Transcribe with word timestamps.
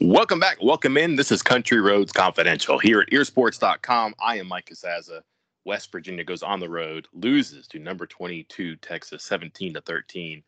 Welcome 0.00 0.38
back. 0.38 0.58
Welcome 0.62 0.96
in. 0.96 1.16
This 1.16 1.32
is 1.32 1.42
Country 1.42 1.80
Roads 1.80 2.12
Confidential 2.12 2.78
here 2.78 3.00
at 3.00 3.10
earsports.com. 3.10 4.14
I 4.20 4.38
am 4.38 4.46
Mike 4.46 4.70
Casazza. 4.72 5.22
West 5.64 5.90
Virginia 5.90 6.22
goes 6.22 6.44
on 6.44 6.60
the 6.60 6.68
road, 6.68 7.08
loses 7.12 7.66
to 7.66 7.80
number 7.80 8.06
22 8.06 8.76
Texas 8.76 9.24
17 9.24 9.74
to 9.74 9.80
13. 9.80 10.44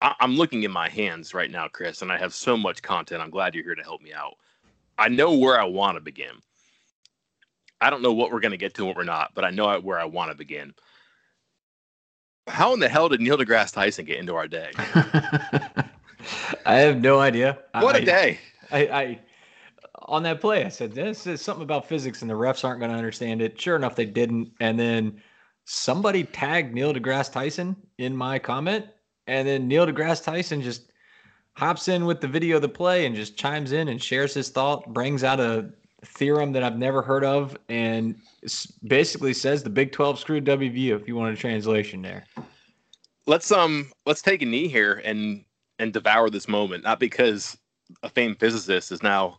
I- 0.00 0.14
am 0.20 0.34
looking 0.34 0.62
in 0.62 0.70
my 0.70 0.88
hands 0.88 1.34
right 1.34 1.50
now, 1.50 1.68
Chris, 1.68 2.00
and 2.00 2.10
I 2.10 2.16
have 2.16 2.32
so 2.32 2.56
much 2.56 2.80
content. 2.80 3.20
I'm 3.20 3.28
glad 3.28 3.54
you're 3.54 3.64
here 3.64 3.74
to 3.74 3.82
help 3.82 4.00
me 4.00 4.14
out. 4.14 4.36
I 4.96 5.08
know 5.08 5.34
where 5.34 5.60
I 5.60 5.64
want 5.64 5.96
to 5.98 6.00
begin. 6.00 6.40
I 7.82 7.90
don't 7.90 8.00
know 8.00 8.14
what 8.14 8.32
we're 8.32 8.40
going 8.40 8.52
to 8.52 8.56
get 8.56 8.72
to 8.74 8.80
and 8.80 8.88
what 8.88 8.96
we're 8.96 9.04
not, 9.04 9.34
but 9.34 9.44
I 9.44 9.50
know 9.50 9.78
where 9.80 9.98
I 9.98 10.06
want 10.06 10.30
to 10.30 10.36
begin. 10.36 10.72
How 12.46 12.72
in 12.72 12.80
the 12.80 12.88
hell 12.88 13.10
did 13.10 13.20
Neil 13.20 13.36
deGrasse 13.36 13.74
Tyson 13.74 14.06
get 14.06 14.18
into 14.18 14.36
our 14.36 14.48
day? 14.48 14.70
I 16.66 16.74
have 16.76 17.00
no 17.00 17.20
idea. 17.20 17.58
What 17.74 17.96
a 17.96 18.04
day! 18.04 18.38
I, 18.70 18.78
I 18.88 19.20
on 20.06 20.22
that 20.24 20.40
play, 20.40 20.64
I 20.64 20.68
said 20.68 20.92
this 20.92 21.26
is 21.26 21.40
something 21.40 21.62
about 21.62 21.88
physics, 21.88 22.22
and 22.22 22.30
the 22.30 22.34
refs 22.34 22.64
aren't 22.64 22.80
going 22.80 22.90
to 22.90 22.96
understand 22.96 23.42
it. 23.42 23.60
Sure 23.60 23.76
enough, 23.76 23.96
they 23.96 24.06
didn't. 24.06 24.52
And 24.60 24.78
then 24.78 25.20
somebody 25.64 26.24
tagged 26.24 26.74
Neil 26.74 26.92
deGrasse 26.92 27.32
Tyson 27.32 27.76
in 27.98 28.16
my 28.16 28.38
comment, 28.38 28.86
and 29.26 29.46
then 29.46 29.68
Neil 29.68 29.86
deGrasse 29.86 30.24
Tyson 30.24 30.60
just 30.62 30.92
hops 31.54 31.88
in 31.88 32.04
with 32.04 32.20
the 32.20 32.28
video 32.28 32.56
of 32.56 32.62
the 32.62 32.68
play 32.68 33.06
and 33.06 33.16
just 33.16 33.36
chimes 33.36 33.72
in 33.72 33.88
and 33.88 34.02
shares 34.02 34.34
his 34.34 34.50
thought, 34.50 34.92
brings 34.92 35.24
out 35.24 35.40
a 35.40 35.70
theorem 36.04 36.52
that 36.52 36.62
I've 36.62 36.78
never 36.78 37.00
heard 37.00 37.24
of, 37.24 37.56
and 37.68 38.14
basically 38.86 39.32
says 39.32 39.62
the 39.62 39.70
Big 39.70 39.92
12 39.92 40.18
screwed 40.18 40.44
WVU. 40.44 41.00
If 41.00 41.08
you 41.08 41.16
want 41.16 41.32
a 41.32 41.40
translation 41.40 42.02
there. 42.02 42.24
Let's 43.26 43.50
um 43.50 43.90
let's 44.04 44.22
take 44.22 44.42
a 44.42 44.46
knee 44.46 44.68
here 44.68 45.02
and 45.04 45.44
and 45.78 45.92
devour 45.92 46.30
this 46.30 46.48
moment, 46.48 46.84
not 46.84 47.00
because 47.00 47.56
a 48.02 48.08
famed 48.08 48.38
physicist 48.38 48.92
is 48.92 49.02
now 49.02 49.38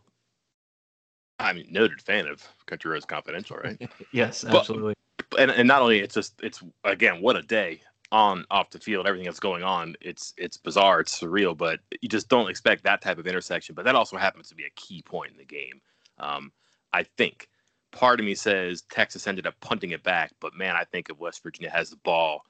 I 1.38 1.52
mean 1.52 1.66
noted 1.70 2.00
fan 2.00 2.26
of 2.26 2.46
Country 2.66 2.90
Roads 2.90 3.04
Confidential, 3.04 3.56
right? 3.56 3.90
yes, 4.12 4.44
absolutely. 4.44 4.94
But, 5.30 5.40
and, 5.40 5.50
and 5.50 5.68
not 5.68 5.82
only 5.82 6.00
it's 6.00 6.14
just 6.14 6.34
it's 6.42 6.62
again 6.84 7.20
what 7.20 7.36
a 7.36 7.42
day 7.42 7.80
on 8.10 8.44
off 8.50 8.70
the 8.70 8.78
field, 8.78 9.06
everything 9.06 9.26
that's 9.26 9.40
going 9.40 9.62
on. 9.62 9.94
It's 10.00 10.32
it's 10.36 10.56
bizarre, 10.56 11.00
it's 11.00 11.18
surreal, 11.18 11.56
but 11.56 11.80
you 12.00 12.08
just 12.08 12.28
don't 12.28 12.50
expect 12.50 12.84
that 12.84 13.02
type 13.02 13.18
of 13.18 13.26
intersection. 13.26 13.74
But 13.74 13.84
that 13.84 13.94
also 13.94 14.16
happens 14.16 14.48
to 14.48 14.54
be 14.54 14.64
a 14.64 14.70
key 14.76 15.02
point 15.02 15.32
in 15.32 15.38
the 15.38 15.44
game. 15.44 15.80
Um, 16.18 16.52
I 16.92 17.02
think 17.02 17.48
part 17.92 18.20
of 18.20 18.26
me 18.26 18.34
says 18.34 18.82
Texas 18.90 19.26
ended 19.26 19.46
up 19.46 19.54
punting 19.60 19.90
it 19.90 20.02
back, 20.02 20.32
but 20.40 20.54
man, 20.54 20.74
I 20.76 20.84
think 20.84 21.10
if 21.10 21.18
West 21.18 21.42
Virginia 21.42 21.70
has 21.70 21.90
the 21.90 21.96
ball 21.96 22.42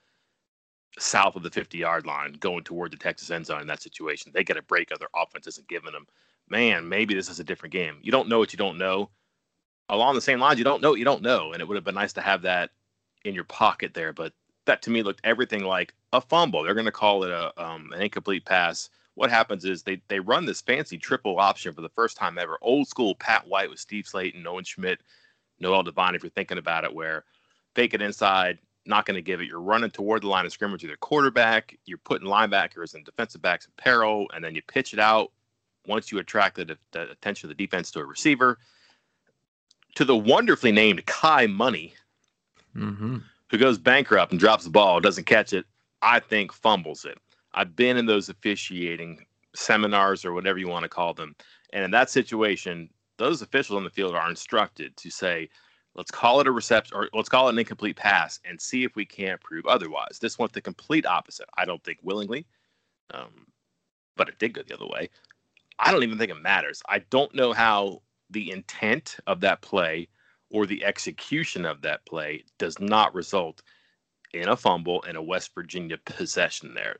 south 0.98 1.36
of 1.36 1.42
the 1.42 1.50
50 1.50 1.78
yard 1.78 2.06
line 2.06 2.32
going 2.40 2.64
toward 2.64 2.92
the 2.92 2.96
Texas 2.96 3.30
end 3.30 3.46
zone 3.46 3.60
in 3.60 3.66
that 3.66 3.82
situation. 3.82 4.32
They 4.32 4.44
get 4.44 4.56
a 4.56 4.62
break 4.62 4.92
other 4.92 5.08
offense 5.14 5.46
isn't 5.46 5.68
giving 5.68 5.92
them. 5.92 6.06
Man, 6.48 6.88
maybe 6.88 7.14
this 7.14 7.28
is 7.28 7.40
a 7.40 7.44
different 7.44 7.72
game. 7.72 7.98
You 8.02 8.10
don't 8.10 8.28
know 8.28 8.38
what 8.38 8.52
you 8.52 8.56
don't 8.56 8.78
know. 8.78 9.10
Along 9.90 10.14
the 10.14 10.20
same 10.20 10.40
lines, 10.40 10.58
you 10.58 10.64
don't 10.64 10.82
know 10.82 10.90
what 10.90 10.98
you 10.98 11.04
don't 11.04 11.22
know. 11.22 11.52
And 11.52 11.60
it 11.60 11.68
would 11.68 11.76
have 11.76 11.84
been 11.84 11.94
nice 11.94 12.12
to 12.14 12.20
have 12.20 12.42
that 12.42 12.70
in 13.24 13.34
your 13.34 13.44
pocket 13.44 13.94
there. 13.94 14.12
But 14.12 14.32
that 14.66 14.82
to 14.82 14.90
me 14.90 15.02
looked 15.02 15.20
everything 15.24 15.64
like 15.64 15.94
a 16.12 16.20
fumble. 16.20 16.62
They're 16.62 16.74
going 16.74 16.86
to 16.86 16.92
call 16.92 17.24
it 17.24 17.30
a 17.30 17.52
um, 17.62 17.92
an 17.92 18.02
incomplete 18.02 18.44
pass. 18.44 18.90
What 19.14 19.30
happens 19.30 19.64
is 19.64 19.82
they 19.82 20.00
they 20.08 20.20
run 20.20 20.46
this 20.46 20.60
fancy 20.60 20.96
triple 20.98 21.40
option 21.40 21.72
for 21.74 21.80
the 21.80 21.88
first 21.88 22.16
time 22.16 22.38
ever. 22.38 22.58
Old 22.62 22.86
school 22.86 23.14
Pat 23.14 23.46
White 23.46 23.70
with 23.70 23.80
Steve 23.80 24.04
Slaton, 24.04 24.46
Owen 24.46 24.64
Schmitt, 24.64 25.00
Noel 25.58 25.82
Devine, 25.82 26.14
if 26.14 26.22
you're 26.22 26.30
thinking 26.30 26.58
about 26.58 26.84
it, 26.84 26.94
where 26.94 27.24
fake 27.74 27.94
it 27.94 28.02
inside, 28.02 28.58
not 28.88 29.06
going 29.06 29.16
to 29.16 29.22
give 29.22 29.40
it. 29.40 29.46
You're 29.48 29.60
running 29.60 29.90
toward 29.90 30.22
the 30.22 30.28
line 30.28 30.46
of 30.46 30.52
scrimmage 30.52 30.82
with 30.82 30.88
your 30.88 30.96
quarterback. 30.96 31.78
You're 31.84 31.98
putting 31.98 32.26
linebackers 32.26 32.94
and 32.94 33.04
defensive 33.04 33.42
backs 33.42 33.66
in 33.66 33.72
peril, 33.76 34.26
and 34.34 34.42
then 34.42 34.54
you 34.54 34.62
pitch 34.62 34.92
it 34.92 34.98
out 34.98 35.32
once 35.86 36.10
you 36.10 36.18
attract 36.18 36.56
the, 36.56 36.76
the 36.92 37.10
attention 37.10 37.50
of 37.50 37.56
the 37.56 37.66
defense 37.66 37.90
to 37.92 38.00
a 38.00 38.04
receiver. 38.04 38.58
To 39.94 40.04
the 40.04 40.16
wonderfully 40.16 40.72
named 40.72 41.04
Kai 41.06 41.46
Money, 41.46 41.94
mm-hmm. 42.76 43.18
who 43.50 43.58
goes 43.58 43.78
bankrupt 43.78 44.32
and 44.32 44.40
drops 44.40 44.64
the 44.64 44.70
ball, 44.70 45.00
doesn't 45.00 45.24
catch 45.24 45.52
it, 45.52 45.66
I 46.02 46.20
think 46.20 46.52
fumbles 46.52 47.04
it. 47.04 47.18
I've 47.54 47.74
been 47.74 47.96
in 47.96 48.06
those 48.06 48.28
officiating 48.28 49.26
seminars 49.54 50.24
or 50.24 50.32
whatever 50.32 50.58
you 50.58 50.68
want 50.68 50.84
to 50.84 50.88
call 50.88 51.14
them. 51.14 51.34
And 51.72 51.84
in 51.84 51.90
that 51.90 52.10
situation, 52.10 52.88
those 53.16 53.42
officials 53.42 53.76
on 53.76 53.84
the 53.84 53.90
field 53.90 54.14
are 54.14 54.30
instructed 54.30 54.96
to 54.98 55.10
say, 55.10 55.48
Let's 55.98 56.12
call 56.12 56.40
it 56.40 56.46
a 56.46 56.52
reception 56.52 56.96
or 56.96 57.08
let's 57.12 57.28
call 57.28 57.48
it 57.48 57.54
an 57.54 57.58
incomplete 57.58 57.96
pass 57.96 58.38
and 58.44 58.60
see 58.60 58.84
if 58.84 58.94
we 58.94 59.04
can't 59.04 59.40
prove 59.40 59.66
otherwise. 59.66 60.20
This 60.20 60.38
went 60.38 60.52
the 60.52 60.60
complete 60.60 61.04
opposite. 61.04 61.48
I 61.58 61.64
don't 61.64 61.82
think 61.82 61.98
willingly, 62.04 62.46
um, 63.12 63.48
but 64.16 64.28
it 64.28 64.38
did 64.38 64.54
go 64.54 64.62
the 64.62 64.74
other 64.74 64.86
way. 64.86 65.10
I 65.76 65.90
don't 65.90 66.04
even 66.04 66.16
think 66.16 66.30
it 66.30 66.40
matters. 66.40 66.84
I 66.88 67.00
don't 67.10 67.34
know 67.34 67.52
how 67.52 68.02
the 68.30 68.52
intent 68.52 69.16
of 69.26 69.40
that 69.40 69.60
play 69.60 70.06
or 70.50 70.66
the 70.66 70.84
execution 70.84 71.66
of 71.66 71.82
that 71.82 72.06
play 72.06 72.44
does 72.58 72.78
not 72.78 73.12
result 73.12 73.62
in 74.32 74.48
a 74.48 74.56
fumble 74.56 75.02
and 75.02 75.16
a 75.16 75.22
West 75.22 75.52
Virginia 75.52 75.98
possession 76.04 76.74
there. 76.74 76.98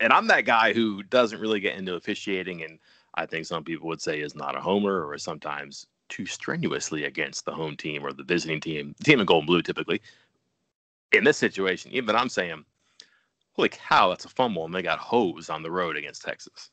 And 0.00 0.12
I'm 0.12 0.26
that 0.26 0.44
guy 0.44 0.72
who 0.72 1.04
doesn't 1.04 1.40
really 1.40 1.60
get 1.60 1.78
into 1.78 1.94
officiating 1.94 2.64
and 2.64 2.80
I 3.14 3.26
think 3.26 3.46
some 3.46 3.62
people 3.62 3.86
would 3.86 4.02
say 4.02 4.20
is 4.20 4.34
not 4.34 4.56
a 4.56 4.60
homer 4.60 5.06
or 5.06 5.18
sometimes 5.18 5.86
too 6.10 6.26
strenuously 6.26 7.04
against 7.04 7.44
the 7.44 7.52
home 7.52 7.76
team 7.76 8.04
or 8.04 8.12
the 8.12 8.24
visiting 8.24 8.60
team, 8.60 8.94
the 8.98 9.04
team 9.04 9.20
in 9.20 9.26
gold 9.26 9.42
and 9.42 9.46
blue 9.46 9.62
typically. 9.62 10.02
In 11.12 11.24
this 11.24 11.38
situation, 11.38 11.90
even 11.92 12.14
I'm 12.14 12.28
saying, 12.28 12.64
holy 13.52 13.70
cow, 13.70 14.10
that's 14.10 14.24
a 14.24 14.28
fumble, 14.28 14.64
and 14.64 14.74
they 14.74 14.82
got 14.82 14.98
hosed 14.98 15.50
on 15.50 15.62
the 15.62 15.70
road 15.70 15.96
against 15.96 16.22
Texas. 16.22 16.70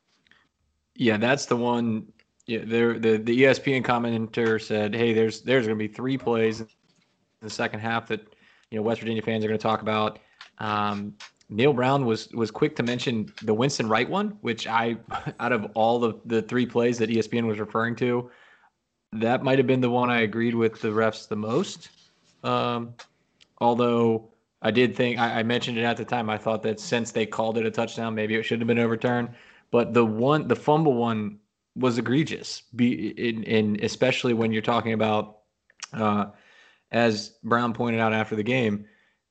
Yeah, 0.96 1.18
that's 1.18 1.46
the 1.46 1.56
one. 1.56 2.08
Yeah, 2.46 2.62
there 2.64 2.98
the 3.00 3.18
the 3.18 3.44
ESPN 3.44 3.84
commentator 3.84 4.60
said, 4.60 4.96
"Hey, 4.96 5.14
there's 5.14 5.42
there's 5.42 5.66
going 5.66 5.78
to 5.78 5.88
be 5.88 5.94
three 5.94 6.18
plays 6.18 6.62
in 6.62 6.68
the 7.42 7.50
second 7.50 7.80
half 7.80 8.08
that 8.08 8.36
you 8.72 8.78
know 8.78 8.84
West 8.84 9.02
Virginia 9.02 9.22
fans 9.22 9.44
are 9.44 9.48
going 9.48 9.60
to 9.60 9.64
talk 9.64 9.82
about." 9.82 10.20
Um, 10.60 11.14
Neal 11.50 11.74
Brown 11.74 12.06
was 12.06 12.30
was 12.30 12.52
quick 12.52 12.76
to 12.78 12.84
mention 12.84 13.32
the 13.44 13.54
Winston 13.54 13.88
Wright 13.88 14.10
one, 14.10 14.38
which 14.42 14.68
I, 14.68 14.98
out 15.40 15.52
of 15.52 15.66
all 15.76 16.00
the 16.00 16.14
the 16.26 16.42
three 16.42 16.66
plays 16.66 16.98
that 16.98 17.10
ESPN 17.10 17.48
was 17.48 17.60
referring 17.60 17.96
to, 17.98 18.30
that 19.14 19.44
might 19.44 19.58
have 19.58 19.68
been 19.68 19.82
the 19.82 19.90
one 19.90 20.10
I 20.10 20.22
agreed 20.22 20.56
with 20.56 20.82
the 20.82 20.90
refs 20.90 21.28
the 21.28 21.36
most. 21.36 21.90
Um, 22.44 22.94
although 23.60 24.30
I 24.62 24.72
did 24.72 24.96
think 24.96 25.20
I, 25.20 25.40
I, 25.40 25.44
mentioned 25.44 25.78
it 25.78 25.84
at 25.84 25.98
the 25.98 26.06
time. 26.06 26.30
I 26.30 26.38
thought 26.38 26.64
that 26.64 26.80
since 26.80 27.12
they 27.12 27.26
called 27.26 27.58
it 27.58 27.66
a 27.66 27.72
touchdown, 27.72 28.16
maybe 28.16 28.36
it 28.36 28.44
should 28.44 28.60
have 28.60 28.68
been 28.68 28.80
overturned. 28.80 29.30
But 29.72 29.94
the 29.94 30.06
one, 30.06 30.48
the 30.48 30.56
fumble 30.56 30.94
one, 30.94 31.40
was 31.76 31.98
egregious. 31.98 32.64
Be 32.76 33.10
in, 33.10 33.44
in 33.44 33.84
especially 33.84 34.34
when 34.34 34.52
you're 34.52 34.62
talking 34.62 34.94
about, 34.94 35.40
uh, 35.94 36.28
as 36.92 37.34
Brown 37.44 37.74
pointed 37.74 38.02
out 38.02 38.14
after 38.14 38.36
the 38.36 38.44
game, 38.44 38.86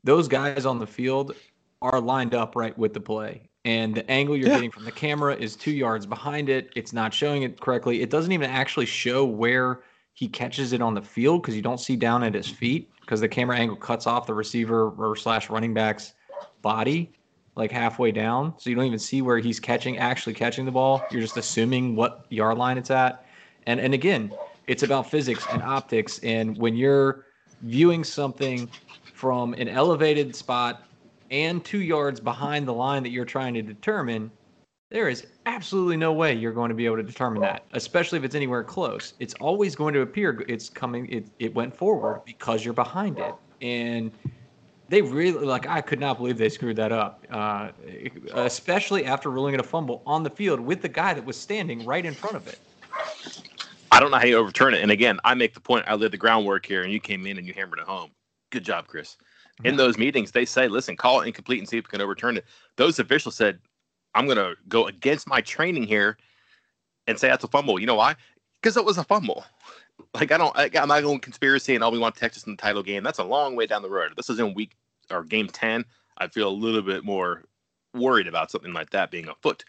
those 0.05 0.29
guys 0.29 0.65
on 0.67 0.79
the 0.79 0.87
field 0.87 1.35
are 1.83 2.01
lined 2.01 2.35
up 2.35 2.55
right 2.55 2.77
with 2.79 2.95
the 2.95 3.01
play 3.01 3.46
and 3.67 3.97
the 3.97 4.09
angle 4.09 4.37
you're 4.37 4.47
yeah. 4.47 4.55
getting 4.55 4.71
from 4.71 4.85
the 4.85 4.93
camera 4.93 5.35
is 5.35 5.57
two 5.57 5.73
yards 5.73 6.07
behind 6.07 6.49
it. 6.49 6.71
It's 6.77 6.93
not 6.93 7.13
showing 7.13 7.43
it 7.43 7.61
correctly. 7.61 8.01
It 8.01 8.11
doesn't 8.11 8.31
even 8.31 8.49
actually 8.49 8.87
show 8.87 9.25
where 9.25 9.81
he 10.15 10.29
catches 10.29 10.73
it 10.73 10.81
on 10.81 10.95
the 10.95 11.03
field 11.03 11.43
because 11.43 11.57
you 11.57 11.63
don't 11.63 11.81
see 11.81 11.97
down 11.97 12.23
at 12.23 12.33
his 12.33 12.49
feet 12.49 12.89
because 13.01 13.21
the 13.21 13.29
camera 13.29 13.59
angle 13.59 13.77
cuts 13.77 14.07
off 14.07 14.25
the 14.25 14.35
receiver 14.35 14.91
or 14.91 15.17
slash 15.17 15.51
running 15.51 15.75
back's 15.75 16.15
body 16.63 17.13
like 17.57 17.73
halfway 17.73 18.13
down. 18.13 18.55
So 18.57 18.71
you 18.71 18.77
don't 18.77 18.85
even 18.85 19.01
see 19.01 19.21
where 19.21 19.39
he's 19.39 19.59
catching, 19.59 19.99
actually 19.99 20.35
catching 20.35 20.65
the 20.65 20.71
ball. 20.71 21.03
You're 21.11 21.23
just 21.23 21.37
assuming 21.37 21.97
what 21.97 22.25
yard 22.29 22.59
line 22.59 22.79
it's 22.79 22.93
at. 22.93 23.27
And 23.67 23.81
and 23.81 23.95
again, 23.95 24.33
it's 24.69 24.85
about 24.85 25.11
physics 25.11 25.45
and 25.51 25.61
optics. 25.61 26.21
And 26.21 26.57
when 26.57 26.77
you're 26.77 27.27
viewing 27.63 28.05
something 28.05 28.71
from 29.13 29.55
an 29.55 29.67
elevated 29.69 30.37
spot 30.37 30.86
and 31.31 31.65
two 31.65 31.83
yards 31.83 32.21
behind 32.21 32.67
the 32.67 32.73
line 32.73 33.03
that 33.03 33.11
you're 33.11 33.25
trying 33.25 33.55
to 33.55 33.63
determine, 33.63 34.31
there 34.91 35.09
is 35.09 35.27
absolutely 35.47 35.97
no 35.97 36.13
way 36.13 36.33
you're 36.33 36.53
going 36.53 36.69
to 36.69 36.75
be 36.75 36.87
able 36.87 36.97
to 36.97 37.03
determine 37.03 37.41
that, 37.43 37.65
especially 37.73 38.19
if 38.19 38.25
it's 38.25 38.35
anywhere 38.35 38.63
close. 38.63 39.15
It's 39.19 39.35
always 39.35 39.75
going 39.75 39.95
to 39.95 40.01
appear 40.01 40.45
it's 40.49 40.69
coming, 40.69 41.11
it, 41.11 41.27
it 41.39 41.55
went 41.55 41.77
forward 41.77 42.23
because 42.25 42.65
you're 42.65 42.75
behind 42.75 43.19
it. 43.19 43.35
And 43.61 44.13
they 44.89 45.03
really, 45.03 45.45
like, 45.45 45.67
I 45.67 45.81
could 45.81 45.99
not 45.99 46.19
believe 46.19 46.39
they 46.39 46.49
screwed 46.49 46.77
that 46.77 46.93
up, 46.93 47.27
uh, 47.31 47.71
especially 48.35 49.05
after 49.05 49.31
ruling 49.31 49.55
it 49.55 49.61
a 49.61 49.65
fumble 49.65 50.03
on 50.07 50.23
the 50.23 50.31
field 50.31 50.61
with 50.61 50.83
the 50.83 50.89
guy 50.89 51.15
that 51.15 51.25
was 51.25 51.37
standing 51.37 51.85
right 51.85 52.05
in 52.05 52.15
front 52.15 52.37
of 52.37 52.47
it. 52.47 52.61
I 53.91 53.99
don't 53.99 54.11
know 54.11 54.19
how 54.19 54.27
you 54.27 54.37
overturn 54.37 54.75
it. 54.75 54.83
And 54.83 54.91
again, 54.91 55.19
I 55.25 55.35
make 55.35 55.55
the 55.55 55.61
point, 55.61 55.87
I 55.89 55.95
laid 55.95 56.13
the 56.13 56.17
groundwork 56.17 56.65
here, 56.67 56.83
and 56.83 56.93
you 56.93 57.01
came 57.01 57.27
in 57.27 57.39
and 57.39 57.47
you 57.47 57.55
hammered 57.55 57.81
it 57.81 57.87
home. 57.87 58.11
Good 58.51 58.63
job, 58.63 58.87
Chris 58.87 59.17
in 59.65 59.77
those 59.77 59.99
meetings, 59.99 60.33
they 60.33 60.45
say, 60.45 60.69
listen, 60.69 60.97
call 60.97 61.21
it 61.21 61.27
incomplete 61.27 61.59
and 61.61 61.69
see 61.69 61.79
if 61.79 61.87
we 61.87 61.91
can 61.91 62.01
overturn 62.01 62.37
it. 62.37 62.45
Those 62.77 62.99
officials 62.99 63.37
said, 63.37 63.59
I'm 64.15 64.27
going 64.27 64.37
to 64.39 64.55
go 64.69 64.87
against 64.87 65.29
my 65.29 65.41
training 65.41 65.85
here 65.85 66.17
and 67.07 67.19
say 67.19 67.29
that's 67.29 67.45
a 67.45 67.49
fumble. 67.49 67.79
You 67.79 67.87
know 67.87 67.95
why? 67.95 68.17
Because 68.61 68.77
it 68.77 68.85
was 68.85 68.99
a 68.99 69.05
fumble. 69.05 69.45
Like, 70.13 70.31
I 70.31 70.37
don't, 70.37 70.55
I, 70.59 70.69
am 70.75 70.89
not 70.89 71.03
going 71.03 71.21
conspiracy 71.21 71.75
and 71.75 71.83
all 71.83 71.91
we 71.91 71.99
want 71.99 72.15
Texas 72.15 72.45
in 72.45 72.53
the 72.53 72.61
title 72.61 72.83
game. 72.83 73.03
That's 73.03 73.19
a 73.19 73.25
long 73.25 73.57
way 73.57 73.67
down 73.67 73.81
the 73.81 73.89
road. 73.89 74.13
This 74.15 74.29
is 74.29 74.39
in 74.39 74.53
week 74.53 74.73
or 75.11 75.25
game 75.25 75.47
10, 75.47 75.87
I 76.19 76.29
feel 76.29 76.49
a 76.49 76.51
little 76.51 76.83
bit 76.83 77.03
more 77.03 77.45
worried 77.95 78.27
about 78.27 78.51
something 78.51 78.75
like 78.75 78.91
that 78.91 79.11
being 79.11 79.29
a 79.29 79.35
foot. 79.37 79.65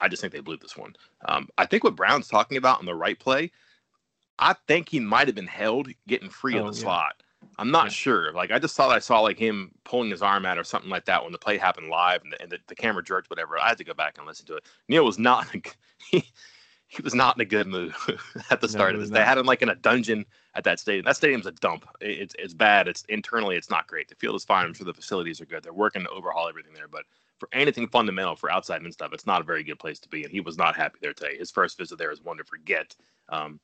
I 0.00 0.08
just 0.08 0.20
think 0.20 0.34
they 0.34 0.40
blew 0.40 0.58
this 0.58 0.76
one. 0.76 0.94
Um, 1.26 1.48
I 1.56 1.64
think 1.64 1.84
what 1.84 1.96
Brown's 1.96 2.28
talking 2.28 2.58
about 2.58 2.78
on 2.78 2.86
the 2.86 2.94
right 2.94 3.18
play, 3.18 3.50
I 4.38 4.54
think 4.66 4.88
he 4.88 5.00
might 5.00 5.28
have 5.28 5.34
been 5.34 5.46
held 5.46 5.88
getting 6.06 6.28
free 6.28 6.58
Oh, 6.58 6.66
of 6.66 6.74
the 6.74 6.78
yeah. 6.78 6.84
slot. 6.84 7.22
I'm 7.58 7.70
not 7.70 7.86
Yeah. 7.86 7.90
sure. 7.90 8.32
Like 8.32 8.50
I 8.50 8.58
just 8.58 8.76
thought 8.76 8.90
I 8.90 8.98
saw 8.98 9.20
like 9.20 9.38
him 9.38 9.72
pulling 9.84 10.10
his 10.10 10.22
arm 10.22 10.46
out 10.46 10.58
or 10.58 10.64
something 10.64 10.90
like 10.90 11.04
that 11.06 11.22
when 11.22 11.32
the 11.32 11.38
play 11.38 11.58
happened 11.58 11.88
live 11.88 12.22
and 12.22 12.32
the, 12.32 12.42
and 12.42 12.50
the, 12.50 12.58
the 12.68 12.74
camera 12.74 13.02
jerked 13.02 13.30
whatever. 13.30 13.58
I 13.58 13.68
had 13.68 13.78
to 13.78 13.84
go 13.84 13.94
back 13.94 14.18
and 14.18 14.26
listen 14.26 14.46
to 14.46 14.56
it. 14.56 14.64
Neal 14.88 15.04
was 15.04 15.18
not 15.18 15.52
in 15.54 15.62
a, 15.64 15.70
he, 16.10 16.24
he 16.86 17.02
was 17.02 17.14
not 17.14 17.36
in 17.36 17.42
a 17.42 17.44
good 17.44 17.66
mood 17.66 17.94
at 18.50 18.60
the 18.60 18.68
start 18.68 18.92
he 18.92 18.94
of 18.96 19.00
this. 19.00 19.10
They 19.10 19.24
had 19.24 19.38
him 19.38 19.46
like 19.46 19.62
in 19.62 19.68
a 19.68 19.74
dungeon 19.74 20.24
at 20.54 20.64
that 20.64 20.80
stadium. 20.80 21.04
That 21.04 21.16
stadium's 21.16 21.46
a 21.46 21.52
dump. 21.52 21.86
It- 22.00 22.18
It's 22.18 22.34
it's 22.38 22.54
bad. 22.54 22.88
It's 22.88 23.04
internally 23.08 23.56
it's 23.56 23.70
not 23.70 23.86
great. 23.86 24.08
The 24.08 24.14
field 24.16 24.36
is 24.36 24.44
fine. 24.44 24.66
I'm 24.66 24.74
sure 24.74 24.86
the 24.86 24.94
facilities 24.94 25.40
are 25.40 25.46
good. 25.46 25.62
They're 25.62 25.72
working 25.72 26.02
to 26.04 26.10
overhaul 26.10 26.48
everything 26.48 26.74
there, 26.74 26.88
but 26.88 27.04
for 27.38 27.48
anything 27.52 27.88
fundamental 27.88 28.36
for 28.36 28.50
outside 28.50 28.82
and 28.82 28.92
stuff, 28.92 29.12
it's 29.14 29.26
not 29.26 29.40
a 29.40 29.44
very 29.44 29.64
good 29.64 29.78
place 29.78 29.98
to 30.00 30.08
be. 30.08 30.24
And 30.24 30.32
he 30.32 30.40
was 30.40 30.58
not 30.58 30.76
happy 30.76 30.98
there 31.00 31.14
today. 31.14 31.36
His 31.38 31.50
first 31.50 31.78
visit 31.78 31.96
there 31.98 32.10
is 32.12 32.22
one 32.22 32.36
to 32.36 32.44
forget. 32.44 32.94
Um, 33.30 33.60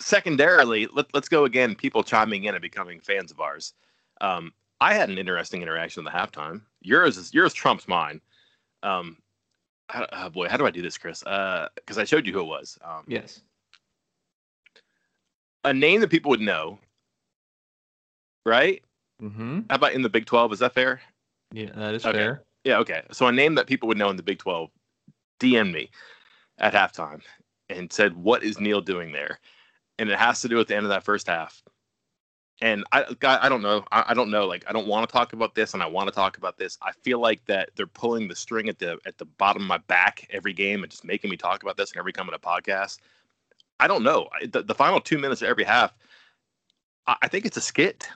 secondarily, 0.00 0.86
let, 0.92 1.06
let's 1.14 1.28
go 1.28 1.44
again. 1.44 1.74
People 1.74 2.02
chiming 2.02 2.44
in 2.44 2.54
and 2.54 2.62
becoming 2.62 3.00
fans 3.00 3.30
of 3.30 3.40
ours. 3.40 3.72
Um, 4.20 4.52
I 4.80 4.94
had 4.94 5.08
an 5.08 5.18
interesting 5.18 5.62
interaction 5.62 6.06
at 6.06 6.12
the 6.12 6.18
halftime. 6.18 6.62
Yours 6.82 7.16
is 7.16 7.32
yours 7.32 7.54
trumps 7.54 7.88
mine. 7.88 8.20
Um, 8.82 9.16
how, 9.88 10.06
oh 10.12 10.30
boy, 10.30 10.48
how 10.48 10.56
do 10.56 10.66
I 10.66 10.70
do 10.70 10.82
this, 10.82 10.98
Chris? 10.98 11.22
Uh, 11.24 11.68
because 11.76 11.98
I 11.98 12.04
showed 12.04 12.26
you 12.26 12.32
who 12.32 12.40
it 12.40 12.46
was. 12.46 12.78
Um, 12.82 13.04
Yes. 13.06 13.40
A 15.64 15.72
name 15.72 16.00
that 16.02 16.10
people 16.10 16.28
would 16.30 16.40
know, 16.40 16.78
right? 18.44 18.82
Mm-hmm. 19.22 19.60
How 19.70 19.76
about 19.76 19.94
in 19.94 20.02
the 20.02 20.10
Big 20.10 20.26
Twelve? 20.26 20.52
Is 20.52 20.58
that 20.58 20.74
fair? 20.74 21.00
Yeah, 21.52 21.70
that 21.74 21.94
is 21.94 22.04
Okay. 22.04 22.18
fair. 22.18 22.42
Yeah, 22.64 22.78
okay. 22.78 23.02
So 23.12 23.26
a 23.26 23.32
name 23.32 23.54
that 23.54 23.66
people 23.66 23.88
would 23.88 23.98
know 23.98 24.10
in 24.10 24.16
the 24.16 24.22
Big 24.22 24.38
12 24.38 24.70
DM'd 25.38 25.72
me 25.72 25.90
at 26.58 26.72
halftime 26.72 27.20
and 27.68 27.92
said, 27.92 28.16
What 28.16 28.42
is 28.42 28.58
Neal 28.58 28.80
doing 28.80 29.12
there? 29.12 29.38
And 29.98 30.10
it 30.10 30.18
has 30.18 30.40
to 30.40 30.48
do 30.48 30.56
with 30.56 30.68
the 30.68 30.76
end 30.76 30.86
of 30.86 30.90
that 30.90 31.04
first 31.04 31.26
half. 31.28 31.62
And 32.60 32.84
I, 32.92 33.04
I 33.22 33.48
don't 33.48 33.62
know. 33.62 33.84
I, 33.90 34.04
I 34.08 34.14
don't 34.14 34.30
know. 34.30 34.46
Like, 34.46 34.64
I 34.68 34.72
don't 34.72 34.86
want 34.86 35.08
to 35.08 35.12
talk 35.12 35.32
about 35.32 35.54
this, 35.54 35.74
and 35.74 35.82
I 35.82 35.86
want 35.86 36.08
to 36.08 36.14
talk 36.14 36.38
about 36.38 36.56
this. 36.56 36.78
I 36.82 36.92
feel 37.02 37.18
like 37.18 37.44
that 37.46 37.70
they're 37.74 37.86
pulling 37.86 38.28
the 38.28 38.36
string 38.36 38.68
at 38.68 38.78
the 38.78 38.98
at 39.06 39.18
the 39.18 39.24
bottom 39.24 39.62
of 39.62 39.68
my 39.68 39.78
back 39.78 40.26
every 40.30 40.52
game 40.52 40.82
and 40.82 40.90
just 40.90 41.04
making 41.04 41.30
me 41.30 41.36
talk 41.36 41.62
about 41.62 41.76
this 41.76 41.90
and 41.90 41.98
every 41.98 42.12
on 42.16 42.32
a 42.32 42.38
podcast. 42.38 42.98
I 43.80 43.88
don't 43.88 44.04
know. 44.04 44.28
I, 44.40 44.46
the, 44.46 44.62
the 44.62 44.74
final 44.74 45.00
two 45.00 45.18
minutes 45.18 45.42
of 45.42 45.48
every 45.48 45.64
half, 45.64 45.94
I, 47.08 47.16
I 47.22 47.28
think 47.28 47.44
it's 47.44 47.56
a 47.56 47.60
skit. 47.60 48.08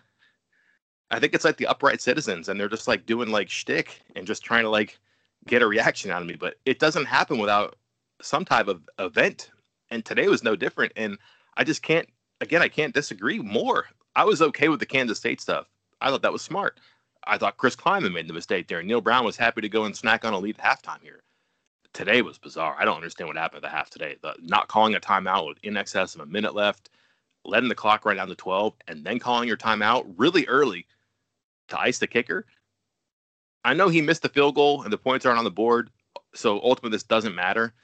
I 1.10 1.18
think 1.18 1.34
it's 1.34 1.44
like 1.44 1.56
the 1.56 1.66
upright 1.66 2.00
citizens, 2.00 2.48
and 2.48 2.60
they're 2.60 2.68
just 2.68 2.86
like 2.86 3.06
doing 3.06 3.30
like 3.30 3.50
shtick 3.50 4.02
and 4.14 4.26
just 4.26 4.44
trying 4.44 4.62
to 4.62 4.70
like 4.70 4.98
get 5.46 5.62
a 5.62 5.66
reaction 5.66 6.12
out 6.12 6.22
of 6.22 6.28
me. 6.28 6.36
But 6.36 6.56
it 6.64 6.78
doesn't 6.78 7.06
happen 7.06 7.38
without 7.38 7.76
some 8.22 8.44
type 8.44 8.68
of 8.68 8.82
event. 8.98 9.50
And 9.90 10.04
today 10.04 10.28
was 10.28 10.44
no 10.44 10.54
different. 10.54 10.92
And 10.96 11.18
I 11.58 11.64
just 11.64 11.82
can't. 11.82 12.08
Again, 12.40 12.62
I 12.62 12.68
can't 12.68 12.94
disagree 12.94 13.40
more. 13.40 13.86
I 14.14 14.24
was 14.24 14.40
okay 14.40 14.68
with 14.68 14.78
the 14.78 14.86
Kansas 14.86 15.18
State 15.18 15.40
stuff. 15.40 15.66
I 16.00 16.08
thought 16.08 16.22
that 16.22 16.32
was 16.32 16.40
smart. 16.40 16.78
I 17.26 17.36
thought 17.36 17.56
Chris 17.56 17.74
Klieman 17.74 18.14
made 18.14 18.28
the 18.28 18.32
mistake 18.32 18.68
there. 18.68 18.78
And 18.78 18.86
Neal 18.86 19.00
Brown 19.00 19.24
was 19.24 19.36
happy 19.36 19.60
to 19.60 19.68
go 19.68 19.84
and 19.84 19.94
snack 19.94 20.24
on 20.24 20.32
a 20.32 20.38
lead 20.38 20.56
at 20.60 20.82
halftime 20.82 21.02
here. 21.02 21.24
Today 21.92 22.22
was 22.22 22.38
bizarre. 22.38 22.76
I 22.78 22.84
don't 22.84 22.96
understand 22.96 23.26
what 23.26 23.36
happened 23.36 23.64
at 23.64 23.70
the 23.70 23.76
half 23.76 23.90
today. 23.90 24.16
The 24.22 24.36
not 24.40 24.68
calling 24.68 24.94
a 24.94 25.00
timeout 25.00 25.48
with 25.48 25.58
in 25.64 25.76
excess 25.76 26.14
of 26.14 26.20
a 26.20 26.26
minute 26.26 26.54
left, 26.54 26.90
letting 27.44 27.68
the 27.68 27.74
clock 27.74 28.04
run 28.04 28.16
down 28.16 28.28
to 28.28 28.36
12, 28.36 28.74
and 28.86 29.04
then 29.04 29.18
calling 29.18 29.48
your 29.48 29.56
timeout 29.56 30.14
really 30.16 30.46
early 30.46 30.86
to 31.68 31.80
ice 31.80 31.98
the 31.98 32.06
kicker. 32.06 32.46
I 33.64 33.74
know 33.74 33.88
he 33.88 34.00
missed 34.00 34.22
the 34.22 34.28
field 34.28 34.54
goal 34.54 34.82
and 34.82 34.92
the 34.92 34.98
points 34.98 35.26
aren't 35.26 35.38
on 35.38 35.44
the 35.44 35.50
board, 35.50 35.90
so 36.34 36.60
ultimately 36.62 36.94
this 36.94 37.02
doesn't 37.02 37.34
matter. 37.34 37.74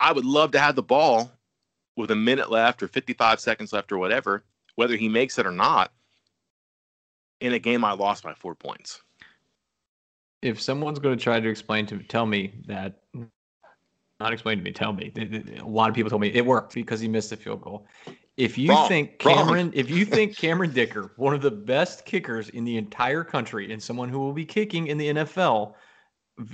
I 0.00 0.12
would 0.12 0.24
love 0.24 0.52
to 0.52 0.58
have 0.58 0.74
the 0.74 0.82
ball 0.82 1.30
with 1.96 2.10
a 2.10 2.16
minute 2.16 2.50
left 2.50 2.82
or 2.82 2.88
55 2.88 3.40
seconds 3.40 3.72
left 3.72 3.92
or 3.92 3.98
whatever, 3.98 4.44
whether 4.76 4.96
he 4.96 5.08
makes 5.08 5.38
it 5.38 5.46
or 5.46 5.52
not, 5.52 5.92
in 7.40 7.52
a 7.52 7.58
game 7.58 7.84
I 7.84 7.92
lost 7.92 8.22
by 8.22 8.34
four 8.34 8.54
points. 8.54 9.02
If 10.40 10.60
someone's 10.60 10.98
going 10.98 11.16
to 11.16 11.22
try 11.22 11.38
to 11.40 11.48
explain 11.48 11.86
to 11.86 11.98
tell 11.98 12.26
me 12.26 12.54
that, 12.66 13.02
not 14.18 14.32
explain 14.32 14.58
to 14.58 14.64
me, 14.64 14.72
tell 14.72 14.92
me. 14.92 15.12
A 15.60 15.64
lot 15.64 15.88
of 15.88 15.94
people 15.94 16.10
told 16.10 16.22
me 16.22 16.28
it 16.28 16.44
worked 16.44 16.74
because 16.74 17.00
he 17.00 17.08
missed 17.08 17.30
the 17.30 17.36
field 17.36 17.60
goal. 17.60 17.86
If 18.36 18.56
you 18.56 18.70
Wrong. 18.70 18.88
think 18.88 19.22
Wrong. 19.24 19.36
Cameron, 19.36 19.72
if 19.74 19.90
you 19.90 20.04
think 20.04 20.36
Cameron 20.36 20.72
Dicker, 20.72 21.12
one 21.16 21.34
of 21.34 21.42
the 21.42 21.50
best 21.50 22.06
kickers 22.06 22.48
in 22.48 22.64
the 22.64 22.76
entire 22.76 23.22
country, 23.22 23.72
and 23.72 23.82
someone 23.82 24.08
who 24.08 24.18
will 24.18 24.32
be 24.32 24.44
kicking 24.44 24.86
in 24.86 24.98
the 24.98 25.08
NFL 25.08 25.74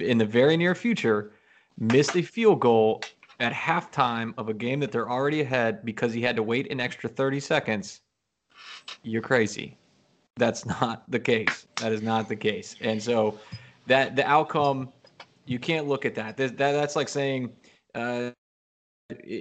in 0.01 0.19
the 0.19 0.25
very 0.25 0.57
near 0.57 0.75
future, 0.75 1.33
missed 1.79 2.17
a 2.17 2.23
field 2.23 2.61
goal 2.61 3.03
at 3.41 3.53
halftime 3.53 4.35
of 4.37 4.49
a 4.49 4.55
game 4.55 4.81
that 4.81 4.91
they're 4.91 5.11
already 5.11 5.41
ahead 5.41 5.85
because 5.85 6.13
he 6.13 6.21
had 6.21 6.37
to 6.37 6.43
wait 6.43 6.71
an 6.71 6.81
extra 6.81 7.09
30 7.09 7.41
seconds, 7.41 8.01
you're 9.03 9.23
crazy. 9.23 9.77
That's 10.37 10.67
not 10.67 11.09
the 11.11 11.21
case. 11.21 11.67
That 11.77 11.93
is 11.93 12.03
not 12.03 12.29
the 12.29 12.37
case. 12.37 12.77
And 12.81 13.03
so 13.03 13.39
that 13.87 14.17
the 14.17 14.27
outcome, 14.27 14.93
you 15.47 15.59
can't 15.59 15.87
look 15.87 16.05
at 16.05 16.15
that. 16.17 16.37
That, 16.37 16.57
that 16.59 16.73
that's 16.73 16.97
like 16.97 17.09
saying 17.09 17.53
uh, 17.95 18.31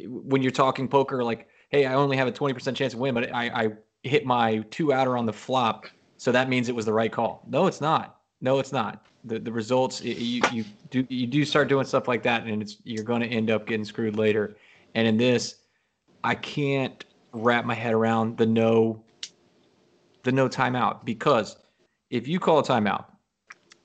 when 0.08 0.42
you're 0.42 0.52
talking 0.52 0.88
poker, 0.88 1.24
like, 1.24 1.48
hey, 1.70 1.86
I 1.86 1.94
only 1.96 2.18
have 2.18 2.28
a 2.28 2.32
20% 2.32 2.76
chance 2.76 2.94
to 2.94 3.00
win, 3.00 3.14
but 3.14 3.34
I, 3.34 3.66
I 3.66 3.70
hit 4.04 4.26
my 4.26 4.60
two 4.70 4.94
outer 4.94 5.18
on 5.18 5.26
the 5.26 5.34
flop. 5.34 5.88
So 6.18 6.32
that 6.32 6.50
means 6.50 6.70
it 6.70 6.76
was 6.76 6.86
the 6.86 6.94
right 6.94 7.12
call. 7.12 7.44
No, 7.48 7.68
it's 7.68 7.82
not. 7.82 8.17
No, 8.42 8.60
it's 8.60 8.72
not. 8.72 9.06
The 9.24 9.40
the 9.40 9.52
results 9.52 10.02
you 10.04 10.42
you 10.52 10.64
do 10.90 11.06
you 11.10 11.28
do 11.28 11.44
start 11.44 11.68
doing 11.68 11.86
stuff 11.86 12.08
like 12.08 12.24
that, 12.24 12.44
and 12.44 12.62
it's 12.62 12.78
you're 12.84 13.04
going 13.04 13.22
to 13.22 13.28
end 13.28 13.50
up 13.50 13.66
getting 13.68 13.86
screwed 13.86 14.16
later. 14.16 14.56
And 14.96 15.08
in 15.08 15.18
this, 15.18 15.56
I 16.24 16.36
can't 16.36 17.04
wrap 17.34 17.66
my 17.66 17.74
head 17.74 17.94
around 17.94 18.38
the 18.38 18.46
no 18.46 19.04
the 20.24 20.32
no 20.32 20.48
timeout 20.48 21.04
because 21.04 21.58
if 22.10 22.28
you 22.28 22.40
call 22.40 22.60
a 22.60 22.64
timeout, 22.64 23.06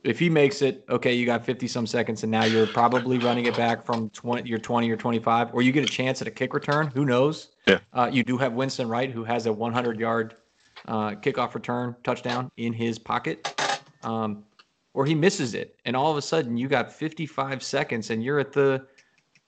if 0.04 0.18
he 0.18 0.28
makes 0.28 0.62
it, 0.62 0.84
okay, 0.88 1.12
you 1.12 1.26
got 1.26 1.44
50 1.44 1.68
some 1.68 1.86
seconds, 1.86 2.22
and 2.22 2.32
now 2.32 2.44
you're 2.44 2.66
probably 2.66 3.18
running 3.18 3.46
it 3.46 3.56
back 3.56 3.84
from 3.84 4.10
20, 4.10 4.48
you're 4.48 4.58
20 4.58 4.90
or 4.90 4.96
25, 4.96 5.54
or 5.54 5.62
you 5.62 5.70
get 5.70 5.84
a 5.84 5.88
chance 5.88 6.20
at 6.20 6.26
a 6.26 6.30
kick 6.30 6.54
return. 6.54 6.88
Who 6.88 7.04
knows? 7.04 7.50
Yeah. 7.66 7.78
Uh, 7.92 8.10
you 8.12 8.24
do 8.24 8.36
have 8.38 8.52
Winston 8.52 8.88
Wright, 8.88 9.10
who 9.10 9.24
has 9.24 9.46
a 9.46 9.52
100 9.52 10.00
yard 10.00 10.34
uh, 10.88 11.10
kickoff 11.10 11.54
return 11.54 11.94
touchdown 12.02 12.50
in 12.56 12.72
his 12.72 12.98
pocket. 12.98 13.54
Um, 14.04 14.44
or 14.94 15.06
he 15.06 15.14
misses 15.14 15.54
it, 15.54 15.78
and 15.86 15.96
all 15.96 16.10
of 16.10 16.18
a 16.18 16.22
sudden 16.22 16.56
you 16.56 16.68
got 16.68 16.92
55 16.92 17.62
seconds, 17.62 18.10
and 18.10 18.22
you're 18.22 18.38
at 18.38 18.52
the 18.52 18.86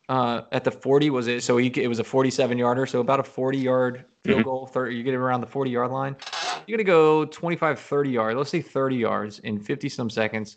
uh, 0.08 0.42
at 0.52 0.64
the 0.64 0.70
40. 0.70 1.10
Was 1.10 1.26
it? 1.28 1.42
So 1.42 1.56
he, 1.58 1.68
it 1.76 1.88
was 1.88 1.98
a 1.98 2.04
47 2.04 2.56
yarder, 2.58 2.86
so 2.86 3.00
about 3.00 3.20
a 3.20 3.24
40 3.24 3.58
yard 3.58 4.04
field 4.22 4.40
Mhm. 4.40 4.44
goal. 4.44 4.66
30, 4.66 4.94
you 4.96 5.02
get 5.02 5.14
it 5.14 5.18
around 5.18 5.40
the 5.40 5.46
40 5.46 5.70
yard 5.70 5.90
line. 5.90 6.16
You're 6.66 6.78
gonna 6.78 6.86
go 6.86 7.24
25, 7.26 7.78
30 7.78 8.10
yards. 8.10 8.36
Let's 8.36 8.50
say 8.50 8.62
30 8.62 8.96
yards 8.96 9.38
in 9.40 9.58
50 9.58 9.88
some 9.88 10.08
seconds. 10.08 10.56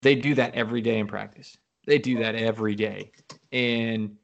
They 0.00 0.14
do 0.14 0.34
that 0.36 0.54
every 0.54 0.80
day 0.80 0.98
in 0.98 1.06
practice. 1.06 1.58
They 1.86 1.98
do 1.98 2.18
that 2.18 2.34
every 2.34 2.74
day, 2.74 3.10
and 3.52 4.16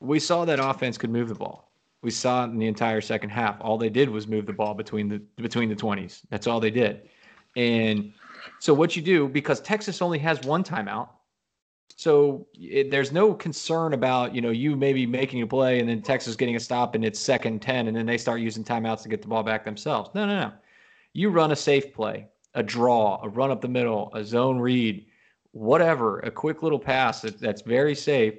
we 0.00 0.20
saw 0.20 0.44
that 0.44 0.60
offense 0.60 0.96
could 0.98 1.10
move 1.10 1.28
the 1.28 1.34
ball. 1.34 1.72
We 2.02 2.10
saw 2.12 2.44
it 2.44 2.48
in 2.50 2.58
the 2.58 2.66
entire 2.66 3.00
second 3.00 3.30
half. 3.30 3.56
All 3.60 3.76
they 3.78 3.88
did 3.88 4.08
was 4.08 4.28
move 4.28 4.46
the 4.46 4.52
ball 4.52 4.74
between 4.74 5.08
the 5.08 5.18
between 5.36 5.68
the 5.68 5.74
20s. 5.74 6.22
That's 6.30 6.46
all 6.46 6.60
they 6.60 6.70
did. 6.70 7.08
And 7.58 8.12
so 8.60 8.72
what 8.72 8.94
you 8.94 9.02
do 9.02 9.28
because 9.28 9.60
Texas 9.60 10.00
only 10.00 10.18
has 10.20 10.40
one 10.42 10.62
timeout. 10.62 11.08
So 11.96 12.46
it, 12.54 12.92
there's 12.92 13.10
no 13.10 13.34
concern 13.34 13.92
about, 13.92 14.32
you 14.32 14.40
know, 14.40 14.50
you 14.50 14.76
maybe 14.76 15.04
making 15.06 15.42
a 15.42 15.46
play 15.46 15.80
and 15.80 15.88
then 15.88 16.00
Texas 16.00 16.36
getting 16.36 16.54
a 16.54 16.60
stop 16.60 16.94
and 16.94 17.04
it's 17.04 17.18
second 17.18 17.60
10 17.60 17.88
and 17.88 17.96
then 17.96 18.06
they 18.06 18.16
start 18.16 18.40
using 18.40 18.62
timeouts 18.62 19.02
to 19.02 19.08
get 19.08 19.22
the 19.22 19.28
ball 19.28 19.42
back 19.42 19.64
themselves. 19.64 20.08
No, 20.14 20.24
no, 20.24 20.38
no. 20.38 20.52
You 21.14 21.30
run 21.30 21.50
a 21.50 21.56
safe 21.56 21.92
play, 21.92 22.28
a 22.54 22.62
draw, 22.62 23.20
a 23.24 23.28
run 23.28 23.50
up 23.50 23.60
the 23.60 23.68
middle, 23.68 24.12
a 24.14 24.24
zone 24.24 24.60
read, 24.60 25.04
whatever, 25.50 26.20
a 26.20 26.30
quick 26.30 26.62
little 26.62 26.78
pass 26.78 27.22
that, 27.22 27.40
that's 27.40 27.62
very 27.62 27.96
safe. 27.96 28.34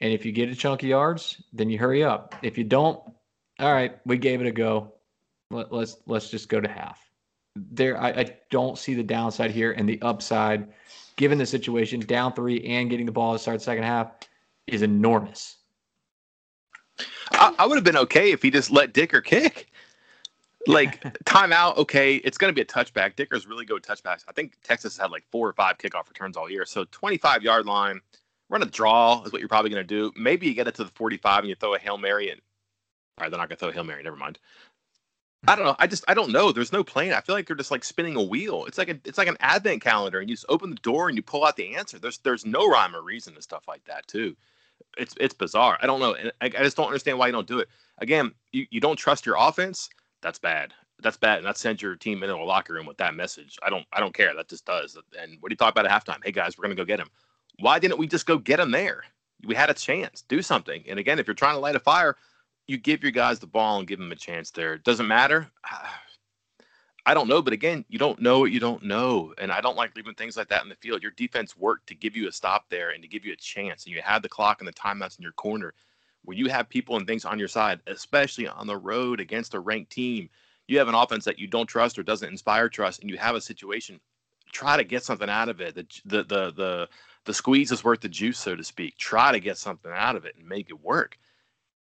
And 0.00 0.14
if 0.14 0.24
you 0.24 0.32
get 0.32 0.48
a 0.48 0.54
chunk 0.54 0.82
of 0.82 0.88
yards, 0.88 1.42
then 1.52 1.68
you 1.68 1.78
hurry 1.78 2.02
up. 2.02 2.34
If 2.42 2.56
you 2.56 2.64
don't, 2.64 2.98
all 3.58 3.74
right, 3.74 3.98
we 4.06 4.16
gave 4.16 4.40
it 4.40 4.46
a 4.46 4.50
go. 4.50 4.94
Let, 5.50 5.70
let's 5.70 5.98
let's 6.06 6.30
just 6.30 6.48
go 6.48 6.58
to 6.58 6.68
half. 6.68 7.11
There, 7.54 8.00
I, 8.00 8.10
I 8.10 8.36
don't 8.50 8.78
see 8.78 8.94
the 8.94 9.02
downside 9.02 9.50
here, 9.50 9.72
and 9.72 9.88
the 9.88 10.00
upside, 10.02 10.72
given 11.16 11.38
the 11.38 11.46
situation, 11.46 12.00
down 12.00 12.32
three 12.32 12.64
and 12.64 12.88
getting 12.88 13.06
the 13.06 13.12
ball 13.12 13.34
to 13.34 13.38
start 13.38 13.60
second 13.60 13.84
half, 13.84 14.12
is 14.66 14.82
enormous. 14.82 15.56
I, 17.32 17.54
I 17.58 17.66
would 17.66 17.76
have 17.76 17.84
been 17.84 17.96
okay 17.96 18.32
if 18.32 18.42
he 18.42 18.50
just 18.50 18.70
let 18.70 18.92
Dicker 18.92 19.20
kick. 19.20 19.68
Like 20.66 21.02
timeout, 21.24 21.76
okay, 21.76 22.16
it's 22.16 22.38
going 22.38 22.50
to 22.50 22.54
be 22.54 22.62
a 22.62 22.64
touchback. 22.64 23.16
Dicker's 23.16 23.46
really 23.46 23.64
good 23.64 23.82
touchbacks. 23.82 24.24
I 24.28 24.32
think 24.32 24.56
Texas 24.62 24.96
had 24.96 25.10
like 25.10 25.24
four 25.30 25.48
or 25.48 25.52
five 25.52 25.78
kickoff 25.78 26.08
returns 26.08 26.36
all 26.36 26.50
year. 26.50 26.64
So 26.64 26.84
25 26.90 27.42
yard 27.42 27.66
line, 27.66 28.00
run 28.48 28.62
a 28.62 28.66
draw 28.66 29.22
is 29.24 29.32
what 29.32 29.40
you're 29.40 29.48
probably 29.48 29.70
going 29.70 29.86
to 29.86 29.86
do. 29.86 30.12
Maybe 30.16 30.46
you 30.46 30.54
get 30.54 30.68
it 30.68 30.74
to 30.76 30.84
the 30.84 30.90
45 30.90 31.40
and 31.40 31.48
you 31.48 31.54
throw 31.54 31.74
a 31.74 31.78
hail 31.78 31.98
mary 31.98 32.30
and. 32.30 32.40
All 33.18 33.24
right, 33.24 33.30
they're 33.30 33.38
not 33.38 33.50
going 33.50 33.56
to 33.56 33.60
throw 33.60 33.68
a 33.68 33.72
hail 33.72 33.84
mary. 33.84 34.02
Never 34.02 34.16
mind. 34.16 34.38
I 35.48 35.56
don't 35.56 35.64
know. 35.64 35.74
I 35.80 35.88
just 35.88 36.04
I 36.06 36.14
don't 36.14 36.30
know. 36.30 36.52
There's 36.52 36.72
no 36.72 36.84
plan. 36.84 37.12
I 37.12 37.20
feel 37.20 37.34
like 37.34 37.46
they're 37.46 37.56
just 37.56 37.72
like 37.72 37.84
spinning 37.84 38.14
a 38.14 38.22
wheel. 38.22 38.64
It's 38.66 38.78
like 38.78 38.88
a 38.88 38.98
it's 39.04 39.18
like 39.18 39.26
an 39.28 39.36
advent 39.40 39.82
calendar, 39.82 40.20
and 40.20 40.30
you 40.30 40.36
just 40.36 40.46
open 40.48 40.70
the 40.70 40.76
door 40.76 41.08
and 41.08 41.16
you 41.16 41.22
pull 41.22 41.44
out 41.44 41.56
the 41.56 41.74
answer. 41.74 41.98
There's 41.98 42.18
there's 42.18 42.46
no 42.46 42.68
rhyme 42.68 42.94
or 42.94 43.02
reason 43.02 43.34
to 43.34 43.42
stuff 43.42 43.66
like 43.66 43.84
that 43.86 44.06
too. 44.06 44.36
It's 44.96 45.14
it's 45.20 45.34
bizarre. 45.34 45.78
I 45.82 45.86
don't 45.86 45.98
know. 45.98 46.14
And 46.14 46.32
I, 46.40 46.46
I 46.46 46.62
just 46.62 46.76
don't 46.76 46.86
understand 46.86 47.18
why 47.18 47.26
you 47.26 47.32
don't 47.32 47.46
do 47.46 47.58
it. 47.58 47.68
Again, 47.98 48.32
you, 48.52 48.66
you 48.70 48.80
don't 48.80 48.96
trust 48.96 49.26
your 49.26 49.36
offense. 49.36 49.90
That's 50.20 50.38
bad. 50.38 50.72
That's 51.02 51.16
bad. 51.16 51.38
And 51.38 51.46
that 51.46 51.58
sends 51.58 51.82
your 51.82 51.96
team 51.96 52.22
into 52.22 52.36
a 52.36 52.44
locker 52.44 52.74
room 52.74 52.86
with 52.86 52.98
that 52.98 53.16
message. 53.16 53.58
I 53.64 53.70
don't 53.70 53.86
I 53.92 53.98
don't 53.98 54.14
care. 54.14 54.34
That 54.36 54.48
just 54.48 54.64
does. 54.64 54.96
And 55.18 55.38
what 55.40 55.48
do 55.48 55.54
you 55.54 55.56
talk 55.56 55.72
about 55.72 55.86
at 55.86 56.04
halftime? 56.04 56.24
Hey 56.24 56.30
guys, 56.30 56.56
we're 56.56 56.62
gonna 56.62 56.76
go 56.76 56.84
get 56.84 57.00
him. 57.00 57.08
Why 57.58 57.80
didn't 57.80 57.98
we 57.98 58.06
just 58.06 58.26
go 58.26 58.38
get 58.38 58.60
him 58.60 58.70
there? 58.70 59.02
We 59.44 59.56
had 59.56 59.70
a 59.70 59.74
chance. 59.74 60.22
Do 60.22 60.40
something. 60.40 60.84
And 60.86 61.00
again, 61.00 61.18
if 61.18 61.26
you're 61.26 61.34
trying 61.34 61.56
to 61.56 61.60
light 61.60 61.74
a 61.74 61.80
fire, 61.80 62.16
you 62.72 62.78
give 62.78 63.02
your 63.02 63.12
guys 63.12 63.38
the 63.38 63.46
ball 63.46 63.78
and 63.78 63.86
give 63.86 63.98
them 63.98 64.10
a 64.10 64.16
chance 64.16 64.50
there. 64.50 64.74
It 64.74 64.84
doesn't 64.84 65.06
matter. 65.06 65.48
I 67.04 67.14
don't 67.14 67.28
know, 67.28 67.42
but 67.42 67.52
again, 67.52 67.84
you 67.88 67.98
don't 67.98 68.20
know 68.20 68.38
what 68.40 68.52
you 68.52 68.60
don't 68.60 68.84
know. 68.84 69.34
And 69.38 69.50
I 69.50 69.60
don't 69.60 69.76
like 69.76 69.96
leaving 69.96 70.14
things 70.14 70.36
like 70.36 70.48
that 70.48 70.62
in 70.62 70.68
the 70.68 70.76
field. 70.76 71.02
Your 71.02 71.10
defense 71.10 71.56
worked 71.56 71.88
to 71.88 71.96
give 71.96 72.16
you 72.16 72.28
a 72.28 72.32
stop 72.32 72.66
there 72.68 72.90
and 72.90 73.02
to 73.02 73.08
give 73.08 73.24
you 73.24 73.32
a 73.32 73.36
chance. 73.36 73.84
And 73.84 73.94
you 73.94 74.00
had 74.00 74.22
the 74.22 74.28
clock 74.28 74.60
and 74.60 74.68
the 74.68 74.72
timeouts 74.72 75.18
in 75.18 75.22
your 75.24 75.32
corner. 75.32 75.74
When 76.24 76.38
you 76.38 76.48
have 76.48 76.68
people 76.68 76.96
and 76.96 77.04
things 77.04 77.24
on 77.24 77.40
your 77.40 77.48
side, 77.48 77.80
especially 77.88 78.46
on 78.46 78.68
the 78.68 78.76
road 78.76 79.18
against 79.18 79.54
a 79.54 79.60
ranked 79.60 79.90
team, 79.90 80.30
you 80.68 80.78
have 80.78 80.86
an 80.86 80.94
offense 80.94 81.24
that 81.24 81.40
you 81.40 81.48
don't 81.48 81.66
trust 81.66 81.98
or 81.98 82.04
doesn't 82.04 82.28
inspire 82.28 82.68
trust, 82.68 83.00
and 83.00 83.10
you 83.10 83.18
have 83.18 83.34
a 83.34 83.40
situation, 83.40 83.98
try 84.52 84.76
to 84.76 84.84
get 84.84 85.02
something 85.02 85.28
out 85.28 85.48
of 85.48 85.60
it. 85.60 85.74
The 85.74 85.86
the 86.04 86.22
the 86.22 86.52
the, 86.52 86.88
the 87.24 87.34
squeeze 87.34 87.72
is 87.72 87.82
worth 87.82 88.00
the 88.00 88.08
juice, 88.08 88.38
so 88.38 88.54
to 88.54 88.62
speak. 88.62 88.96
Try 88.96 89.32
to 89.32 89.40
get 89.40 89.58
something 89.58 89.90
out 89.92 90.14
of 90.14 90.24
it 90.24 90.36
and 90.38 90.48
make 90.48 90.70
it 90.70 90.80
work. 90.80 91.18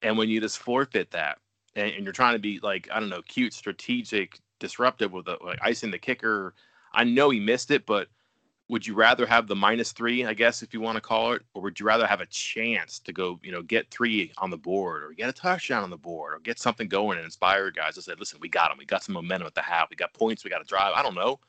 And 0.05 0.17
when 0.19 0.29
you 0.29 0.39
just 0.39 0.59
forfeit 0.59 1.09
that, 1.11 1.39
and, 1.75 1.91
and 1.91 2.03
you're 2.03 2.13
trying 2.13 2.35
to 2.35 2.39
be 2.39 2.59
like 2.61 2.87
I 2.91 2.99
don't 2.99 3.09
know, 3.09 3.23
cute, 3.23 3.53
strategic, 3.53 4.39
disruptive 4.59 5.11
with 5.11 5.25
the, 5.25 5.37
like 5.43 5.59
icing 5.61 5.91
the 5.91 5.97
kicker. 5.97 6.53
I 6.93 7.03
know 7.03 7.31
he 7.31 7.39
missed 7.39 7.71
it, 7.71 7.85
but 7.85 8.07
would 8.69 8.85
you 8.85 8.93
rather 8.93 9.25
have 9.25 9.47
the 9.47 9.55
minus 9.55 9.91
three, 9.91 10.25
I 10.25 10.33
guess, 10.33 10.63
if 10.63 10.73
you 10.73 10.81
want 10.81 10.95
to 10.95 11.01
call 11.01 11.33
it, 11.33 11.41
or 11.53 11.61
would 11.63 11.79
you 11.79 11.85
rather 11.85 12.07
have 12.07 12.21
a 12.21 12.25
chance 12.27 12.99
to 12.99 13.13
go, 13.13 13.39
you 13.43 13.51
know, 13.51 13.61
get 13.61 13.91
three 13.91 14.31
on 14.37 14.49
the 14.49 14.57
board 14.57 15.03
or 15.03 15.11
get 15.11 15.29
a 15.29 15.33
touchdown 15.33 15.83
on 15.83 15.89
the 15.89 15.97
board 15.97 16.33
or 16.33 16.39
get 16.39 16.59
something 16.59 16.87
going 16.87 17.17
and 17.17 17.25
inspire 17.25 17.69
guys? 17.71 17.97
I 17.97 18.01
said, 18.01 18.19
listen, 18.19 18.39
we 18.39 18.49
got 18.49 18.69
them. 18.69 18.77
We 18.77 18.85
got 18.85 19.03
some 19.03 19.13
momentum 19.13 19.47
at 19.47 19.55
the 19.55 19.61
half. 19.61 19.89
We 19.89 19.95
got 19.95 20.13
points. 20.13 20.43
We 20.43 20.49
got 20.49 20.59
to 20.59 20.65
drive. 20.65 20.93
I 20.95 21.03
don't 21.03 21.15
know. 21.15 21.39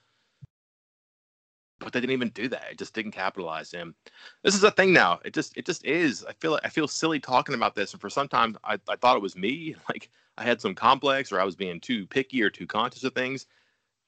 But 1.79 1.93
they 1.93 2.01
didn't 2.01 2.13
even 2.13 2.31
do 2.31 2.49
that. 2.49 2.69
It 2.71 2.79
just 2.79 2.95
didn't 2.95 3.13
capitalize 3.13 3.71
him. 3.71 3.95
This 4.43 4.55
is 4.55 4.65
a 4.65 4.71
thing 4.71 4.93
now. 4.93 5.21
It 5.25 5.35
just 5.35 5.57
it 5.57 5.67
just 5.67 5.85
is. 5.85 6.25
I 6.25 6.33
feel 6.35 6.53
like 6.53 6.65
I 6.65 6.69
feel 6.69 6.89
silly 6.89 7.21
talking 7.21 7.55
about 7.55 7.75
this. 7.75 7.93
And 7.93 8.01
for 8.01 8.09
some 8.09 8.29
time 8.29 8.57
I, 8.65 8.79
I 8.89 8.97
thought 8.97 9.17
it 9.17 9.23
was 9.23 9.37
me. 9.37 9.75
Like 9.89 10.11
I 10.39 10.45
had 10.45 10.61
some 10.61 10.75
complex 10.75 11.33
or 11.33 11.41
I 11.41 11.45
was 11.45 11.57
being 11.57 11.81
too 11.81 12.07
picky 12.07 12.43
or 12.43 12.51
too 12.51 12.67
conscious 12.67 13.05
of 13.05 13.15
things. 13.15 13.47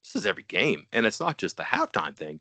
This 0.03 0.17
is 0.17 0.27
every 0.27 0.45
game. 0.45 0.87
And 0.93 1.07
it's 1.07 1.21
not 1.21 1.39
just 1.39 1.57
the 1.57 1.63
halftime 1.63 2.17
thing. 2.17 2.41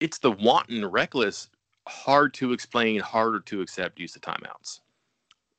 It's 0.00 0.18
the 0.18 0.32
wanton, 0.32 0.84
reckless, 0.84 1.48
hard 1.86 2.34
to 2.34 2.52
explain, 2.52 3.00
harder 3.00 3.40
to 3.40 3.60
accept 3.60 4.00
use 4.00 4.16
of 4.16 4.22
timeouts. 4.22 4.80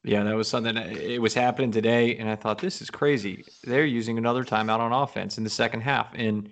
Yeah, 0.04 0.24
that 0.24 0.36
was 0.36 0.48
something. 0.48 0.78
It 0.78 1.20
was 1.20 1.34
happening 1.34 1.72
today, 1.72 2.16
and 2.18 2.30
I 2.30 2.36
thought 2.36 2.60
this 2.60 2.80
is 2.80 2.92
crazy. 2.92 3.44
They're 3.64 3.88
using 3.88 4.20
another 4.20 4.44
timeout 4.44 4.80
on 4.80 4.92
offense 4.92 5.40
in 5.40 5.44
the 5.44 5.50
second 5.50 5.82
half, 5.82 6.14
and 6.14 6.52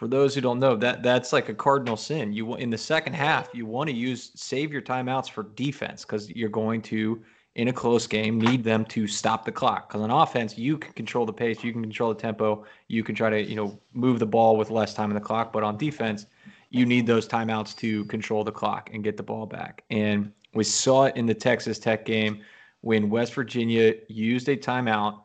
for 0.00 0.08
those 0.08 0.34
who 0.34 0.40
don't 0.40 0.58
know, 0.58 0.76
that 0.76 1.02
that's 1.02 1.30
like 1.30 1.50
a 1.50 1.54
cardinal 1.54 1.94
sin. 1.94 2.32
You 2.32 2.54
in 2.54 2.70
the 2.70 2.78
second 2.78 3.12
half, 3.12 3.50
you 3.52 3.66
want 3.66 3.90
to 3.90 3.94
use 3.94 4.32
save 4.34 4.72
your 4.72 4.80
timeouts 4.80 5.28
for 5.28 5.42
defense 5.42 6.06
because 6.06 6.30
you're 6.30 6.48
going 6.48 6.80
to 6.84 7.22
in 7.54 7.68
a 7.68 7.72
close 7.74 8.06
game 8.06 8.40
need 8.40 8.64
them 8.64 8.86
to 8.86 9.06
stop 9.06 9.44
the 9.44 9.52
clock. 9.52 9.90
Because 9.90 10.00
on 10.00 10.10
offense 10.10 10.56
you 10.56 10.78
can 10.78 10.94
control 10.94 11.26
the 11.26 11.34
pace 11.34 11.62
you 11.62 11.70
can 11.70 11.82
control 11.82 12.14
the 12.14 12.18
tempo 12.18 12.64
you 12.88 13.04
can 13.04 13.14
try 13.14 13.28
to 13.28 13.42
you 13.42 13.54
know 13.54 13.78
move 13.92 14.20
the 14.20 14.26
ball 14.26 14.56
with 14.56 14.70
less 14.70 14.94
time 14.94 15.10
in 15.10 15.14
the 15.14 15.20
clock. 15.20 15.52
But 15.52 15.64
on 15.64 15.76
defense 15.76 16.24
you 16.70 16.86
need 16.86 17.06
those 17.06 17.28
timeouts 17.28 17.76
to 17.76 18.06
control 18.06 18.42
the 18.42 18.52
clock 18.52 18.88
and 18.94 19.04
get 19.04 19.18
the 19.18 19.22
ball 19.22 19.44
back. 19.44 19.84
And 19.90 20.32
we 20.54 20.64
saw 20.64 21.04
it 21.04 21.16
in 21.16 21.26
the 21.26 21.34
texas 21.34 21.78
tech 21.78 22.06
game 22.06 22.40
when 22.80 23.10
west 23.10 23.34
virginia 23.34 23.96
used 24.08 24.48
a 24.48 24.56
timeout 24.56 25.20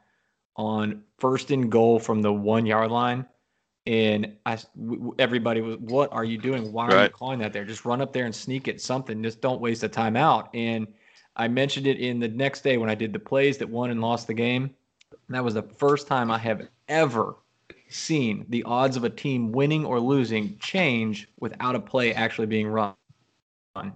on 0.58 1.02
first 1.18 1.50
and 1.52 1.72
goal 1.72 1.98
from 1.98 2.22
the 2.22 2.34
one 2.34 2.66
yard 2.66 2.92
line 2.92 3.26
and 3.88 4.36
I, 4.46 4.58
everybody 5.20 5.62
was, 5.62 5.78
what 5.78 6.12
are 6.12 6.24
you 6.24 6.38
doing? 6.38 6.72
Why 6.72 6.88
are 6.88 6.96
right. 6.96 7.04
you 7.04 7.10
calling 7.10 7.40
that 7.40 7.54
there? 7.54 7.66
Just 7.66 7.86
run 7.86 8.02
up 8.02 8.14
there 8.14 8.26
and 8.26 8.36
sneak 8.36 8.68
it 8.68 8.82
something. 8.82 9.22
Just 9.22 9.42
don't 9.42 9.62
waste 9.62 9.84
a 9.84 9.90
timeout. 9.90 10.50
And 10.54 10.88
I 11.36 11.48
mentioned 11.48 11.86
it 11.86 12.00
in 12.00 12.20
the 12.20 12.28
next 12.28 12.62
day 12.62 12.78
when 12.78 12.90
I 12.90 12.96
did 12.96 13.14
the 13.14 13.20
plays 13.20 13.58
that 13.60 13.70
won 13.70 13.92
and 13.92 14.02
lost 14.02 14.28
the 14.28 14.34
game. 14.34 14.64
And 15.12 15.36
that 15.36 15.44
was 15.44 15.54
the 15.54 15.64
first 15.64 16.08
time 16.08 16.32
I 16.32 16.38
have 16.40 16.68
ever 16.88 17.36
seen 17.90 18.46
the 18.50 18.64
odds 18.64 18.98
of 18.98 19.04
a 19.04 19.10
team 19.10 19.52
winning 19.52 19.86
or 19.86 20.00
losing 20.00 20.58
change 20.58 21.28
without 21.40 21.76
a 21.76 21.80
play 21.80 22.14
actually 22.14 22.48
being 22.48 22.68
run. 22.68 22.96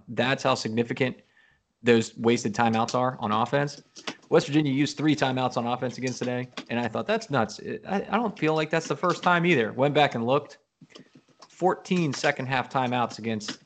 That's 0.08 0.42
how 0.42 0.54
significant 0.54 1.16
those 1.82 2.16
wasted 2.16 2.54
timeouts 2.54 2.94
are 2.94 3.16
on 3.20 3.32
offense. 3.32 3.82
West 4.30 4.46
Virginia 4.46 4.72
used 4.72 4.96
three 4.96 5.14
timeouts 5.14 5.56
on 5.56 5.66
offense 5.66 5.98
against 5.98 6.20
today, 6.20 6.48
and 6.70 6.78
I 6.78 6.86
thought 6.88 7.06
that's 7.06 7.30
nuts. 7.30 7.60
I, 7.86 8.06
I 8.08 8.16
don't 8.16 8.38
feel 8.38 8.54
like 8.54 8.70
that's 8.70 8.86
the 8.86 8.96
first 8.96 9.22
time 9.22 9.44
either. 9.44 9.72
Went 9.72 9.92
back 9.92 10.14
and 10.14 10.24
looked. 10.24 10.58
14 11.48 12.14
second 12.14 12.46
half 12.46 12.72
timeouts 12.72 13.18
against 13.18 13.58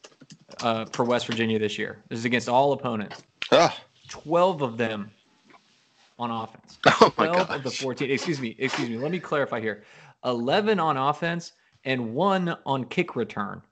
uh, 0.63 0.87
for 0.87 1.05
West 1.05 1.27
Virginia 1.27 1.59
this 1.59 1.79
year. 1.79 2.03
This 2.09 2.19
is 2.19 2.25
against 2.25 2.49
all 2.49 2.73
opponents. 2.73 3.23
Ah. 3.53 3.79
12 4.09 4.63
of 4.63 4.77
them 4.77 5.11
on 6.19 6.31
offense. 6.31 6.79
Oh 6.87 7.13
my 7.17 7.27
12 7.27 7.49
gosh. 7.49 7.57
of 7.57 7.63
the 7.63 7.71
14. 7.71 8.11
Excuse 8.11 8.41
me. 8.41 8.57
Excuse 8.59 8.89
me. 8.89 8.97
Let 8.97 9.11
me 9.11 9.21
clarify 9.21 9.61
here. 9.61 9.85
11 10.25 10.81
on 10.81 10.97
offense 10.97 11.53
and 11.85 12.15
one 12.15 12.57
on 12.67 12.85
kick 12.85 13.17
return 13.17 13.63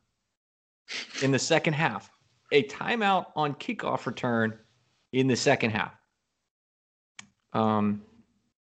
in 1.23 1.31
the 1.31 1.39
second 1.39 1.73
half. 1.73 2.11
A 2.53 2.63
timeout 2.65 3.27
on 3.35 3.55
kickoff 3.55 4.07
return 4.07 4.59
in 5.13 5.27
the 5.27 5.37
second 5.37 5.71
half. 5.71 5.95
Um, 7.53 8.03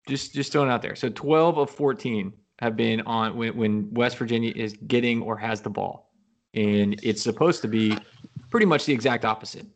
just 0.08 0.34
just 0.34 0.52
throwing 0.52 0.70
out 0.70 0.82
there. 0.82 0.96
So 0.96 1.08
12 1.08 1.58
of 1.58 1.70
14 1.70 2.32
have 2.58 2.76
been 2.76 3.00
on 3.02 3.36
when, 3.36 3.56
when 3.56 3.94
West 3.94 4.18
Virginia 4.18 4.52
is 4.54 4.76
getting 4.86 5.22
or 5.22 5.36
has 5.36 5.60
the 5.60 5.70
ball, 5.70 6.12
and 6.54 6.98
it's 7.02 7.22
supposed 7.22 7.62
to 7.62 7.68
be 7.68 7.96
pretty 8.50 8.66
much 8.66 8.84
the 8.84 8.92
exact 8.92 9.24
opposite. 9.24 9.66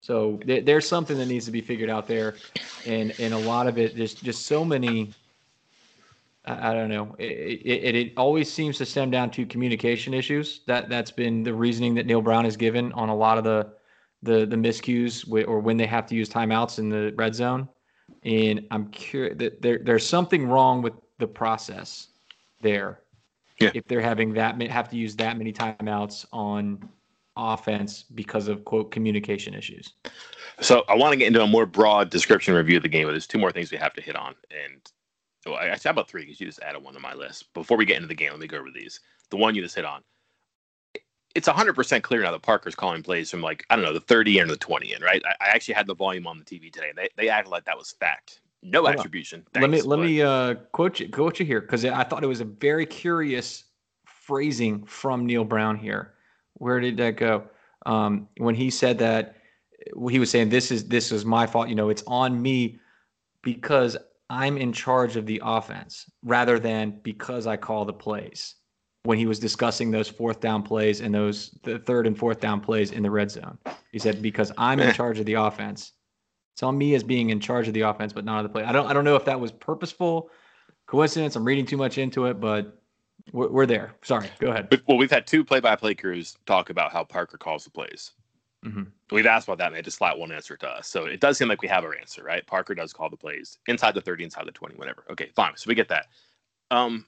So 0.00 0.36
th- 0.46 0.64
there's 0.64 0.86
something 0.86 1.16
that 1.18 1.26
needs 1.26 1.44
to 1.46 1.50
be 1.50 1.60
figured 1.60 1.90
out 1.90 2.06
there, 2.06 2.34
and 2.86 3.14
and 3.18 3.34
a 3.34 3.38
lot 3.38 3.66
of 3.66 3.78
it 3.78 3.96
there's 3.96 4.14
just 4.14 4.46
so 4.46 4.64
many. 4.64 5.12
I, 6.44 6.70
I 6.70 6.74
don't 6.74 6.88
know. 6.88 7.16
It, 7.18 7.62
it, 7.64 7.94
it 7.96 8.12
always 8.16 8.52
seems 8.52 8.78
to 8.78 8.86
stem 8.86 9.10
down 9.10 9.30
to 9.32 9.44
communication 9.44 10.14
issues. 10.14 10.60
That 10.66 10.88
that's 10.88 11.10
been 11.10 11.42
the 11.42 11.54
reasoning 11.54 11.94
that 11.96 12.06
Neal 12.06 12.22
Brown 12.22 12.44
has 12.44 12.56
given 12.56 12.92
on 12.92 13.08
a 13.08 13.14
lot 13.14 13.38
of 13.38 13.44
the 13.44 13.72
the 14.22 14.46
the 14.46 14.56
miscues 14.56 15.24
or 15.48 15.58
when 15.58 15.76
they 15.76 15.86
have 15.86 16.06
to 16.06 16.14
use 16.14 16.28
timeouts 16.28 16.78
in 16.78 16.88
the 16.88 17.12
red 17.16 17.34
zone. 17.34 17.68
And 18.24 18.66
I'm 18.70 18.88
curious 18.88 19.36
that 19.38 19.62
there 19.62 19.78
there's 19.78 20.06
something 20.06 20.48
wrong 20.48 20.82
with 20.82 20.94
the 21.18 21.26
process 21.26 22.08
there. 22.60 23.00
Yeah. 23.60 23.70
If 23.74 23.86
they're 23.86 24.00
having 24.00 24.32
that 24.34 24.60
have 24.70 24.88
to 24.90 24.96
use 24.96 25.16
that 25.16 25.36
many 25.36 25.52
timeouts 25.52 26.26
on 26.32 26.88
offense 27.36 28.02
because 28.02 28.48
of 28.48 28.64
quote 28.64 28.90
communication 28.90 29.54
issues. 29.54 29.94
So 30.60 30.84
I 30.88 30.96
want 30.96 31.12
to 31.12 31.16
get 31.16 31.28
into 31.28 31.42
a 31.42 31.46
more 31.46 31.66
broad 31.66 32.10
description 32.10 32.54
review 32.54 32.76
of 32.76 32.82
the 32.82 32.88
game, 32.88 33.06
but 33.06 33.12
there's 33.12 33.26
two 33.26 33.38
more 33.38 33.52
things 33.52 33.70
we 33.70 33.78
have 33.78 33.94
to 33.94 34.02
hit 34.02 34.16
on. 34.16 34.34
And 34.50 34.80
well, 35.46 35.54
I 35.56 35.76
said 35.76 35.90
about 35.90 36.08
three 36.08 36.22
because 36.22 36.40
you 36.40 36.46
just 36.46 36.60
added 36.62 36.82
one 36.82 36.94
to 36.94 37.00
my 37.00 37.14
list. 37.14 37.52
Before 37.54 37.76
we 37.76 37.84
get 37.84 37.96
into 37.96 38.08
the 38.08 38.14
game, 38.14 38.30
let 38.30 38.40
me 38.40 38.48
go 38.48 38.58
over 38.58 38.70
these. 38.74 39.00
The 39.30 39.36
one 39.36 39.54
you 39.54 39.62
just 39.62 39.76
hit 39.76 39.84
on. 39.84 40.02
It's 41.38 41.48
100% 41.48 42.02
clear 42.02 42.22
now 42.22 42.32
that 42.32 42.42
Parker's 42.42 42.74
calling 42.74 43.02
plays 43.02 43.30
from 43.30 43.40
like, 43.40 43.64
I 43.70 43.76
don't 43.76 43.84
know, 43.84 43.92
the 43.92 44.00
30 44.00 44.40
and 44.40 44.50
the 44.50 44.56
20 44.56 44.92
in, 44.92 45.02
right? 45.02 45.22
I, 45.24 45.44
I 45.44 45.48
actually 45.50 45.74
had 45.74 45.86
the 45.86 45.94
volume 45.94 46.26
on 46.26 46.38
the 46.38 46.44
TV 46.44 46.72
today. 46.72 46.92
They, 46.94 47.08
they 47.16 47.28
acted 47.28 47.50
like 47.50 47.64
that 47.64 47.78
was 47.78 47.92
fact. 47.92 48.40
No 48.62 48.82
Hold 48.82 48.96
attribution. 48.96 49.44
Thanks, 49.52 49.62
let 49.62 49.70
me 49.70 49.80
let 49.82 49.96
but... 49.98 50.04
me 50.04 50.20
uh, 50.20 50.54
quote 50.72 50.98
you 50.98 51.08
quote 51.08 51.38
you 51.38 51.46
here 51.46 51.60
because 51.60 51.84
I 51.84 52.02
thought 52.02 52.24
it 52.24 52.26
was 52.26 52.40
a 52.40 52.44
very 52.44 52.84
curious 52.84 53.64
phrasing 54.04 54.84
from 54.84 55.24
Neal 55.24 55.44
Brown 55.44 55.76
here 55.76 56.14
where 56.58 56.80
did 56.80 56.96
that 56.98 57.16
go? 57.16 57.44
Um, 57.86 58.28
when 58.36 58.54
he 58.54 58.70
said 58.70 58.98
that, 58.98 59.36
he 60.10 60.18
was 60.18 60.30
saying 60.30 60.50
this 60.50 60.70
is 60.70 60.86
this 60.88 61.10
is 61.10 61.24
my 61.24 61.46
fault. 61.46 61.68
You 61.68 61.74
know, 61.74 61.88
it's 61.88 62.02
on 62.06 62.40
me 62.40 62.78
because 63.42 63.96
I'm 64.28 64.58
in 64.58 64.72
charge 64.72 65.16
of 65.16 65.24
the 65.24 65.40
offense 65.42 66.10
rather 66.22 66.58
than 66.58 67.00
because 67.02 67.46
I 67.46 67.56
call 67.56 67.84
the 67.84 67.92
plays. 67.92 68.56
When 69.08 69.16
he 69.16 69.24
was 69.24 69.38
discussing 69.38 69.90
those 69.90 70.06
fourth 70.06 70.38
down 70.38 70.62
plays 70.62 71.00
and 71.00 71.14
those 71.14 71.58
the 71.62 71.78
third 71.78 72.06
and 72.06 72.14
fourth 72.14 72.40
down 72.40 72.60
plays 72.60 72.92
in 72.92 73.02
the 73.02 73.10
red 73.10 73.30
zone, 73.30 73.56
he 73.90 73.98
said 73.98 74.20
because 74.20 74.52
I'm 74.58 74.80
in 74.80 74.92
charge 74.92 75.18
of 75.18 75.24
the 75.24 75.32
offense. 75.32 75.92
It's 76.52 76.62
on 76.62 76.76
me 76.76 76.94
as 76.94 77.02
being 77.02 77.30
in 77.30 77.40
charge 77.40 77.68
of 77.68 77.72
the 77.72 77.80
offense, 77.80 78.12
but 78.12 78.26
not 78.26 78.36
of 78.36 78.42
the 78.42 78.50
play. 78.50 78.64
I 78.64 78.72
don't 78.72 78.86
I 78.86 78.92
don't 78.92 79.04
know 79.04 79.16
if 79.16 79.24
that 79.24 79.40
was 79.40 79.50
purposeful, 79.50 80.28
coincidence. 80.86 81.36
I'm 81.36 81.44
reading 81.44 81.64
too 81.64 81.78
much 81.78 81.96
into 81.96 82.26
it, 82.26 82.38
but 82.38 82.82
we're, 83.32 83.48
we're 83.48 83.64
there. 83.64 83.94
Sorry, 84.02 84.28
go 84.40 84.50
ahead. 84.50 84.68
Well, 84.86 84.98
we've 84.98 85.10
had 85.10 85.26
two 85.26 85.42
play-by-play 85.42 85.94
crews 85.94 86.36
talk 86.44 86.68
about 86.68 86.92
how 86.92 87.02
Parker 87.02 87.38
calls 87.38 87.64
the 87.64 87.70
plays. 87.70 88.12
Mm-hmm. 88.62 88.82
We've 89.10 89.24
asked 89.24 89.48
about 89.48 89.56
that, 89.56 89.68
and 89.68 89.76
they 89.76 89.80
just 89.80 89.96
flat 89.96 90.18
one 90.18 90.32
answer 90.32 90.54
to 90.58 90.68
us. 90.68 90.86
So 90.86 91.06
it 91.06 91.20
does 91.20 91.38
seem 91.38 91.48
like 91.48 91.62
we 91.62 91.68
have 91.68 91.82
our 91.82 91.96
answer, 91.96 92.22
right? 92.24 92.46
Parker 92.46 92.74
does 92.74 92.92
call 92.92 93.08
the 93.08 93.16
plays 93.16 93.56
inside 93.68 93.94
the 93.94 94.02
30, 94.02 94.24
inside 94.24 94.46
the 94.46 94.52
20, 94.52 94.74
whatever. 94.74 95.04
Okay, 95.10 95.30
fine. 95.34 95.52
So 95.56 95.68
we 95.68 95.74
get 95.74 95.88
that. 95.88 96.06
Um, 96.70 97.06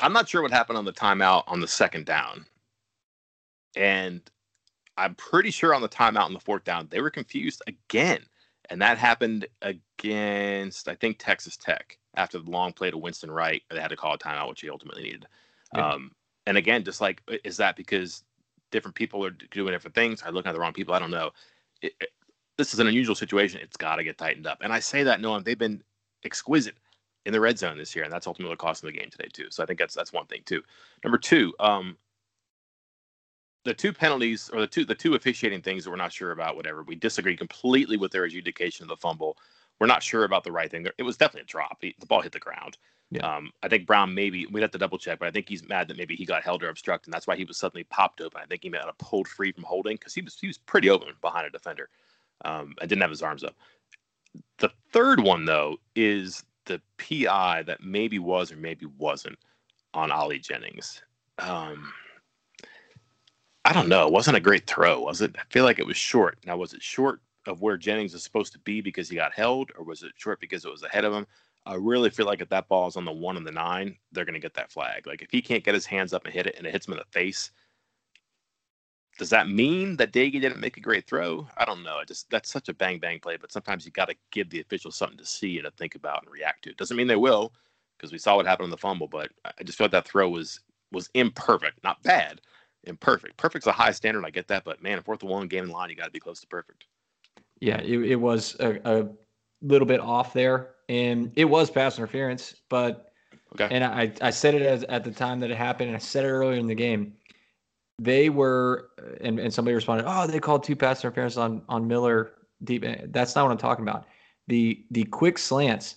I'm 0.00 0.12
not 0.12 0.28
sure 0.28 0.42
what 0.42 0.50
happened 0.50 0.78
on 0.78 0.84
the 0.84 0.92
timeout 0.92 1.44
on 1.46 1.60
the 1.60 1.68
second 1.68 2.06
down. 2.06 2.46
And 3.76 4.20
I'm 4.96 5.14
pretty 5.14 5.50
sure 5.50 5.74
on 5.74 5.82
the 5.82 5.88
timeout 5.88 6.24
on 6.24 6.32
the 6.32 6.40
fourth 6.40 6.64
down, 6.64 6.88
they 6.90 7.00
were 7.00 7.10
confused 7.10 7.62
again. 7.66 8.22
And 8.68 8.80
that 8.82 8.98
happened 8.98 9.46
against, 9.62 10.88
I 10.88 10.94
think, 10.94 11.16
Texas 11.18 11.56
Tech 11.56 11.98
after 12.14 12.38
the 12.38 12.50
long 12.50 12.72
play 12.72 12.90
to 12.90 12.98
Winston 12.98 13.30
Wright. 13.30 13.62
They 13.70 13.80
had 13.80 13.88
to 13.88 13.96
call 13.96 14.14
a 14.14 14.18
timeout, 14.18 14.48
which 14.48 14.60
he 14.60 14.70
ultimately 14.70 15.02
needed. 15.02 15.26
Yeah. 15.74 15.88
Um, 15.88 16.12
and 16.46 16.56
again, 16.56 16.84
just 16.84 17.00
like, 17.00 17.22
is 17.44 17.56
that 17.58 17.76
because 17.76 18.22
different 18.70 18.94
people 18.94 19.24
are 19.24 19.30
doing 19.30 19.72
different 19.72 19.94
things? 19.94 20.22
Are 20.22 20.32
looking 20.32 20.50
at 20.50 20.52
the 20.52 20.60
wrong 20.60 20.72
people? 20.72 20.94
I 20.94 20.98
don't 20.98 21.10
know. 21.10 21.30
It, 21.82 21.94
it, 22.00 22.10
this 22.56 22.72
is 22.74 22.80
an 22.80 22.86
unusual 22.86 23.14
situation. 23.14 23.60
It's 23.62 23.76
got 23.76 23.96
to 23.96 24.04
get 24.04 24.18
tightened 24.18 24.46
up. 24.46 24.58
And 24.60 24.72
I 24.72 24.80
say 24.80 25.02
that 25.02 25.20
knowing 25.20 25.42
they've 25.42 25.58
been 25.58 25.82
exquisite 26.24 26.76
in 27.30 27.32
the 27.32 27.40
red 27.40 27.56
zone 27.56 27.78
this 27.78 27.94
year, 27.94 28.04
and 28.04 28.12
that's 28.12 28.26
ultimately 28.26 28.50
what 28.50 28.58
cost 28.58 28.82
them 28.82 28.90
the 28.90 28.98
game 28.98 29.08
today 29.08 29.28
too. 29.32 29.46
So 29.50 29.62
I 29.62 29.66
think 29.66 29.78
that's 29.78 29.94
that's 29.94 30.12
one 30.12 30.26
thing 30.26 30.42
too. 30.44 30.62
Number 31.04 31.16
two, 31.16 31.54
um, 31.60 31.96
the 33.64 33.72
two 33.72 33.92
penalties 33.92 34.50
or 34.52 34.60
the 34.60 34.66
two 34.66 34.84
the 34.84 34.96
two 34.96 35.14
officiating 35.14 35.62
things 35.62 35.84
that 35.84 35.90
we're 35.90 35.96
not 35.96 36.12
sure 36.12 36.32
about. 36.32 36.56
Whatever 36.56 36.82
we 36.82 36.96
disagree 36.96 37.36
completely 37.36 37.96
with 37.96 38.10
their 38.10 38.24
adjudication 38.24 38.82
of 38.82 38.88
the 38.88 38.96
fumble. 38.96 39.38
We're 39.78 39.86
not 39.86 40.02
sure 40.02 40.24
about 40.24 40.42
the 40.42 40.50
right 40.50 40.68
thing. 40.68 40.86
It 40.98 41.04
was 41.04 41.16
definitely 41.16 41.42
a 41.42 41.44
drop. 41.44 41.80
The 41.80 41.94
ball 42.06 42.20
hit 42.20 42.32
the 42.32 42.40
ground. 42.40 42.76
Yeah. 43.12 43.22
Um, 43.22 43.50
I 43.62 43.68
think 43.68 43.86
Brown 43.86 44.12
maybe 44.12 44.46
we'd 44.46 44.60
have 44.60 44.72
to 44.72 44.78
double 44.78 44.98
check, 44.98 45.20
but 45.20 45.28
I 45.28 45.30
think 45.30 45.48
he's 45.48 45.66
mad 45.68 45.88
that 45.88 45.96
maybe 45.96 46.16
he 46.16 46.26
got 46.26 46.42
held 46.42 46.62
or 46.62 46.68
obstructed, 46.68 47.08
and 47.08 47.14
that's 47.14 47.26
why 47.26 47.36
he 47.36 47.44
was 47.44 47.56
suddenly 47.56 47.84
popped 47.84 48.20
open. 48.20 48.40
I 48.42 48.46
think 48.46 48.62
he 48.62 48.68
might 48.68 48.82
have 48.82 48.98
pulled 48.98 49.26
free 49.26 49.52
from 49.52 49.64
holding 49.64 49.96
because 49.96 50.14
he 50.14 50.20
was 50.20 50.38
he 50.38 50.48
was 50.48 50.58
pretty 50.58 50.90
open 50.90 51.14
behind 51.20 51.46
a 51.46 51.50
defender, 51.50 51.88
um, 52.44 52.74
and 52.80 52.88
didn't 52.88 53.02
have 53.02 53.10
his 53.10 53.22
arms 53.22 53.42
up. 53.42 53.56
The 54.58 54.70
third 54.92 55.20
one 55.20 55.44
though 55.44 55.78
is 55.96 56.44
the 56.70 56.80
PI 56.98 57.64
that 57.64 57.82
maybe 57.82 58.18
was 58.18 58.52
or 58.52 58.56
maybe 58.56 58.86
wasn't 58.98 59.38
on 59.92 60.12
Ali 60.12 60.38
Jennings. 60.38 61.02
Um, 61.38 61.92
I 63.64 63.72
don't 63.72 63.88
know. 63.88 64.06
It 64.06 64.12
wasn't 64.12 64.36
a 64.36 64.40
great 64.40 64.66
throw, 64.66 65.00
was 65.00 65.20
it? 65.20 65.34
I 65.38 65.42
feel 65.50 65.64
like 65.64 65.78
it 65.78 65.86
was 65.86 65.96
short. 65.96 66.38
Now, 66.46 66.56
was 66.56 66.72
it 66.72 66.82
short 66.82 67.20
of 67.46 67.60
where 67.60 67.76
Jennings 67.76 68.12
was 68.12 68.22
supposed 68.22 68.52
to 68.52 68.58
be 68.60 68.80
because 68.80 69.08
he 69.08 69.16
got 69.16 69.32
held, 69.32 69.72
or 69.76 69.84
was 69.84 70.02
it 70.02 70.12
short 70.16 70.40
because 70.40 70.64
it 70.64 70.70
was 70.70 70.82
ahead 70.82 71.04
of 71.04 71.12
him? 71.12 71.26
I 71.66 71.74
really 71.74 72.10
feel 72.10 72.26
like 72.26 72.40
if 72.40 72.48
that 72.50 72.68
ball 72.68 72.88
is 72.88 72.96
on 72.96 73.04
the 73.04 73.12
one 73.12 73.36
and 73.36 73.46
the 73.46 73.52
nine, 73.52 73.96
they're 74.12 74.24
going 74.24 74.34
to 74.34 74.40
get 74.40 74.54
that 74.54 74.72
flag. 74.72 75.06
Like 75.06 75.22
if 75.22 75.30
he 75.30 75.42
can't 75.42 75.64
get 75.64 75.74
his 75.74 75.86
hands 75.86 76.12
up 76.12 76.24
and 76.24 76.32
hit 76.32 76.46
it 76.46 76.54
and 76.56 76.66
it 76.66 76.72
hits 76.72 76.86
him 76.86 76.94
in 76.94 76.98
the 76.98 77.04
face, 77.18 77.50
does 79.20 79.28
that 79.28 79.50
mean 79.50 79.96
that 79.96 80.14
Doege 80.14 80.40
didn't 80.40 80.60
make 80.60 80.78
a 80.78 80.80
great 80.80 81.06
throw? 81.06 81.46
I 81.58 81.66
don't 81.66 81.82
know. 81.82 81.98
It 81.98 82.08
just 82.08 82.30
that's 82.30 82.50
such 82.50 82.70
a 82.70 82.74
bang 82.74 82.98
bang 82.98 83.20
play, 83.20 83.36
but 83.36 83.52
sometimes 83.52 83.84
you 83.84 83.92
got 83.92 84.08
to 84.08 84.14
give 84.30 84.48
the 84.48 84.62
officials 84.62 84.96
something 84.96 85.18
to 85.18 85.26
see 85.26 85.58
and 85.58 85.66
to 85.66 85.70
think 85.72 85.94
about 85.94 86.22
and 86.22 86.32
react 86.32 86.64
to. 86.64 86.70
It 86.70 86.78
doesn't 86.78 86.96
mean 86.96 87.06
they 87.06 87.16
will, 87.16 87.52
because 87.98 88.12
we 88.12 88.18
saw 88.18 88.36
what 88.36 88.46
happened 88.46 88.64
on 88.64 88.70
the 88.70 88.78
fumble. 88.78 89.08
But 89.08 89.30
I 89.44 89.62
just 89.62 89.76
felt 89.76 89.90
that 89.90 90.08
throw 90.08 90.30
was 90.30 90.60
was 90.90 91.10
imperfect, 91.12 91.84
not 91.84 92.02
bad, 92.02 92.40
imperfect. 92.84 93.36
Perfect's 93.36 93.66
a 93.66 93.72
high 93.72 93.90
standard, 93.90 94.24
I 94.24 94.30
get 94.30 94.48
that, 94.48 94.64
but 94.64 94.82
man, 94.82 95.02
fourth 95.02 95.20
and 95.20 95.30
one 95.30 95.48
game 95.48 95.64
in 95.64 95.70
line, 95.70 95.90
you 95.90 95.96
got 95.96 96.06
to 96.06 96.10
be 96.10 96.18
close 96.18 96.40
to 96.40 96.46
perfect. 96.46 96.86
Yeah, 97.60 97.82
it, 97.82 97.98
it 97.98 98.16
was 98.16 98.56
a, 98.58 98.80
a, 98.90 99.06
little 99.60 99.86
bit 99.86 100.00
off 100.00 100.32
there, 100.32 100.76
and 100.88 101.30
it 101.36 101.44
was 101.44 101.70
pass 101.70 101.98
interference. 101.98 102.54
But 102.70 103.12
okay. 103.52 103.68
and 103.70 103.84
I 103.84 104.12
I 104.22 104.30
said 104.30 104.54
it 104.54 104.62
as 104.62 104.82
at 104.84 105.04
the 105.04 105.10
time 105.10 105.40
that 105.40 105.50
it 105.50 105.58
happened, 105.58 105.88
and 105.88 105.96
I 105.96 106.00
said 106.00 106.24
it 106.24 106.30
earlier 106.30 106.58
in 106.58 106.66
the 106.66 106.74
game 106.74 107.12
they 108.00 108.30
were, 108.30 108.88
and, 109.20 109.38
and 109.38 109.52
somebody 109.52 109.74
responded, 109.74 110.06
oh, 110.08 110.26
they 110.26 110.40
called 110.40 110.64
two 110.64 110.74
pass 110.74 111.04
interference 111.04 111.36
on 111.36 111.62
on 111.68 111.86
Miller 111.86 112.32
deep. 112.64 112.84
That's 113.12 113.36
not 113.36 113.44
what 113.44 113.52
I'm 113.52 113.58
talking 113.58 113.86
about. 113.86 114.06
The 114.48 114.84
the 114.90 115.04
quick 115.04 115.36
slants, 115.36 115.96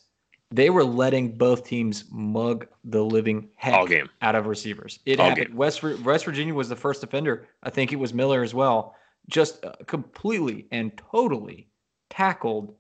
they 0.52 0.70
were 0.70 0.84
letting 0.84 1.38
both 1.38 1.66
teams 1.66 2.04
mug 2.12 2.68
the 2.84 3.04
living 3.04 3.50
heck 3.56 3.90
out 4.22 4.36
of 4.36 4.48
receivers. 4.48 5.00
It 5.06 5.20
All 5.20 5.30
happened. 5.30 5.48
Game. 5.48 5.56
West 5.56 5.82
West 5.82 6.26
Virginia 6.26 6.54
was 6.54 6.68
the 6.68 6.76
first 6.76 7.00
defender. 7.00 7.48
I 7.64 7.70
think 7.70 7.94
it 7.94 7.96
was 7.98 8.14
Miller 8.14 8.44
as 8.44 8.54
well. 8.54 8.96
Just 9.30 9.64
uh, 9.64 9.72
completely 9.88 10.68
and 10.72 10.92
totally 10.98 11.70
tackled 12.10 12.76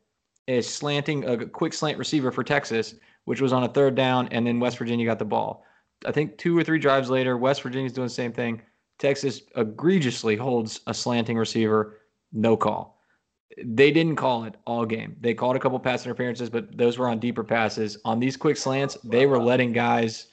a 0.49 0.61
slanting 0.61 1.23
a 1.23 1.45
quick 1.45 1.71
slant 1.71 1.97
receiver 1.97 2.29
for 2.29 2.43
Texas, 2.43 2.95
which 3.23 3.39
was 3.39 3.53
on 3.53 3.63
a 3.63 3.69
third 3.69 3.95
down, 3.95 4.27
and 4.31 4.45
then 4.45 4.59
West 4.59 4.77
Virginia 4.77 5.05
got 5.05 5.17
the 5.17 5.25
ball. 5.25 5.65
I 6.05 6.11
think 6.11 6.37
two 6.37 6.57
or 6.57 6.65
three 6.65 6.79
drives 6.79 7.09
later, 7.09 7.37
West 7.37 7.61
Virginia's 7.61 7.93
doing 7.93 8.07
the 8.07 8.13
same 8.13 8.33
thing. 8.33 8.61
Texas 8.99 9.41
egregiously 9.55 10.35
holds 10.35 10.81
a 10.87 10.93
slanting 10.93 11.37
receiver, 11.37 11.99
no 12.31 12.55
call. 12.55 13.01
They 13.63 13.91
didn't 13.91 14.15
call 14.15 14.45
it 14.45 14.55
all 14.65 14.85
game. 14.85 15.15
They 15.21 15.33
called 15.33 15.55
a 15.55 15.59
couple 15.59 15.79
pass 15.79 16.05
interferences, 16.05 16.49
but 16.49 16.75
those 16.75 16.97
were 16.97 17.07
on 17.07 17.19
deeper 17.19 17.43
passes. 17.43 17.97
On 18.05 18.19
these 18.19 18.35
quick 18.35 18.57
slants, 18.57 18.97
they 19.03 19.25
were 19.25 19.37
letting 19.37 19.73
guys. 19.73 20.27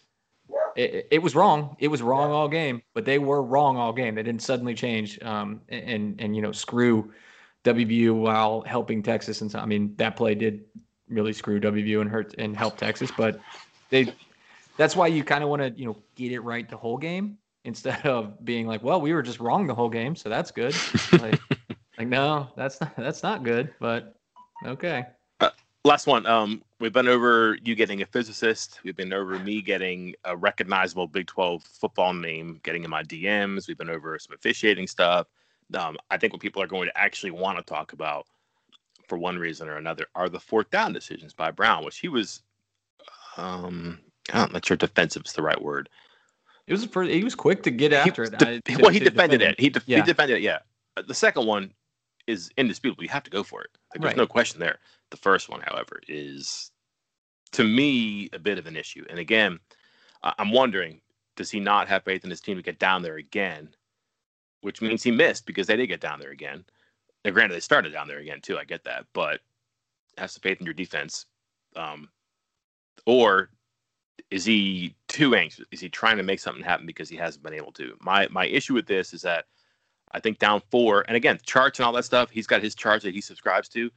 It, 0.77 1.09
it 1.11 1.23
was 1.23 1.35
wrong. 1.35 1.77
It 1.81 1.89
was 1.89 2.01
wrong 2.01 2.31
all 2.31 2.49
game, 2.49 2.81
but 2.95 3.05
they 3.05 3.19
were 3.19 3.43
wrong 3.43 3.77
all 3.77 3.93
game. 3.93 4.15
They 4.15 4.23
didn't 4.23 4.43
suddenly 4.43 4.75
change 4.75 5.21
um, 5.23 5.61
and 5.69 6.19
and 6.19 6.35
you 6.35 6.41
know 6.41 6.53
screw 6.53 7.13
WVU 7.65 8.15
while 8.15 8.63
helping 8.63 9.03
Texas. 9.03 9.43
And 9.43 9.51
so, 9.51 9.59
I 9.59 9.67
mean 9.67 9.95
that 9.97 10.17
play 10.17 10.35
did 10.35 10.65
really 11.09 11.33
screw 11.33 11.61
WVU 11.61 12.01
and 12.01 12.09
hurt 12.09 12.35
and 12.39 12.57
help 12.57 12.77
Texas, 12.77 13.11
but 13.17 13.41
they. 13.91 14.15
That's 14.77 14.97
why 14.97 15.09
you 15.09 15.25
kind 15.25 15.45
of 15.45 15.51
want 15.51 15.61
to 15.61 15.71
you 15.79 15.85
know 15.85 15.97
get 16.15 16.33
it 16.33 16.41
right 16.41 16.67
the 16.67 16.77
whole 16.77 16.97
game 16.97 17.37
instead 17.65 18.07
of 18.07 18.43
being 18.45 18.67
like, 18.67 18.83
well, 18.83 19.01
we 19.01 19.13
were 19.13 19.23
just 19.23 19.41
wrong 19.41 19.67
the 19.67 19.75
whole 19.75 19.89
game, 19.89 20.17
so 20.17 20.29
that's 20.29 20.51
good. 20.51 20.75
like, 21.13 21.41
like, 21.99 22.09
no, 22.09 22.49
that's 22.57 22.81
not 22.81 22.97
that's 22.97 23.23
not 23.23 23.45
good, 23.45 23.75
but 23.81 24.17
okay. 24.65 25.05
Uh, 25.41 25.51
last 25.85 26.07
one. 26.07 26.27
Um, 26.27 26.63
we've 26.79 26.93
been 26.93 27.09
over 27.09 27.59
you 27.63 27.75
getting 27.75 28.03
a 28.03 28.07
physicist. 28.07 28.81
We've 28.85 28.97
been 28.97 29.13
over 29.13 29.39
me 29.39 29.63
getting 29.63 30.15
a 30.25 30.37
recognizable 30.37 31.07
Big 31.07 31.27
Twelve 31.27 31.63
football 31.63 32.13
name, 32.13 32.61
getting 32.63 32.85
in 32.85 32.91
my 32.91 33.03
DMs. 33.03 33.69
We've 33.69 33.79
been 33.79 33.91
over 33.91 34.19
some 34.19 34.35
officiating 34.35 34.87
stuff. 34.87 35.27
Um, 35.75 35.97
I 36.11 36.17
think 36.17 36.33
what 36.33 36.43
people 36.43 36.63
are 36.63 36.67
going 36.67 36.89
to 36.89 36.99
actually 36.99 37.31
want 37.31 37.59
to 37.59 37.65
talk 37.65 37.93
about, 37.93 38.27
for 39.07 39.19
one 39.19 39.39
reason 39.39 39.69
or 39.69 39.77
another, 39.77 40.07
are 40.15 40.29
the 40.29 40.41
fourth 40.41 40.71
down 40.71 40.93
decisions 40.93 41.33
by 41.33 41.51
Brown, 41.51 41.85
which 41.85 41.99
he 41.99 42.09
was. 42.09 42.43
Um, 43.37 44.01
I'm 44.33 44.53
not 44.53 44.65
sure 44.65 44.77
defensive 44.77 45.23
is 45.25 45.33
the 45.33 45.43
right 45.43 45.61
word. 45.61 45.89
It 46.71 46.75
was 46.75 46.85
for, 46.85 47.03
he 47.03 47.25
was 47.25 47.35
quick 47.35 47.65
to 47.65 47.71
get 47.73 47.93
after 47.93 48.23
it. 48.23 48.39
De- 48.39 48.61
to, 48.61 48.77
well, 48.81 48.93
he 48.93 49.01
defended 49.01 49.43
it. 49.43 49.59
He, 49.59 49.71
de- 49.71 49.83
yeah. 49.87 49.97
he 49.97 50.03
defended 50.05 50.37
it. 50.37 50.43
Yeah. 50.43 50.61
Uh, 50.97 51.03
the 51.03 51.15
second 51.15 51.45
one 51.45 51.75
is 52.29 52.49
indisputable. 52.57 53.03
You 53.03 53.11
have 53.11 53.25
to 53.25 53.31
go 53.31 53.43
for 53.43 53.63
it. 53.63 53.71
Like, 53.93 54.03
there's 54.03 54.11
right. 54.13 54.17
no 54.17 54.27
question 54.29 54.61
there. 54.61 54.79
The 55.11 55.17
first 55.17 55.49
one, 55.49 55.63
however, 55.65 56.01
is 56.07 56.71
to 57.51 57.65
me 57.65 58.31
a 58.33 58.39
bit 58.39 58.57
of 58.57 58.69
an 58.69 58.77
issue. 58.77 59.05
And 59.11 59.19
again, 59.19 59.59
I'm 60.23 60.53
wondering, 60.53 61.01
does 61.35 61.51
he 61.51 61.59
not 61.59 61.89
have 61.89 62.05
faith 62.05 62.23
in 62.23 62.31
his 62.31 62.41
team 62.41 62.57
to 62.57 62.63
get 62.63 62.79
down 62.79 63.03
there 63.03 63.17
again? 63.17 63.71
Which 64.61 64.81
means 64.81 65.03
he 65.03 65.11
missed 65.11 65.47
because 65.47 65.67
they 65.67 65.75
did 65.75 65.89
get 65.89 66.01
down 66.01 66.21
there 66.21 66.31
again. 66.31 66.65
Now, 67.25 67.33
granted, 67.33 67.57
they 67.57 67.61
started 67.61 67.93
down 67.93 68.07
there 68.07 68.21
again 68.21 68.41
too. 68.41 68.59
I 68.59 68.65
get 68.65 68.85
that, 68.85 69.07
but 69.13 69.41
have 70.19 70.31
some 70.31 70.43
faith 70.43 70.61
in 70.61 70.67
your 70.67 70.75
defense. 70.75 71.27
Um, 71.75 72.11
or 73.07 73.51
is 74.31 74.45
he 74.45 74.95
too 75.09 75.35
anxious? 75.35 75.67
Is 75.73 75.81
he 75.81 75.89
trying 75.89 76.17
to 76.17 76.23
make 76.23 76.41
something 76.41 76.63
happen 76.63 76.87
because 76.87 77.09
he 77.09 77.17
hasn't 77.17 77.43
been 77.43 77.55
able 77.55 77.73
to? 77.73 77.97
My 78.01 78.29
my 78.31 78.47
issue 78.47 78.75
with 78.75 78.87
this 78.87 79.13
is 79.13 79.23
that 79.23 79.47
I 80.13 80.21
think 80.21 80.39
down 80.39 80.63
four, 80.71 81.05
and 81.09 81.17
again, 81.17 81.39
charts 81.45 81.79
and 81.79 81.87
all 81.87 81.93
that 81.93 82.05
stuff. 82.05 82.31
He's 82.31 82.47
got 82.47 82.63
his 82.63 82.75
charts 82.75 83.05
that 83.05 83.15
he 83.15 83.21
subscribes 83.21 83.69
to. 83.71 83.91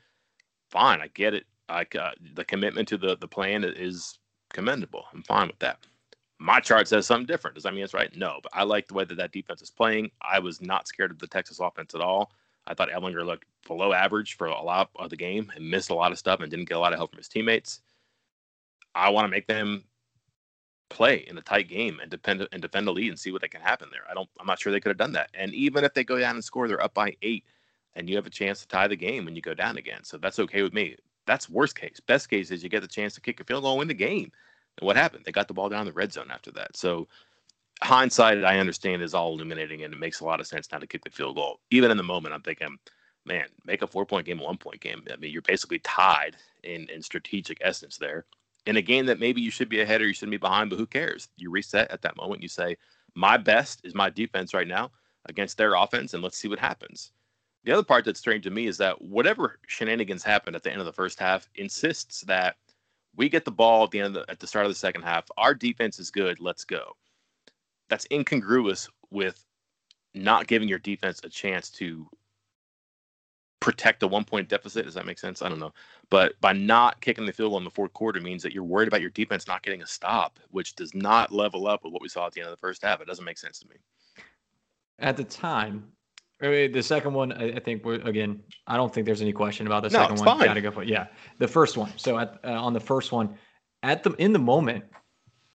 Fine, 0.69 1.01
I 1.01 1.07
get 1.07 1.33
it. 1.33 1.45
Like 1.69 1.95
uh, 1.95 2.11
the 2.33 2.45
commitment 2.45 2.87
to 2.89 2.97
the 2.97 3.15
the 3.17 3.27
plan 3.27 3.63
is 3.63 4.17
commendable. 4.51 5.05
I'm 5.13 5.23
fine 5.23 5.47
with 5.47 5.59
that. 5.59 5.79
My 6.39 6.59
chart 6.59 6.87
says 6.87 7.05
something 7.05 7.27
different. 7.27 7.55
Does 7.55 7.63
that 7.63 7.73
mean 7.73 7.83
it's 7.83 7.93
right? 7.93 8.13
No, 8.15 8.39
but 8.41 8.51
I 8.53 8.63
like 8.63 8.87
the 8.87 8.95
way 8.95 9.05
that 9.05 9.15
that 9.15 9.31
defense 9.31 9.61
is 9.61 9.69
playing. 9.69 10.11
I 10.21 10.39
was 10.39 10.61
not 10.61 10.87
scared 10.87 11.11
of 11.11 11.19
the 11.19 11.27
Texas 11.27 11.59
offense 11.59 11.95
at 11.95 12.01
all. 12.01 12.31
I 12.67 12.73
thought 12.73 12.89
Ehlinger 12.89 13.25
looked 13.25 13.45
below 13.67 13.93
average 13.93 14.35
for 14.35 14.47
a 14.47 14.61
lot 14.61 14.89
of 14.95 15.09
the 15.09 15.15
game 15.15 15.51
and 15.55 15.69
missed 15.69 15.89
a 15.89 15.95
lot 15.95 16.11
of 16.11 16.17
stuff 16.17 16.41
and 16.41 16.49
didn't 16.49 16.67
get 16.67 16.77
a 16.77 16.79
lot 16.79 16.91
of 16.91 16.99
help 16.99 17.11
from 17.11 17.17
his 17.17 17.29
teammates. 17.29 17.81
I 18.95 19.09
want 19.09 19.25
to 19.25 19.29
make 19.29 19.47
them 19.47 19.83
play 20.93 21.25
in 21.27 21.37
a 21.37 21.41
tight 21.41 21.67
game 21.67 21.99
and 21.99 22.11
defend 22.11 22.47
and 22.51 22.61
defend 22.61 22.87
a 22.87 22.91
lead 22.91 23.09
and 23.09 23.19
see 23.19 23.31
what 23.31 23.41
they 23.41 23.47
can 23.47 23.61
happen 23.61 23.89
there. 23.91 24.03
I 24.09 24.13
don't. 24.13 24.29
I'm 24.39 24.47
not 24.47 24.59
sure 24.59 24.71
they 24.71 24.79
could 24.79 24.91
have 24.91 24.97
done 24.97 25.13
that. 25.13 25.29
And 25.33 25.53
even 25.53 25.83
if 25.83 25.93
they 25.93 26.03
go 26.03 26.19
down 26.19 26.35
and 26.35 26.43
score, 26.43 26.67
they're 26.67 26.83
up 26.83 26.93
by 26.93 27.15
eight, 27.21 27.43
and 27.95 28.09
you 28.09 28.15
have 28.15 28.27
a 28.27 28.31
chance 28.31 28.61
to 28.61 28.67
tie 28.67 28.87
the 28.87 28.95
game 28.95 29.25
when 29.25 29.35
you 29.35 29.41
go 29.41 29.53
down 29.53 29.77
again. 29.77 30.03
So 30.03 30.17
that's 30.17 30.39
okay 30.39 30.61
with 30.61 30.73
me. 30.73 30.95
That's 31.25 31.49
worst 31.49 31.75
case. 31.75 31.99
Best 32.05 32.29
case 32.29 32.51
is 32.51 32.63
you 32.63 32.69
get 32.69 32.81
the 32.81 32.87
chance 32.87 33.15
to 33.15 33.21
kick 33.21 33.39
a 33.39 33.43
field 33.43 33.63
goal 33.63 33.77
win 33.77 33.87
the 33.87 33.93
game. 33.93 34.31
And 34.77 34.85
what 34.85 34.95
happened? 34.95 35.23
They 35.25 35.31
got 35.31 35.47
the 35.47 35.53
ball 35.53 35.69
down 35.69 35.85
the 35.85 35.93
red 35.93 36.13
zone 36.13 36.29
after 36.29 36.51
that. 36.51 36.77
So 36.77 37.07
hindsight, 37.81 38.43
I 38.43 38.59
understand, 38.59 39.01
is 39.01 39.13
all 39.13 39.33
illuminating, 39.33 39.83
and 39.83 39.93
it 39.93 39.99
makes 39.99 40.19
a 40.19 40.25
lot 40.25 40.39
of 40.39 40.47
sense 40.47 40.71
now 40.71 40.79
to 40.79 40.87
kick 40.87 41.03
the 41.03 41.09
field 41.09 41.35
goal. 41.35 41.59
Even 41.71 41.91
in 41.91 41.97
the 41.97 42.03
moment, 42.03 42.35
I'm 42.35 42.41
thinking, 42.41 42.77
man, 43.25 43.47
make 43.65 43.81
a 43.81 43.87
four 43.87 44.05
point 44.05 44.25
game, 44.25 44.39
a 44.39 44.43
one 44.43 44.57
point 44.57 44.81
game. 44.81 45.03
I 45.11 45.15
mean, 45.15 45.31
you're 45.31 45.41
basically 45.41 45.79
tied 45.79 46.35
in 46.63 46.87
in 46.89 47.01
strategic 47.01 47.57
essence 47.61 47.97
there 47.97 48.25
in 48.65 48.77
a 48.77 48.81
game 48.81 49.05
that 49.07 49.19
maybe 49.19 49.41
you 49.41 49.51
should 49.51 49.69
be 49.69 49.81
ahead 49.81 50.01
or 50.01 50.07
you 50.07 50.13
shouldn't 50.13 50.31
be 50.31 50.37
behind, 50.37 50.69
but 50.69 50.79
who 50.79 50.85
cares? 50.87 51.29
You 51.37 51.51
reset 51.51 51.91
at 51.91 52.01
that 52.03 52.17
moment. 52.17 52.41
You 52.41 52.49
say, 52.49 52.77
my 53.15 53.37
best 53.37 53.81
is 53.83 53.93
my 53.93 54.09
defense 54.09 54.53
right 54.53 54.67
now. 54.67 54.91
against 55.25 55.57
their 55.57 55.75
offense, 55.75 56.13
and 56.13 56.23
let's 56.23 56.37
see 56.37 56.47
what 56.47 56.59
happens. 56.59 57.11
The 57.63 57.71
other 57.71 57.83
part 57.83 58.03
that's 58.03 58.19
strange 58.19 58.43
to 58.43 58.49
me 58.49 58.67
is 58.67 58.77
that 58.77 59.01
whatever 59.01 59.59
shenanigans 59.67 60.23
happened 60.23 60.55
at 60.55 60.63
the 60.63 60.71
end 60.71 60.81
of 60.81 60.85
the 60.85 60.93
first 60.93 61.19
half 61.19 61.49
insists 61.55 62.21
that 62.21 62.57
we 63.15 63.29
get 63.29 63.45
the 63.45 63.51
ball 63.51 63.85
at 63.85 63.91
the 63.91 64.01
end 64.01 64.15
the, 64.15 64.25
at 64.27 64.39
the 64.39 64.47
start 64.47 64.65
of 64.65 64.71
the 64.71 64.75
second 64.75 65.03
half. 65.03 65.29
Our 65.37 65.53
defense 65.53 65.99
is 65.99 66.11
good. 66.11 66.39
Let's 66.39 66.65
go. 66.65 66.93
That's 67.89 68.07
incongruous 68.11 68.89
with 69.11 69.45
not 70.13 70.47
giving 70.47 70.67
your 70.67 70.79
defense 70.79 71.21
a 71.23 71.29
chance 71.29 71.69
to 71.71 72.07
protect 73.63 74.03
a 74.03 74.07
one 74.07 74.25
point 74.25 74.49
deficit. 74.49 74.83
Does 74.83 74.93
that 74.93 75.05
make 75.05 75.17
sense? 75.17 75.41
I 75.41 75.47
don't 75.47 75.59
know. 75.59 75.71
But 76.09 76.33
by 76.41 76.51
not 76.51 76.99
kicking 76.99 77.25
the 77.25 77.31
field 77.31 77.51
goal 77.51 77.57
in 77.59 77.63
the 77.63 77.71
fourth 77.71 77.93
quarter 77.93 78.19
means 78.19 78.43
that 78.43 78.53
you're 78.53 78.61
worried 78.61 78.89
about 78.89 78.99
your 78.99 79.09
defense 79.11 79.47
not 79.47 79.63
getting 79.63 79.81
a 79.81 79.87
stop, 79.87 80.37
which 80.51 80.75
does 80.75 80.93
not 80.93 81.31
level 81.31 81.65
up 81.65 81.85
with 81.85 81.93
what 81.93 82.01
we 82.01 82.09
saw 82.09 82.27
at 82.27 82.33
the 82.33 82.41
end 82.41 82.49
of 82.49 82.51
the 82.51 82.59
first 82.59 82.83
half. 82.83 82.99
It 82.99 83.07
doesn't 83.07 83.23
make 83.23 83.37
sense 83.37 83.59
to 83.59 83.69
me. 83.69 83.77
At 84.99 85.15
the 85.15 85.23
time, 85.23 85.87
the 86.41 86.81
second 86.81 87.13
one, 87.13 87.31
I 87.31 87.57
think 87.59 87.85
we're 87.85 88.01
again. 88.01 88.41
I 88.67 88.75
don't 88.75 88.93
think 88.93 89.05
there's 89.05 89.21
any 89.21 89.31
question 89.31 89.65
about 89.65 89.83
the 89.83 89.89
no, 89.89 89.99
second 89.99 90.19
one. 90.19 90.39
Got 90.39 90.53
to 90.55 90.61
go 90.61 90.71
for 90.71 90.83
it. 90.83 90.89
Yeah, 90.89 91.07
the 91.39 91.47
first 91.47 91.77
one. 91.77 91.93
So 91.95 92.19
at 92.19 92.39
uh, 92.43 92.51
on 92.51 92.73
the 92.73 92.81
first 92.81 93.13
one, 93.13 93.33
at 93.81 94.03
the 94.03 94.11
in 94.15 94.33
the 94.33 94.39
moment, 94.39 94.83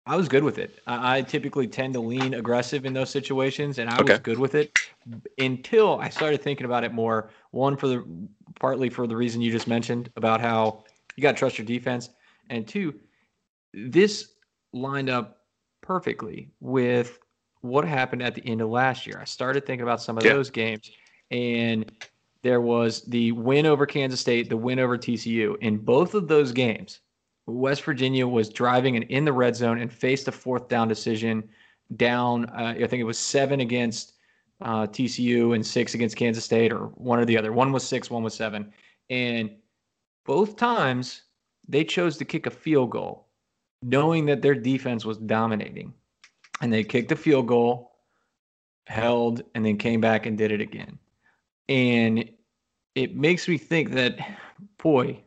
I 0.08 0.16
was 0.16 0.30
good 0.30 0.44
with 0.44 0.58
it. 0.58 0.80
I, 0.88 1.18
I, 1.18 1.22
typically 1.22 1.68
tend 1.68 1.94
to 1.94 2.00
lean 2.00 2.34
aggressive 2.34 2.86
in 2.86 2.94
those 2.94 3.10
situations, 3.10 3.78
and 3.78 3.90
I 3.90 4.00
okay. 4.00 4.14
was 4.14 4.20
good 4.20 4.40
with 4.40 4.56
it 4.56 4.72
until 5.38 6.00
I 6.00 6.10
started 6.10 6.42
thinking 6.42 6.66
about 6.66 6.86
it 6.86 6.94
more. 6.94 7.30
One 7.52 7.76
for 7.76 7.88
the 7.88 8.06
partly 8.60 8.90
for 8.90 9.06
the 9.06 9.16
reason 9.16 9.42
you 9.42 9.52
just 9.52 9.68
mentioned 9.68 10.10
about 10.16 10.40
how 10.40 10.86
you 11.16 11.22
got 11.22 11.34
to 11.34 11.38
trust 11.38 11.58
your 11.58 11.68
defense, 11.68 12.10
and 12.50 12.66
two, 12.66 12.96
this 13.74 14.32
lined 14.72 15.10
up 15.10 15.42
perfectly 15.82 16.52
with 16.62 17.20
what 17.62 17.84
happened 17.84 18.24
at 18.24 18.34
the 18.34 18.46
end 18.48 18.62
of 18.62 18.70
last 18.70 19.06
year. 19.06 19.20
I 19.20 19.26
started 19.26 19.66
thinking 19.66 19.84
about 19.84 20.02
some 20.02 20.18
of 20.18 20.24
yeah. 20.24 20.34
those 20.34 20.50
games, 20.50 20.90
and 21.32 21.92
there 22.44 22.62
was 22.62 23.02
the 23.04 23.34
win 23.34 23.66
over 23.66 23.86
Kansas 23.86 24.22
State, 24.22 24.50
the 24.50 24.56
win 24.56 24.80
over 24.80 24.98
TCU. 24.98 25.58
In 25.60 25.78
both 25.78 26.14
of 26.14 26.30
those 26.30 26.54
games, 26.54 27.02
West 27.48 27.84
Virginia 27.84 28.28
was 28.28 28.50
driving 28.50 28.96
and 28.96 29.06
in 29.06 29.26
the 29.26 29.34
red 29.34 29.56
zone 29.56 29.80
and 29.80 29.92
faced 29.92 30.28
a 30.28 30.32
fourth 30.32 30.68
down 30.68 30.88
decision 30.88 31.48
down. 31.96 32.46
Uh, 32.50 32.76
I 32.78 32.88
think 32.88 33.00
it 33.00 33.06
was 33.06 33.18
seven 33.18 33.62
against 33.62 34.14
uh, 34.62 34.86
TCU 34.88 35.56
and 35.56 35.66
six 35.66 35.94
against 35.94 36.18
Kansas 36.18 36.44
State, 36.44 36.74
or 36.74 36.88
one 36.96 37.20
or 37.20 37.26
the 37.26 37.38
other. 37.38 37.54
One 37.54 37.72
was 37.72 37.88
six, 37.88 38.10
one 38.10 38.24
was 38.24 38.34
seven. 38.34 38.72
And 39.10 39.52
both 40.26 40.58
times 40.58 41.24
they 41.68 41.84
chose 41.84 42.18
to 42.18 42.26
kick 42.26 42.46
a 42.46 42.52
field 42.52 42.92
goal, 42.92 43.28
knowing 43.82 44.26
that 44.26 44.42
their 44.42 44.56
defense 44.56 45.06
was 45.06 45.18
dominating 45.18 45.94
and 46.62 46.74
they 46.74 46.84
kicked 46.84 47.12
a 47.12 47.16
field 47.16 47.48
goal, 47.48 47.96
held, 48.88 49.44
and 49.56 49.66
then 49.66 49.78
came 49.78 50.02
back 50.02 50.26
and 50.26 50.38
did 50.38 50.52
it 50.52 50.60
again. 50.60 50.98
And 51.70 52.30
it 52.96 53.16
makes 53.16 53.48
me 53.48 53.58
think 53.58 53.92
that, 53.92 54.18
boy, 54.78 55.22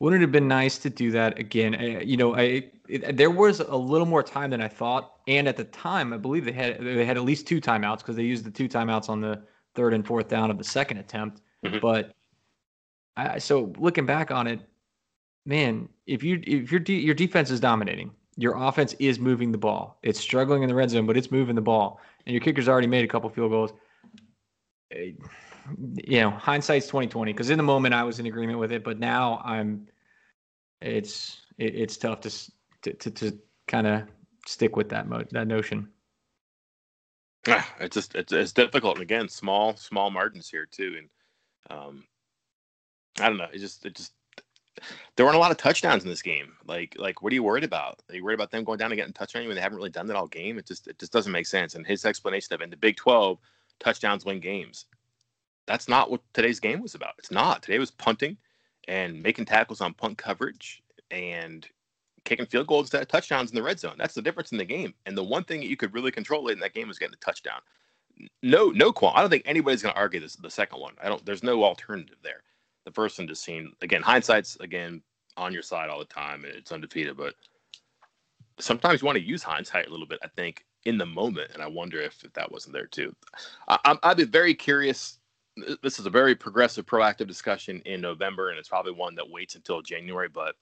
wouldn't 0.00 0.22
it 0.22 0.24
have 0.24 0.32
been 0.32 0.48
nice 0.48 0.78
to 0.78 0.90
do 0.90 1.10
that 1.12 1.38
again? 1.38 1.74
I, 1.74 2.00
you 2.00 2.16
know, 2.16 2.34
I 2.34 2.70
it, 2.88 3.16
there 3.16 3.30
was 3.30 3.60
a 3.60 3.76
little 3.76 4.06
more 4.06 4.22
time 4.22 4.50
than 4.50 4.60
I 4.60 4.68
thought, 4.68 5.14
and 5.26 5.48
at 5.48 5.56
the 5.56 5.64
time, 5.64 6.12
I 6.12 6.16
believe 6.16 6.44
they 6.44 6.52
had 6.52 6.80
they 6.80 7.04
had 7.04 7.16
at 7.16 7.24
least 7.24 7.46
two 7.46 7.60
timeouts 7.60 7.98
because 7.98 8.16
they 8.16 8.24
used 8.24 8.44
the 8.44 8.50
two 8.50 8.68
timeouts 8.68 9.08
on 9.08 9.20
the 9.20 9.42
third 9.74 9.94
and 9.94 10.06
fourth 10.06 10.28
down 10.28 10.50
of 10.50 10.58
the 10.58 10.64
second 10.64 10.98
attempt. 10.98 11.40
Mm-hmm. 11.64 11.78
But 11.80 12.12
I, 13.16 13.38
so 13.38 13.72
looking 13.78 14.06
back 14.06 14.30
on 14.30 14.46
it, 14.46 14.60
man, 15.46 15.88
if 16.06 16.22
you 16.22 16.42
if 16.46 16.70
your 16.70 16.80
de- 16.80 17.00
your 17.00 17.14
defense 17.14 17.50
is 17.50 17.60
dominating, 17.60 18.10
your 18.36 18.56
offense 18.56 18.94
is 18.98 19.18
moving 19.18 19.52
the 19.52 19.58
ball. 19.58 19.98
It's 20.02 20.20
struggling 20.20 20.62
in 20.62 20.68
the 20.68 20.74
red 20.74 20.90
zone, 20.90 21.06
but 21.06 21.16
it's 21.16 21.30
moving 21.30 21.54
the 21.54 21.62
ball. 21.62 22.00
And 22.26 22.34
your 22.34 22.40
kicker's 22.40 22.68
already 22.68 22.86
made 22.86 23.04
a 23.04 23.08
couple 23.08 23.30
field 23.30 23.50
goals. 23.50 23.72
You 26.06 26.20
know, 26.20 26.30
hindsight's 26.30 26.86
twenty 26.86 27.08
twenty. 27.08 27.32
Because 27.32 27.50
in 27.50 27.56
the 27.56 27.64
moment 27.64 27.94
I 27.94 28.02
was 28.04 28.18
in 28.18 28.26
agreement 28.26 28.58
with 28.58 28.72
it, 28.72 28.84
but 28.84 28.98
now 28.98 29.40
I'm. 29.44 29.88
It's 30.80 31.40
it, 31.58 31.74
it's 31.74 31.96
tough 31.96 32.20
to 32.20 32.30
to 32.82 32.92
to, 32.92 33.10
to 33.10 33.38
kind 33.66 33.86
of 33.86 34.02
stick 34.46 34.76
with 34.76 34.90
that 34.90 35.08
mo- 35.08 35.24
that 35.30 35.46
notion. 35.46 35.88
Yeah, 37.46 37.64
it's 37.80 37.94
just 37.94 38.14
it's, 38.14 38.32
it's 38.32 38.52
difficult. 38.52 38.96
And 38.96 39.02
again, 39.02 39.28
small 39.28 39.76
small 39.76 40.10
margins 40.10 40.50
here 40.50 40.66
too, 40.66 40.96
and 40.98 41.78
um, 41.78 42.04
I 43.20 43.28
don't 43.28 43.38
know. 43.38 43.48
It 43.52 43.58
just 43.58 43.86
it 43.86 43.94
just 43.94 44.12
there 45.16 45.24
weren't 45.24 45.36
a 45.36 45.40
lot 45.40 45.50
of 45.50 45.56
touchdowns 45.56 46.02
in 46.04 46.10
this 46.10 46.22
game. 46.22 46.52
Like, 46.66 46.96
like, 46.98 47.22
what 47.22 47.32
are 47.32 47.34
you 47.34 47.42
worried 47.42 47.64
about? 47.64 48.02
Are 48.08 48.14
you 48.16 48.24
worried 48.24 48.34
about 48.34 48.50
them 48.50 48.64
going 48.64 48.78
down 48.78 48.90
and 48.90 48.98
getting 48.98 49.12
touchdown 49.12 49.46
when 49.46 49.54
they 49.54 49.62
haven't 49.62 49.78
really 49.78 49.90
done 49.90 50.06
that 50.08 50.16
all 50.16 50.26
game? 50.26 50.58
It 50.58 50.66
just, 50.66 50.88
it 50.88 50.98
just 50.98 51.12
doesn't 51.12 51.30
make 51.30 51.46
sense. 51.46 51.74
And 51.74 51.86
his 51.86 52.04
explanation 52.04 52.54
of 52.54 52.60
in 52.60 52.70
the 52.70 52.76
Big 52.76 52.96
Twelve, 52.96 53.38
touchdowns 53.78 54.24
win 54.24 54.40
games. 54.40 54.86
That's 55.66 55.88
not 55.88 56.10
what 56.10 56.20
today's 56.32 56.60
game 56.60 56.80
was 56.80 56.94
about. 56.94 57.14
It's 57.18 57.30
not. 57.30 57.62
Today 57.62 57.78
was 57.78 57.90
punting 57.90 58.36
and 58.88 59.22
making 59.22 59.46
tackles 59.46 59.80
on 59.80 59.94
punt 59.94 60.18
coverage 60.18 60.82
and 61.10 61.66
kicking 62.24 62.46
field 62.46 62.66
goals 62.66 62.92
of 62.92 63.08
touchdowns 63.08 63.50
in 63.50 63.56
the 63.56 63.62
red 63.62 63.80
zone. 63.80 63.96
That's 63.98 64.14
the 64.14 64.22
difference 64.22 64.52
in 64.52 64.58
the 64.58 64.64
game. 64.64 64.94
And 65.06 65.16
the 65.16 65.24
one 65.24 65.44
thing 65.44 65.60
that 65.60 65.68
you 65.68 65.76
could 65.76 65.94
really 65.94 66.10
control 66.10 66.48
in 66.48 66.58
that 66.60 66.74
game 66.74 66.88
was 66.88 66.98
getting 66.98 67.14
a 67.14 67.24
touchdown. 67.24 67.60
No, 68.42 68.70
no 68.70 68.92
qual. 68.92 69.12
I 69.14 69.20
don't 69.20 69.30
think 69.30 69.42
anybody's 69.46 69.82
going 69.82 69.94
to 69.94 70.00
argue 70.00 70.20
this. 70.20 70.36
The 70.36 70.50
second 70.50 70.80
one. 70.80 70.94
I 71.02 71.08
don't. 71.08 71.24
There's 71.24 71.42
no 71.42 71.64
alternative 71.64 72.18
there 72.22 72.42
the 72.84 72.90
first 72.90 73.18
one 73.18 73.28
just 73.28 73.42
seemed 73.42 73.72
again 73.82 74.02
hindsight's 74.02 74.56
again 74.60 75.02
on 75.36 75.52
your 75.52 75.62
side 75.62 75.90
all 75.90 75.98
the 75.98 76.04
time 76.04 76.44
and 76.44 76.54
it's 76.54 76.72
undefeated 76.72 77.16
but 77.16 77.34
sometimes 78.60 79.02
you 79.02 79.06
want 79.06 79.18
to 79.18 79.24
use 79.24 79.42
hindsight 79.42 79.88
a 79.88 79.90
little 79.90 80.06
bit 80.06 80.18
i 80.22 80.28
think 80.28 80.64
in 80.84 80.98
the 80.98 81.06
moment 81.06 81.50
and 81.54 81.62
i 81.62 81.66
wonder 81.66 82.00
if, 82.00 82.22
if 82.24 82.32
that 82.34 82.50
wasn't 82.50 82.72
there 82.72 82.86
too 82.86 83.14
I, 83.68 83.96
i'd 84.04 84.16
be 84.16 84.24
very 84.24 84.54
curious 84.54 85.18
this 85.82 85.98
is 85.98 86.06
a 86.06 86.10
very 86.10 86.34
progressive 86.34 86.86
proactive 86.86 87.26
discussion 87.26 87.80
in 87.84 88.00
november 88.00 88.50
and 88.50 88.58
it's 88.58 88.68
probably 88.68 88.92
one 88.92 89.14
that 89.14 89.30
waits 89.30 89.54
until 89.54 89.82
january 89.82 90.28
but 90.28 90.56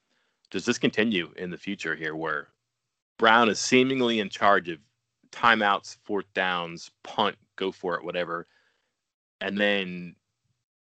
does 0.50 0.64
this 0.64 0.78
continue 0.78 1.32
in 1.36 1.50
the 1.50 1.56
future 1.56 1.94
here 1.94 2.14
where 2.14 2.48
brown 3.18 3.48
is 3.48 3.58
seemingly 3.58 4.20
in 4.20 4.28
charge 4.28 4.68
of 4.68 4.78
timeouts 5.30 5.96
fourth 6.04 6.26
downs 6.34 6.90
punt 7.02 7.36
go 7.56 7.72
for 7.72 7.94
it 7.96 8.04
whatever 8.04 8.46
and 9.40 9.58
then 9.58 10.14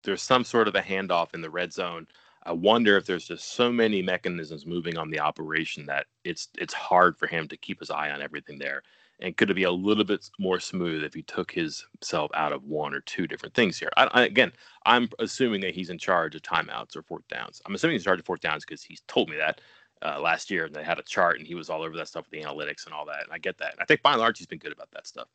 there's 0.03 0.21
some 0.21 0.43
sort 0.43 0.67
of 0.67 0.75
a 0.75 0.81
handoff 0.81 1.33
in 1.33 1.41
the 1.41 1.49
red 1.49 1.73
zone. 1.73 2.07
I 2.45 2.51
wonder 2.51 2.97
if 2.97 3.05
there's 3.05 3.25
just 3.25 3.53
so 3.53 3.71
many 3.71 4.01
mechanisms 4.01 4.65
moving 4.65 4.97
on 4.97 5.09
the 5.09 5.19
operation 5.19 5.85
that 5.85 6.07
it's 6.25 6.49
it's 6.57 6.73
hard 6.73 7.17
for 7.17 7.25
him 7.27 7.47
to 7.47 7.57
keep 7.57 7.79
his 7.79 7.89
eye 7.89 8.11
on 8.11 8.21
everything 8.21 8.59
there. 8.59 8.83
And 9.23 9.35
could 9.35 9.49
it 9.49 9.55
be 9.55 9.63
a 9.63 9.71
little 9.71 10.03
bit 10.03 10.29
more 10.39 10.59
smooth 10.59 11.03
if 11.03 11.13
he 11.13 11.23
took 11.23 11.51
himself 11.51 12.29
out 12.35 12.53
of 12.53 12.63
one 12.65 12.93
or 12.93 13.01
two 13.01 13.25
different 13.25 13.55
things 13.55 13.79
here? 13.79 13.89
I, 13.97 14.05
I, 14.11 14.25
again, 14.25 14.51
I'm 14.85 15.09
assuming 15.19 15.61
that 15.61 15.73
he's 15.73 15.89
in 15.89 15.97
charge 15.97 16.35
of 16.35 16.41
timeouts 16.41 16.95
or 16.95 17.03
fourth 17.03 17.27
downs. 17.29 17.61
I'm 17.65 17.73
assuming 17.73 17.95
he's 17.95 18.03
in 18.03 18.05
charge 18.05 18.19
of 18.19 18.25
fourth 18.25 18.41
downs 18.41 18.65
because 18.65 18.83
he's 18.83 19.01
told 19.07 19.29
me 19.29 19.37
that 19.37 19.61
uh, 20.05 20.19
last 20.19 20.51
year 20.51 20.65
and 20.65 20.75
they 20.75 20.83
had 20.83 20.99
a 20.99 21.03
chart 21.03 21.39
and 21.39 21.47
he 21.47 21.55
was 21.55 21.69
all 21.69 21.81
over 21.81 21.95
that 21.97 22.09
stuff 22.09 22.25
with 22.29 22.39
the 22.39 22.47
analytics 22.47 22.85
and 22.85 22.93
all 22.93 23.05
that. 23.05 23.23
And 23.23 23.31
I 23.31 23.37
get 23.39 23.57
that. 23.59 23.75
I 23.79 23.85
think 23.85 24.03
by 24.03 24.11
and 24.11 24.19
large 24.19 24.37
he's 24.37 24.47
been 24.47 24.59
good 24.59 24.73
about 24.73 24.91
that 24.91 25.07
stuff 25.07 25.29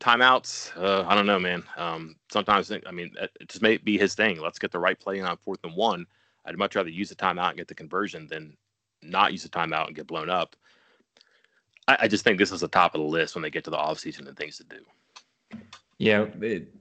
timeouts, 0.00 0.76
uh, 0.82 1.04
I 1.06 1.14
don't 1.14 1.26
know, 1.26 1.38
man. 1.38 1.62
Um, 1.76 2.16
sometimes 2.32 2.72
I 2.72 2.90
mean, 2.90 3.12
it 3.20 3.30
just 3.48 3.62
may 3.62 3.76
be 3.76 3.98
his 3.98 4.14
thing. 4.14 4.40
Let's 4.40 4.58
get 4.58 4.72
the 4.72 4.78
right 4.78 4.98
play 4.98 5.20
on 5.20 5.36
fourth 5.36 5.60
and 5.62 5.76
one. 5.76 6.06
I'd 6.44 6.58
much 6.58 6.74
rather 6.74 6.88
use 6.88 7.10
the 7.10 7.14
timeout 7.14 7.50
and 7.50 7.58
get 7.58 7.68
the 7.68 7.74
conversion 7.74 8.26
than 8.26 8.56
not 9.02 9.32
use 9.32 9.42
the 9.42 9.48
timeout 9.50 9.86
and 9.86 9.94
get 9.94 10.06
blown 10.06 10.30
up. 10.30 10.56
I, 11.90 12.04
I 12.04 12.08
just 12.08 12.24
think 12.24 12.38
this 12.38 12.52
is 12.52 12.60
the 12.60 12.68
top 12.68 12.94
of 12.94 13.00
the 13.00 13.06
list 13.06 13.34
when 13.34 13.42
they 13.42 13.50
get 13.50 13.64
to 13.64 13.70
the 13.70 13.76
offseason 13.76 14.28
and 14.28 14.36
things 14.36 14.56
to 14.58 14.64
do. 14.64 14.78
Yeah, 15.98 16.26
it, 16.40 16.74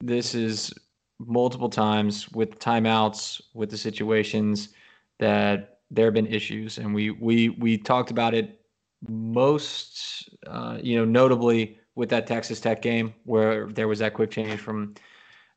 this 0.00 0.34
is 0.34 0.72
multiple 1.18 1.68
times 1.68 2.30
with 2.32 2.58
timeouts, 2.58 3.40
with 3.54 3.70
the 3.70 3.76
situations 3.76 4.70
that 5.18 5.80
there 5.90 6.06
have 6.06 6.14
been 6.14 6.26
issues, 6.26 6.78
and 6.78 6.94
we 6.94 7.10
we 7.10 7.50
we 7.50 7.76
talked 7.76 8.10
about 8.10 8.34
it 8.34 8.60
most, 9.08 10.30
uh, 10.46 10.78
you 10.80 10.96
know, 10.96 11.04
notably 11.04 11.78
with 11.96 12.08
that 12.10 12.26
Texas 12.26 12.60
Tech 12.60 12.80
game 12.80 13.12
where 13.24 13.66
there 13.66 13.88
was 13.88 13.98
that 13.98 14.14
quick 14.14 14.30
change 14.30 14.60
from 14.60 14.94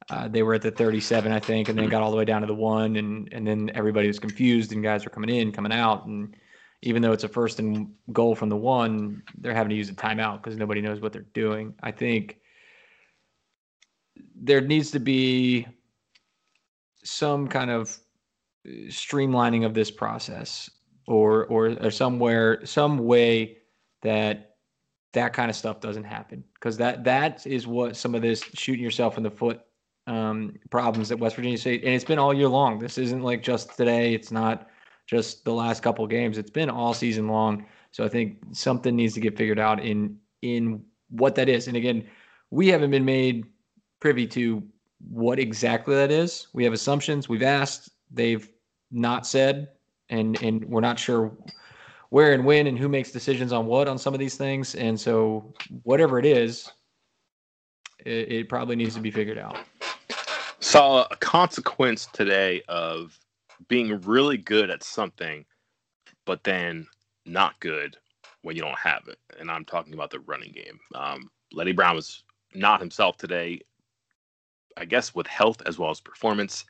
uh, 0.10 0.28
they 0.28 0.44
were 0.44 0.54
at 0.54 0.62
the 0.62 0.72
37, 0.72 1.32
I 1.32 1.39
think, 1.39 1.70
and 1.70 1.78
then 1.78 1.89
got 1.89 2.02
all 2.02 2.12
the 2.12 2.18
way 2.18 2.26
down 2.26 2.41
to 2.41 2.48
the 2.48 2.56
one, 2.56 2.96
and 2.98 3.30
and 3.32 3.46
then 3.48 3.72
everybody 3.76 4.08
was 4.08 4.20
confused, 4.20 4.72
and 4.72 4.84
guys 4.84 5.06
were 5.06 5.12
coming 5.12 5.30
in, 5.30 5.52
coming 5.52 5.72
out, 5.72 6.06
and 6.06 6.36
even 6.86 7.02
though 7.02 7.12
it's 7.12 7.24
a 7.24 7.30
first 7.30 7.60
and 7.60 7.91
goal 8.13 8.36
from 8.36 8.50
the 8.50 8.56
one, 8.56 9.24
they're 9.39 9.54
having 9.54 9.71
to 9.71 9.76
use 9.76 9.89
a 9.89 9.93
timeout 9.93 10.41
because 10.41 10.58
nobody 10.58 10.82
knows 10.82 11.02
what 11.02 11.12
they're 11.12 11.26
doing. 11.34 11.74
I 11.82 11.91
think 11.91 12.38
there 14.36 14.62
needs 14.62 14.91
to 14.91 15.00
be 15.00 15.67
some 17.04 17.48
kind 17.48 17.71
of 17.71 17.98
streamlining 18.65 19.65
of 19.65 19.74
this 19.74 19.91
process, 19.91 20.69
or 21.08 21.45
or, 21.45 21.78
or 21.84 21.91
somewhere, 21.91 22.65
some 22.65 23.00
way 23.00 23.58
that 24.02 24.56
that 25.13 25.34
kind 25.34 25.50
of 25.50 25.56
stuff 25.56 25.80
doesn't 25.80 26.04
happen 26.04 26.43
because 26.54 26.78
that 26.78 27.04
that 27.04 27.45
is 27.48 27.65
what 27.65 27.95
some 27.95 28.13
of 28.13 28.21
this 28.21 28.43
shooting 28.54 28.84
yourself 28.84 29.17
in 29.17 29.24
the 29.24 29.32
foot 29.32 29.62
um, 30.08 30.54
problems 30.69 31.10
that 31.10 31.17
West 31.17 31.36
Virginia 31.36 31.58
State 31.58 31.84
and 31.84 31.93
it's 31.93 32.04
been 32.04 32.19
all 32.19 32.34
year 32.34 32.48
long. 32.48 32.78
This 32.78 32.98
isn't 32.98 33.24
like 33.24 33.41
just 33.41 33.76
today. 33.76 34.13
It's 34.13 34.32
not 34.32 34.67
just 35.06 35.46
the 35.46 35.54
last 35.54 35.84
couple 35.84 36.06
games. 36.08 36.38
It's 36.38 36.50
been 36.50 36.70
all 36.70 36.94
season 36.94 37.28
long. 37.28 37.65
So 37.91 38.04
I 38.04 38.10
think 38.10 38.38
something 38.52 38.96
needs 38.96 39.13
to 39.13 39.20
get 39.20 39.38
figured 39.38 39.60
out 39.60 39.84
in 39.84 40.18
in 40.41 40.84
what 41.10 41.36
that 41.36 41.50
is. 41.50 41.68
And 41.68 41.78
again, 41.78 42.06
we 42.52 42.68
haven't 42.68 42.91
been 42.91 43.06
made 43.06 43.46
privy 44.00 44.28
to 44.28 44.63
what 45.10 45.39
exactly 45.39 45.96
that 45.96 46.12
is. 46.12 46.48
We 46.54 46.63
have 46.63 46.74
assumptions. 46.74 47.30
We've 47.30 47.44
asked. 47.44 47.89
They've 48.12 48.48
not 48.91 49.26
said, 49.26 49.70
and 50.10 50.41
and 50.41 50.65
we're 50.65 50.82
not 50.82 51.00
sure 51.00 51.32
where 52.10 52.34
and 52.34 52.46
when 52.46 52.68
and 52.68 52.78
who 52.78 52.88
makes 52.88 53.12
decisions 53.12 53.52
on 53.52 53.65
what 53.65 53.88
on 53.88 53.98
some 53.98 54.13
of 54.13 54.20
these 54.20 54.36
things. 54.36 54.76
And 54.76 55.00
so, 55.00 55.54
whatever 55.84 56.20
it 56.20 56.26
is, 56.26 56.72
it, 58.06 58.32
it 58.32 58.50
probably 58.50 58.76
needs 58.76 58.96
to 58.96 59.02
be 59.02 59.12
figured 59.12 59.38
out. 59.38 59.58
Saw 60.60 61.06
a 61.12 61.15
consequence 61.18 62.08
today 62.08 62.62
of 62.68 63.20
being 63.68 64.02
really 64.02 64.38
good 64.38 64.70
at 64.70 64.84
something, 64.84 65.46
but 66.26 66.44
then 66.44 66.88
not 67.26 67.60
good 67.60 67.98
when 68.41 68.56
you 68.56 68.62
don't 68.62 68.78
have 68.78 69.08
it. 69.08 69.18
And 69.39 69.50
I'm 69.50 69.65
talking 69.65 69.94
about 69.94 70.12
the 70.12 70.20
running 70.20 70.52
game. 70.52 70.80
Um, 70.94 71.30
Leddie 71.52 71.72
Brown 71.72 71.96
was 71.96 72.24
not 72.54 72.80
himself 72.80 73.18
today. 73.18 73.62
I 74.78 74.86
guess 74.86 75.15
with 75.15 75.28
health 75.28 75.62
as 75.65 75.80
well 75.80 75.89
as 75.89 76.02
performance, 76.02 76.65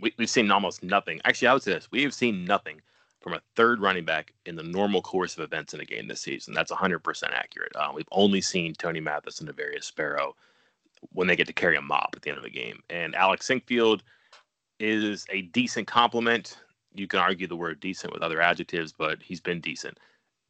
we, 0.00 0.12
have 0.18 0.30
seen 0.30 0.50
almost 0.50 0.82
nothing. 0.82 1.20
Actually, 1.24 1.48
I 1.48 1.52
would 1.52 1.62
say 1.62 1.72
this: 1.72 1.90
we 1.90 2.02
have 2.02 2.14
seen 2.14 2.44
nothing 2.44 2.80
from 3.20 3.34
a 3.34 3.40
third 3.56 3.80
running 3.80 4.04
back 4.04 4.32
in 4.44 4.54
the 4.54 4.62
normal 4.62 5.00
course 5.00 5.36
of 5.36 5.44
events 5.44 5.72
in 5.72 5.80
a 5.80 5.84
game 5.84 6.06
this 6.06 6.20
season. 6.20 6.52
That's 6.52 6.70
100% 6.70 7.32
accurate. 7.32 7.72
Uh, 7.74 7.90
we've 7.94 8.08
only 8.12 8.42
seen 8.42 8.74
Tony 8.74 9.00
Mathis 9.00 9.40
and 9.40 9.48
A'Varius 9.48 9.84
Sparrow 9.84 10.36
when 11.12 11.26
they 11.26 11.36
get 11.36 11.46
to 11.46 11.52
carry 11.54 11.76
a 11.76 11.80
mop 11.80 12.10
at 12.14 12.22
the 12.22 12.28
end 12.28 12.36
of 12.36 12.44
the 12.44 12.50
game. 12.50 12.82
And 12.90 13.14
Alec 13.14 13.40
Sinkfield 13.40 14.02
is 14.78 15.26
a 15.30 15.42
decent 15.42 15.86
compliment. 15.86 16.58
You 16.94 17.06
can 17.06 17.20
argue 17.20 17.46
the 17.46 17.56
word 17.56 17.80
decent 17.80 18.12
with 18.12 18.22
other 18.22 18.40
adjectives, 18.40 18.92
but 18.92 19.22
he's 19.22 19.40
been 19.40 19.60
decent 19.60 19.98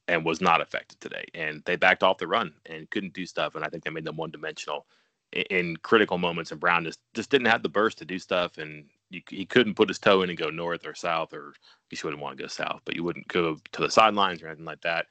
and 0.08 0.24
was 0.24 0.40
not 0.40 0.60
affected 0.60 1.00
today. 1.00 1.24
And 1.34 1.62
they 1.64 1.76
backed 1.76 2.02
off 2.02 2.18
the 2.18 2.26
run 2.26 2.52
and 2.66 2.90
couldn't 2.90 3.14
do 3.14 3.26
stuff. 3.26 3.54
And 3.54 3.64
I 3.64 3.68
think 3.68 3.84
they 3.84 3.90
made 3.90 4.04
them 4.04 4.16
one 4.16 4.30
dimensional 4.30 4.86
in, 5.32 5.42
in, 5.50 5.76
critical 5.78 6.18
moments. 6.18 6.50
And 6.50 6.60
Brown 6.60 6.84
just, 6.84 7.00
just 7.14 7.30
didn't 7.30 7.46
have 7.46 7.62
the 7.62 7.68
burst 7.68 7.98
to 7.98 8.04
do 8.04 8.18
stuff. 8.18 8.58
And 8.58 8.84
you, 9.10 9.22
he 9.28 9.46
couldn't 9.46 9.74
put 9.74 9.88
his 9.88 9.98
toe 9.98 10.22
in 10.22 10.28
and 10.28 10.38
go 10.38 10.50
north 10.50 10.86
or 10.86 10.94
south, 10.94 11.32
or 11.32 11.54
he 11.88 11.98
wouldn't 12.02 12.22
want 12.22 12.36
to 12.36 12.42
go 12.42 12.48
south, 12.48 12.80
but 12.84 12.96
you 12.96 13.04
wouldn't 13.04 13.28
go 13.28 13.56
to 13.72 13.80
the 13.80 13.90
sidelines 13.90 14.42
or 14.42 14.48
anything 14.48 14.64
like 14.64 14.82
that. 14.82 15.06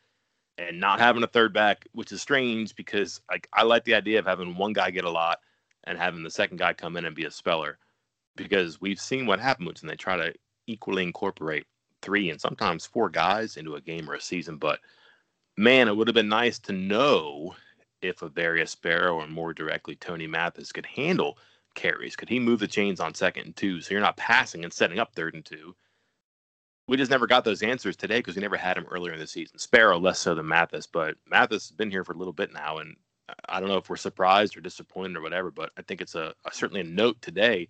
And 0.57 0.79
not 0.79 0.99
having 0.99 1.23
a 1.23 1.27
third 1.27 1.53
back, 1.53 1.87
which 1.93 2.11
is 2.11 2.21
strange 2.21 2.75
because 2.75 3.21
like 3.31 3.47
I 3.53 3.63
like 3.63 3.85
the 3.85 3.95
idea 3.95 4.19
of 4.19 4.25
having 4.25 4.55
one 4.55 4.73
guy 4.73 4.91
get 4.91 5.03
a 5.03 5.09
lot 5.09 5.39
and 5.85 5.97
having 5.97 6.21
the 6.21 6.29
second 6.29 6.57
guy 6.57 6.73
come 6.73 6.95
in 6.95 7.05
and 7.05 7.15
be 7.15 7.25
a 7.25 7.31
speller 7.31 7.79
because 8.35 8.81
we've 8.81 8.99
seen 8.99 9.25
what 9.25 9.39
happens 9.39 9.81
when 9.81 9.89
they 9.89 9.95
try 9.95 10.17
to 10.17 10.33
equally 10.67 11.03
incorporate 11.03 11.65
three 12.01 12.29
and 12.29 12.39
sometimes 12.39 12.85
four 12.85 13.09
guys 13.09 13.57
into 13.57 13.75
a 13.75 13.81
game 13.81 14.09
or 14.09 14.15
a 14.15 14.21
season. 14.21 14.57
But 14.57 14.79
man, 15.57 15.87
it 15.87 15.95
would 15.95 16.07
have 16.07 16.15
been 16.15 16.29
nice 16.29 16.59
to 16.59 16.73
know 16.73 17.55
if 18.01 18.19
A'Varius 18.19 18.69
Sparrow 18.69 19.15
or 19.15 19.27
more 19.27 19.53
directly 19.53 19.95
Tony 19.95 20.27
Mathis 20.27 20.71
could 20.71 20.85
handle 20.85 21.37
carries. 21.75 22.15
Could 22.15 22.29
he 22.29 22.39
move 22.39 22.59
the 22.59 22.67
chains 22.67 22.99
on 22.99 23.13
second 23.13 23.45
and 23.45 23.55
two 23.55 23.81
so 23.81 23.91
you're 23.91 24.01
not 24.01 24.17
passing 24.17 24.63
and 24.63 24.73
setting 24.73 24.99
up 24.99 25.15
third 25.15 25.33
and 25.33 25.45
two? 25.45 25.75
We 26.87 26.97
just 26.97 27.11
never 27.11 27.27
got 27.27 27.45
those 27.45 27.63
answers 27.63 27.95
today 27.95 28.19
because 28.19 28.35
we 28.35 28.41
never 28.41 28.57
had 28.57 28.77
him 28.77 28.85
earlier 28.91 29.13
in 29.13 29.19
the 29.19 29.27
season. 29.27 29.57
Sparrow 29.57 29.97
less 29.97 30.19
so 30.19 30.35
than 30.35 30.47
Mathis, 30.47 30.85
but 30.85 31.15
Mathis 31.29 31.69
has 31.69 31.71
been 31.71 31.89
here 31.89 32.03
for 32.03 32.11
a 32.11 32.17
little 32.17 32.33
bit 32.33 32.51
now, 32.53 32.79
and 32.79 32.97
I 33.47 33.61
don't 33.61 33.69
know 33.69 33.77
if 33.77 33.89
we're 33.89 33.95
surprised 33.95 34.57
or 34.57 34.61
disappointed 34.61 35.15
or 35.15 35.21
whatever, 35.21 35.49
but 35.49 35.71
I 35.77 35.81
think 35.81 36.01
it's 36.01 36.15
a, 36.15 36.33
a 36.45 36.53
certainly 36.53 36.81
a 36.81 36.85
note 36.85 37.21
today 37.21 37.69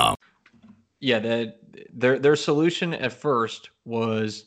Yeah, 1.01 1.19
the, 1.19 1.55
their 1.91 2.19
their 2.19 2.35
solution 2.35 2.93
at 2.93 3.11
first 3.11 3.71
was 3.85 4.45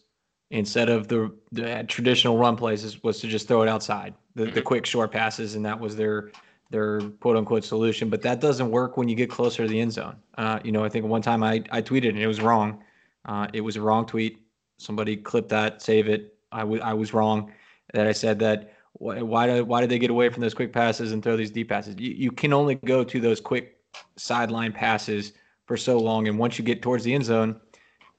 instead 0.51 0.88
of 0.88 1.09
the, 1.09 1.35
the 1.53 1.85
traditional 1.88 2.38
run 2.38 2.57
plays 2.57 3.03
was 3.03 3.21
to 3.21 3.27
just 3.27 3.49
throw 3.49 3.62
it 3.62 3.69
outside, 3.69 4.14
the, 4.35 4.45
the 4.45 4.51
mm-hmm. 4.51 4.61
quick 4.61 4.87
short 4.87 5.11
passes, 5.11 5.57
and 5.57 5.64
that 5.67 5.79
was 5.79 5.97
their 5.97 6.31
their 6.71 7.01
quote 7.21 7.37
unquote 7.37 7.64
solution. 7.64 8.09
But 8.09 8.23
that 8.23 8.40
doesn't 8.40 8.71
work 8.71 8.97
when 8.97 9.09
you 9.09 9.17
get 9.17 9.31
closer 9.31 9.64
to 9.64 9.69
the 9.69 9.81
end 9.81 9.93
zone. 9.93 10.17
Uh, 10.38 10.61
you 10.64 10.73
know, 10.73 10.85
I 10.85 10.88
think 10.88 11.07
one 11.07 11.23
time 11.23 11.43
I, 11.43 11.62
I 11.71 11.83
tweeted 11.83 12.11
and 12.11 12.19
it 12.19 12.27
was 12.27 12.40
wrong. 12.40 12.83
Uh, 13.25 13.49
it 13.53 13.61
was 13.61 13.77
a 13.77 13.81
wrong 13.81 14.07
tweet. 14.07 14.40
Somebody 14.79 15.17
clip 15.17 15.49
that, 15.49 15.83
save 15.83 16.09
it. 16.09 16.37
I, 16.53 16.61
w- 16.61 16.83
I 16.83 16.93
was 16.95 17.12
wrong 17.12 17.53
that 17.93 18.07
I 18.07 18.12
said 18.12 18.38
that. 18.40 18.73
Why, 18.95 19.23
why 19.23 19.47
did 19.47 19.67
why 19.67 19.81
did 19.81 19.90
they 19.90 19.99
get 19.99 20.11
away 20.11 20.29
from 20.29 20.40
those 20.40 20.55
quick 20.55 20.73
passes 20.73 21.11
and 21.11 21.23
throw 21.23 21.37
these 21.37 21.51
deep 21.51 21.69
passes? 21.69 21.97
You, 21.99 22.11
you 22.11 22.31
can 22.31 22.53
only 22.53 22.77
go 22.77 23.03
to 23.03 23.21
those 23.21 23.40
quick 23.40 23.81
sideline 24.17 24.73
passes 24.73 25.33
for 25.66 25.77
so 25.77 25.98
long. 25.98 26.29
And 26.29 26.38
once 26.38 26.59
you 26.59 26.64
get 26.64 26.83
towards 26.83 27.05
the 27.05 27.14
end 27.14 27.24
zone, 27.24 27.61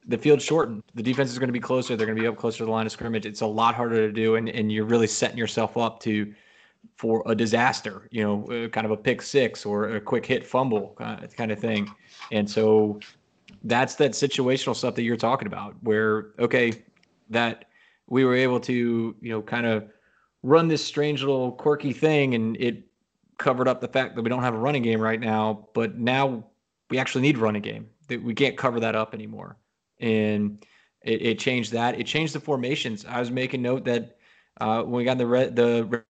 the 0.08 0.18
field's 0.18 0.44
shortened. 0.44 0.84
The 0.94 1.04
defense 1.04 1.32
is 1.32 1.40
going 1.40 1.48
to 1.48 1.54
be 1.54 1.60
closer. 1.60 1.96
They're 1.96 2.06
going 2.06 2.18
to 2.18 2.22
be 2.22 2.28
up 2.28 2.38
closer 2.38 2.60
to 2.60 2.66
the 2.66 2.72
line 2.72 2.86
of 2.86 2.92
scrimmage. 2.92 3.26
It's 3.26 3.42
a 3.42 3.48
lot 3.48 3.76
harder 3.76 4.08
to 4.08 4.12
do, 4.12 4.36
and, 4.36 4.50
and 4.50 4.72
you're 4.72 4.86
really 4.86 5.08
setting 5.08 5.38
yourself 5.38 5.78
up 5.78 6.00
to 6.02 6.34
for 6.96 7.24
a 7.26 7.36
disaster. 7.36 8.08
You 8.12 8.24
know, 8.24 8.66
uh, 8.66 8.68
kind 8.70 8.86
of 8.86 8.92
a 8.92 8.98
pick 8.98 9.22
six 9.22 9.66
or 9.66 9.96
a 9.96 10.02
quick 10.02 10.26
hit 10.26 10.46
fumble 10.46 10.96
uh, 11.00 11.18
kind 11.36 11.52
of 11.52 11.60
thing. 11.60 11.92
And 12.32 12.50
so 12.50 13.00
that's 13.64 13.96
that 13.96 14.12
situational 14.12 14.76
stuff 14.76 14.96
that 14.96 15.04
you're 15.04 15.18
talking 15.18 15.48
about, 15.48 15.76
where 15.82 16.34
okay, 16.40 16.84
that 17.30 17.66
we 18.08 18.24
were 18.26 18.36
able 18.36 18.60
to 18.62 19.16
you 19.20 19.30
know 19.32 19.42
kind 19.42 19.66
of 19.66 19.88
run 20.44 20.68
this 20.68 20.86
strange 20.86 21.22
little 21.22 21.52
quirky 21.52 21.94
thing, 21.94 22.36
and 22.36 22.56
it 22.58 22.84
covered 23.38 23.68
up 23.68 23.82
the 23.82 23.88
fact 23.88 24.16
that 24.16 24.22
we 24.22 24.30
don't 24.30 24.44
have 24.44 24.54
a 24.54 24.60
running 24.60 24.84
game 24.84 25.02
right 25.02 25.20
now. 25.20 25.68
But 25.74 25.98
now 25.98 26.46
we 26.90 26.98
actually 26.98 27.22
need 27.22 27.38
running 27.38 27.62
game. 27.62 27.88
That 28.08 28.22
We 28.22 28.34
can't 28.34 28.58
cover 28.58 28.80
that 28.80 28.96
up 28.96 29.14
anymore. 29.14 29.58
And 30.00 30.66
it, 31.02 31.22
it 31.22 31.40
changed 31.40 31.72
that. 31.72 32.00
It 32.00 32.06
changed 32.06 32.34
the 32.34 32.40
formations. 32.40 33.06
I 33.06 33.20
was 33.20 33.32
making 33.32 33.62
note 33.62 33.86
that 33.86 34.18
uh, 34.60 34.84
when 34.84 34.94
we 34.94 35.04
got 35.04 35.18
the 35.18 35.28
red, 35.28 35.56
the 35.56 36.04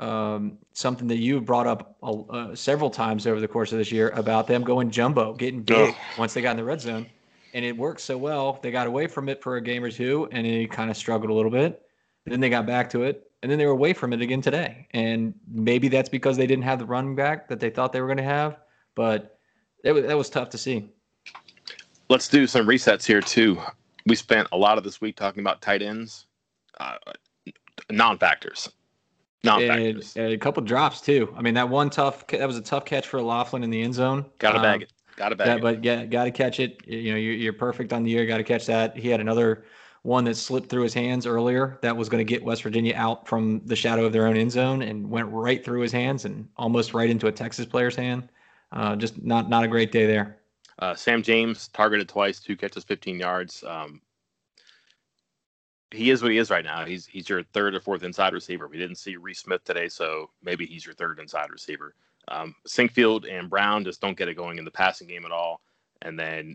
um, 0.00 0.58
something 0.72 1.06
that 1.08 1.18
you 1.18 1.40
brought 1.40 1.66
up 1.66 1.96
uh, 2.02 2.54
several 2.54 2.90
times 2.90 3.26
over 3.26 3.40
the 3.40 3.48
course 3.48 3.72
of 3.72 3.78
this 3.78 3.92
year 3.92 4.10
about 4.10 4.46
them 4.46 4.64
going 4.64 4.90
jumbo, 4.90 5.32
getting 5.34 5.62
big 5.62 5.94
oh. 5.94 5.96
once 6.18 6.34
they 6.34 6.42
got 6.42 6.52
in 6.52 6.56
the 6.56 6.64
red 6.64 6.80
zone, 6.80 7.06
and 7.54 7.64
it 7.64 7.76
worked 7.76 8.00
so 8.00 8.18
well. 8.18 8.58
They 8.62 8.70
got 8.70 8.86
away 8.86 9.06
from 9.06 9.28
it 9.28 9.42
for 9.42 9.56
a 9.56 9.60
game 9.60 9.84
or 9.84 9.90
two, 9.90 10.28
and 10.32 10.46
it 10.46 10.70
kind 10.70 10.90
of 10.90 10.96
struggled 10.96 11.30
a 11.30 11.34
little 11.34 11.50
bit. 11.50 11.82
Then 12.24 12.40
they 12.40 12.50
got 12.50 12.66
back 12.66 12.90
to 12.90 13.04
it, 13.04 13.30
and 13.42 13.50
then 13.50 13.58
they 13.58 13.66
were 13.66 13.72
away 13.72 13.92
from 13.92 14.12
it 14.12 14.20
again 14.20 14.40
today. 14.42 14.88
And 14.90 15.34
maybe 15.48 15.88
that's 15.88 16.08
because 16.08 16.36
they 16.36 16.46
didn't 16.46 16.64
have 16.64 16.80
the 16.80 16.86
running 16.86 17.14
back 17.14 17.48
that 17.48 17.60
they 17.60 17.70
thought 17.70 17.92
they 17.92 18.00
were 18.00 18.08
going 18.08 18.16
to 18.16 18.24
have. 18.24 18.58
But 18.96 19.35
that 19.86 19.94
was, 19.94 20.04
that 20.04 20.16
was 20.16 20.28
tough 20.28 20.50
to 20.50 20.58
see. 20.58 20.90
Let's 22.08 22.28
do 22.28 22.46
some 22.46 22.66
resets 22.66 23.06
here 23.06 23.20
too. 23.20 23.60
We 24.04 24.16
spent 24.16 24.48
a 24.50 24.56
lot 24.56 24.78
of 24.78 24.84
this 24.84 25.00
week 25.00 25.16
talking 25.16 25.40
about 25.40 25.62
tight 25.62 25.80
ends. 25.80 26.26
Uh, 26.78 26.96
Non-factors. 27.90 28.68
Non-factors. 29.44 30.16
And, 30.16 30.32
a 30.32 30.38
couple 30.38 30.62
drops 30.64 31.00
too. 31.00 31.32
I 31.36 31.42
mean, 31.42 31.54
that 31.54 31.68
one 31.68 31.88
tough 31.88 32.26
that 32.26 32.46
was 32.46 32.56
a 32.56 32.62
tough 32.62 32.84
catch 32.84 33.06
for 33.06 33.22
Laughlin 33.22 33.62
in 33.62 33.70
the 33.70 33.80
end 33.80 33.94
zone. 33.94 34.26
Got 34.38 34.52
to 34.52 34.56
um, 34.56 34.62
bag 34.62 34.82
it. 34.82 34.92
Got 35.14 35.28
to 35.28 35.36
bag 35.36 35.46
yeah, 35.46 35.54
it. 35.54 35.62
But 35.62 35.84
yeah, 35.84 36.04
got 36.04 36.24
to 36.24 36.32
catch 36.32 36.58
it. 36.58 36.84
You 36.86 37.12
know, 37.12 37.18
you're, 37.18 37.34
you're 37.34 37.52
perfect 37.52 37.92
on 37.92 38.02
the 38.02 38.10
year. 38.10 38.26
Got 38.26 38.38
to 38.38 38.44
catch 38.44 38.66
that. 38.66 38.96
He 38.96 39.08
had 39.08 39.20
another 39.20 39.64
one 40.02 40.24
that 40.24 40.36
slipped 40.36 40.68
through 40.68 40.82
his 40.82 40.94
hands 40.94 41.26
earlier 41.26 41.78
that 41.82 41.96
was 41.96 42.08
going 42.08 42.24
to 42.24 42.28
get 42.28 42.42
West 42.44 42.62
Virginia 42.62 42.94
out 42.96 43.26
from 43.26 43.60
the 43.66 43.76
shadow 43.76 44.04
of 44.04 44.12
their 44.12 44.26
own 44.26 44.36
end 44.36 44.52
zone 44.52 44.82
and 44.82 45.08
went 45.08 45.28
right 45.28 45.64
through 45.64 45.80
his 45.80 45.92
hands 45.92 46.24
and 46.24 46.48
almost 46.56 46.94
right 46.94 47.10
into 47.10 47.26
a 47.28 47.32
Texas 47.32 47.66
player's 47.66 47.96
hand. 47.96 48.28
Uh, 48.76 48.94
just 48.94 49.22
not 49.22 49.48
not 49.48 49.64
a 49.64 49.68
great 49.68 49.90
day 49.90 50.04
there. 50.04 50.36
Uh, 50.78 50.94
Sam 50.94 51.22
James 51.22 51.68
targeted 51.68 52.10
twice, 52.10 52.38
two 52.38 52.56
catches, 52.56 52.84
15 52.84 53.18
yards. 53.18 53.64
Um, 53.66 54.02
he 55.90 56.10
is 56.10 56.22
what 56.22 56.30
he 56.30 56.36
is 56.36 56.50
right 56.50 56.64
now. 56.64 56.84
He's 56.84 57.06
he's 57.06 57.26
your 57.26 57.42
third 57.42 57.74
or 57.74 57.80
fourth 57.80 58.02
inside 58.02 58.34
receiver. 58.34 58.68
We 58.68 58.76
didn't 58.76 58.96
see 58.96 59.16
Reese 59.16 59.40
Smith 59.40 59.64
today, 59.64 59.88
so 59.88 60.28
maybe 60.42 60.66
he's 60.66 60.84
your 60.84 60.94
third 60.94 61.18
inside 61.18 61.50
receiver. 61.50 61.94
Um, 62.28 62.54
Sinkfield 62.66 63.24
and 63.24 63.48
Brown 63.48 63.82
just 63.82 64.02
don't 64.02 64.18
get 64.18 64.28
it 64.28 64.34
going 64.34 64.58
in 64.58 64.64
the 64.66 64.70
passing 64.70 65.08
game 65.08 65.24
at 65.24 65.32
all, 65.32 65.62
and 66.02 66.18
then 66.18 66.54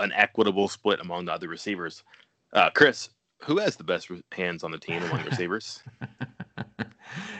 an 0.00 0.12
equitable 0.12 0.66
split 0.66 0.98
among 0.98 1.26
the 1.26 1.32
other 1.32 1.46
receivers. 1.46 2.02
Uh, 2.52 2.70
Chris, 2.70 3.10
who 3.42 3.58
has 3.58 3.76
the 3.76 3.84
best 3.84 4.10
hands 4.32 4.64
on 4.64 4.72
the 4.72 4.78
team 4.78 5.04
among 5.04 5.22
the 5.22 5.30
receivers? 5.30 5.84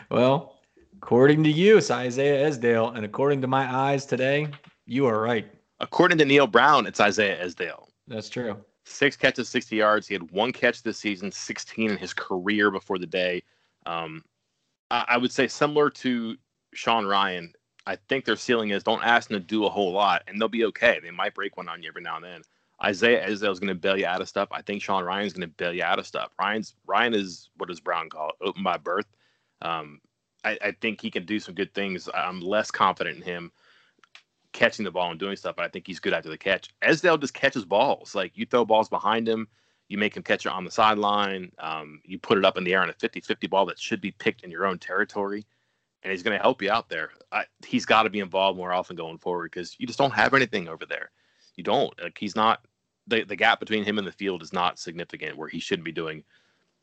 well, 0.09 0.58
according 1.09 1.43
to 1.43 1.51
you, 1.51 1.79
it's 1.79 1.91
Isaiah 1.91 2.47
Esdale, 2.47 2.91
and 2.91 3.03
according 3.03 3.41
to 3.41 3.47
my 3.47 3.65
eyes 3.75 4.05
today, 4.05 4.47
you 4.85 5.07
are 5.07 5.23
right. 5.23 5.51
According 5.81 6.19
to 6.19 6.27
Neal 6.27 6.47
Brown, 6.47 6.87
it's 6.87 7.01
Isaiah 7.01 7.43
Esdale. 7.43 7.89
That's 8.09 8.29
true. 8.29 8.59
Six 8.85 9.17
catches, 9.17 9.49
60 9.49 9.75
yards. 9.75 10.07
He 10.07 10.13
had 10.13 10.31
one 10.31 10.53
catch 10.53 10.83
this 10.83 10.99
season, 10.99 11.33
16 11.33 11.93
in 11.93 11.97
his 11.97 12.13
career 12.13 12.71
before 12.71 12.99
the 12.99 13.07
day. 13.07 13.43
Um, 13.87 14.23
I, 14.91 15.07
I 15.09 15.17
would 15.17 15.33
say 15.33 15.49
similar 15.49 15.89
to 15.89 16.37
Sean 16.75 17.07
Ryan, 17.07 17.55
I 17.87 17.97
think 18.11 18.27
their 18.27 18.37
ceiling 18.37 18.69
is 18.69 18.83
don't 18.83 19.03
ask 19.03 19.31
them 19.31 19.41
to 19.41 19.47
do 19.47 19.65
a 19.65 19.71
whole 19.71 19.93
lot, 19.93 20.25
and 20.27 20.39
they'll 20.39 20.49
be 20.49 20.67
okay. 20.67 21.01
They 21.03 21.11
might 21.11 21.35
break 21.35 21.57
one 21.57 21.71
on 21.71 21.83
you 21.83 21.89
every 21.89 22.03
now 22.03 22.17
and 22.17 22.25
then. 22.25 22.43
Isaiah 22.85 23.27
Esdale 23.27 23.53
is 23.53 23.61
going 23.61 23.69
to 23.69 23.75
bail 23.75 23.97
you 23.97 24.05
out 24.05 24.21
of 24.21 24.29
stuff. 24.29 24.51
I 24.53 24.61
think 24.61 24.83
Sean 24.83 25.05
Ryan 25.05 25.27
is 25.27 25.33
going 25.33 25.49
to 25.49 25.55
bail 25.57 25.73
you 25.73 25.85
out 25.85 25.99
of 25.99 26.07
stuff. 26.07 26.33
Ryan's 26.39 26.75
Ryan 26.87 27.15
is 27.15 27.49
what 27.57 27.71
does 27.71 27.81
Brown 27.81 28.11
call 28.11 28.29
it? 28.29 28.47
Open 28.47 28.63
by 28.63 28.77
birth. 28.77 29.07
Um, 29.63 30.03
I, 30.45 30.59
I, 30.63 30.73
think 30.73 31.01
he 31.01 31.11
can 31.11 31.25
do 31.25 31.41
some 31.41 31.55
good 31.55 31.75
things. 31.75 32.09
I'm 32.15 32.41
less 32.41 32.71
confident 32.71 33.17
in 33.17 33.23
him 33.23 33.53
catching 34.53 34.85
the 34.85 34.91
ball 34.91 35.11
and 35.11 35.21
doing 35.21 35.37
stuff, 35.37 35.57
but 35.57 35.65
I 35.65 35.69
think 35.69 35.87
he's 35.87 36.01
good 36.01 36.13
after 36.13 36.29
the 36.29 36.39
catch. 36.39 36.71
Esdale 36.83 37.19
just 37.19 37.35
catches 37.35 37.65
balls. 37.65 38.15
Like 38.15 38.37
you 38.37 38.47
throw 38.47 38.65
balls 38.65 38.89
behind 38.89 39.29
him, 39.29 39.49
you 39.89 39.99
make 39.99 40.17
him 40.17 40.23
catch 40.23 40.47
it 40.47 40.53
on 40.53 40.65
the 40.65 40.71
sideline, 40.71 41.53
um, 41.59 42.01
you 42.05 42.19
put 42.19 42.39
it 42.39 42.45
up 42.45 42.57
in 42.57 42.65
the 42.65 42.75
air 42.75 42.83
on 42.83 42.91
a 42.91 42.95
50 42.95 43.21
50 43.21 43.47
ball 43.47 43.67
that 43.67 43.79
should 43.79 44.01
be 44.01 44.11
picked 44.11 44.43
in 44.43 44.51
your 44.51 44.67
own 44.67 44.79
territory, 44.79 45.47
and 46.03 46.11
he's 46.11 46.23
going 46.23 46.37
to 46.37 46.43
help 46.43 46.63
you 46.63 46.71
out 46.71 46.89
there. 46.89 47.11
I, 47.33 47.45
he's 47.67 47.87
got 47.87 48.03
to 48.05 48.11
be 48.11 48.21
involved 48.21 48.59
more 48.59 48.73
often 48.73 48.97
going 48.97 49.19
forward 49.19 49.51
because 49.51 49.77
you 49.79 49.87
just 49.87 49.99
don't 49.99 50.15
have 50.15 50.35
anything 50.35 50.69
over 50.69 50.87
there. 50.87 51.11
You 51.57 51.65
don't. 51.65 51.93
Like 52.01 52.19
he's 52.19 52.37
not 52.37 52.65
the 53.07 53.25
the 53.25 53.37
gap 53.37 53.61
between 53.61 53.85
him 53.85 53.99
and 53.99 54.07
the 54.07 54.13
field 54.13 54.43
is 54.43 54.53
not 54.53 54.79
significant 54.79 55.37
where 55.37 55.49
he 55.49 55.59
shouldn't 55.59 55.85
be 55.85 55.93
doing. 55.93 56.23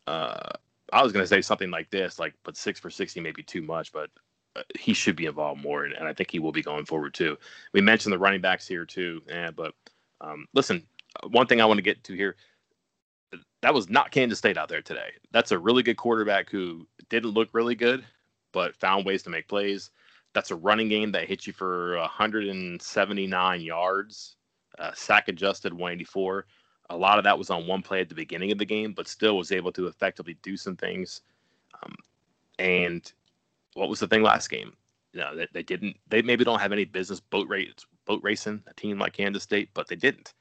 Uh, 0.07 0.49
I 0.93 1.03
was 1.03 1.11
going 1.11 1.23
to 1.23 1.27
say 1.27 1.41
something 1.41 1.71
like 1.71 1.89
this, 1.89 2.19
like, 2.19 2.33
but 2.43 2.57
six 2.57 2.79
for 2.79 2.89
sixty 2.89 3.19
may 3.19 3.31
be 3.31 3.43
too 3.43 3.61
much, 3.61 3.91
but 3.91 4.09
uh, 4.55 4.61
he 4.77 4.93
should 4.93 5.15
be 5.15 5.25
involved 5.25 5.61
more, 5.61 5.85
and, 5.85 5.93
and, 5.93 6.07
I 6.07 6.13
think 6.13 6.31
he 6.31 6.39
will 6.39 6.51
be 6.51 6.61
going 6.61 6.85
forward 6.85 7.13
too. 7.13 7.37
We 7.73 7.81
mentioned 7.81 8.13
the 8.13 8.19
running 8.19 8.41
backs 8.41 8.67
here 8.67 8.85
too, 8.85 9.21
yeah, 9.27 9.51
but 9.51 9.73
um, 10.21 10.47
listen, 10.53 10.85
one 11.29 11.47
thing 11.47 11.59
I 11.61 11.65
want 11.65 11.77
to 11.77 11.83
get 11.83 12.03
to 12.05 12.13
here. 12.13 12.35
That 13.61 13.73
was 13.73 13.89
not 13.89 14.11
Kansas 14.11 14.37
State 14.37 14.57
out 14.57 14.69
there 14.69 14.81
today. 14.81 15.09
That's 15.31 15.51
a 15.51 15.59
really 15.59 15.83
good 15.83 15.97
quarterback 15.97 16.49
who 16.49 16.87
didn't 17.09 17.31
look 17.31 17.49
really 17.53 17.75
good, 17.75 18.05
but 18.53 18.75
found 18.75 19.05
ways 19.05 19.23
to 19.23 19.29
make 19.29 19.47
plays. 19.47 19.89
That's 20.33 20.51
a 20.51 20.55
running 20.55 20.87
game 20.87 21.11
that 21.13 21.27
hit 21.27 21.47
you 21.47 21.53
for 21.53 21.97
179 21.97 23.61
yards 23.61 24.35
uh, 24.79 24.91
sack 24.93 25.27
adjusted 25.27 25.73
184. 25.73 26.45
A 26.89 26.97
lot 26.97 27.17
of 27.17 27.23
that 27.23 27.37
was 27.37 27.49
on 27.49 27.67
one 27.67 27.81
play 27.81 28.01
at 28.01 28.09
the 28.09 28.15
beginning 28.15 28.51
of 28.51 28.57
the 28.57 28.65
game, 28.65 28.93
but 28.93 29.07
still 29.07 29.37
was 29.37 29.51
able 29.51 29.71
to 29.71 29.87
effectively 29.87 30.37
do 30.41 30.55
some 30.55 30.75
things. 30.75 31.21
Um, 31.81 31.95
and 32.59 33.11
what 33.73 33.89
was 33.89 33.99
the 33.99 34.07
thing 34.07 34.21
last 34.21 34.49
game? 34.49 34.73
You 35.13 35.21
know, 35.21 35.35
they, 35.35 35.47
they 35.51 35.63
didn't. 35.63 35.97
They 36.07 36.21
maybe 36.21 36.43
don't 36.43 36.59
have 36.59 36.71
any 36.71 36.85
business 36.85 37.19
boat 37.19 37.47
race 37.47 37.73
boat 38.05 38.21
racing 38.21 38.61
a 38.67 38.73
team 38.75 38.99
like 38.99 39.13
Kansas 39.13 39.43
State, 39.43 39.69
but 39.73 39.87
they 39.87 39.95
didn't. 39.95 40.33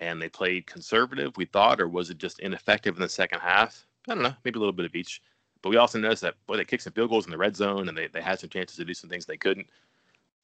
And 0.00 0.20
they 0.20 0.28
played 0.28 0.66
conservative, 0.66 1.36
we 1.36 1.44
thought, 1.44 1.80
or 1.80 1.86
was 1.86 2.10
it 2.10 2.18
just 2.18 2.40
ineffective 2.40 2.96
in 2.96 3.02
the 3.02 3.08
second 3.08 3.38
half? 3.38 3.86
I 4.08 4.14
don't 4.14 4.24
know, 4.24 4.34
maybe 4.44 4.56
a 4.56 4.60
little 4.60 4.72
bit 4.72 4.86
of 4.86 4.94
each. 4.96 5.22
But 5.60 5.68
we 5.68 5.76
also 5.76 6.00
noticed 6.00 6.22
that 6.22 6.34
boy, 6.46 6.56
they 6.56 6.64
kicked 6.64 6.82
some 6.82 6.92
field 6.92 7.10
goals 7.10 7.26
in 7.26 7.30
the 7.30 7.38
red 7.38 7.54
zone, 7.54 7.88
and 7.88 7.96
they, 7.96 8.08
they 8.08 8.20
had 8.20 8.40
some 8.40 8.50
chances 8.50 8.76
to 8.78 8.84
do 8.84 8.94
some 8.94 9.08
things 9.08 9.26
they 9.26 9.36
couldn't 9.36 9.68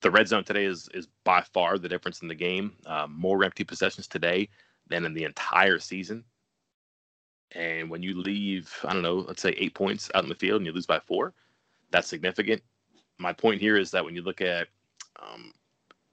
the 0.01 0.11
red 0.11 0.29
zone 0.29 0.45
today 0.45 0.65
is 0.65 0.89
is 0.95 1.09
by 1.25 1.41
far 1.41 1.79
the 1.79 1.89
difference 1.89 2.23
in 2.23 2.29
the 2.29 2.35
game. 2.35 2.73
Um, 2.87 3.15
more 3.17 3.43
empty 3.45 3.65
possessions 3.65 4.07
today 4.07 4.49
than 4.89 5.05
in 5.05 5.15
the 5.15 5.25
entire 5.25 5.79
season. 5.79 6.25
And 7.53 7.89
when 7.89 8.03
you 8.03 8.21
leave, 8.21 8.75
I 8.85 8.93
don't 8.93 9.03
know, 9.03 9.25
let's 9.27 9.43
say 9.43 9.55
eight 9.57 9.75
points 9.75 10.11
out 10.15 10.23
in 10.23 10.29
the 10.29 10.35
field 10.35 10.59
and 10.59 10.67
you 10.67 10.73
lose 10.73 10.87
by 10.87 11.01
four, 11.01 11.33
that's 11.91 12.09
significant. 12.09 12.63
My 13.19 13.33
point 13.33 13.61
here 13.61 13.77
is 13.77 13.91
that 13.93 14.05
when 14.05 14.15
you 14.15 14.23
look 14.23 14.41
at 14.41 14.69
um, 15.21 15.53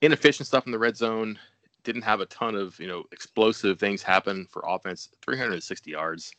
inefficient 0.01 0.47
stuff 0.47 0.65
in 0.65 0.71
the 0.71 0.79
red 0.79 0.95
zone, 0.95 1.37
didn't 1.85 2.01
have 2.01 2.19
a 2.19 2.25
ton 2.25 2.55
of 2.55 2.77
you 2.79 2.87
know 2.87 3.03
explosive 3.13 3.79
things 3.79 4.01
happen 4.01 4.47
for 4.49 4.63
offense. 4.67 5.09
360 5.21 5.91
yards, 5.91 6.33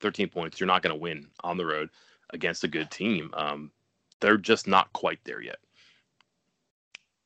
13 0.00 0.28
points. 0.28 0.60
You're 0.60 0.66
not 0.68 0.82
going 0.82 0.94
to 0.94 1.00
win 1.00 1.26
on 1.42 1.56
the 1.56 1.66
road 1.66 1.90
against 2.32 2.62
a 2.62 2.68
good 2.68 2.90
team. 2.90 3.30
Um, 3.34 3.72
they're 4.20 4.36
just 4.36 4.68
not 4.68 4.92
quite 4.92 5.18
there 5.24 5.40
yet. 5.40 5.58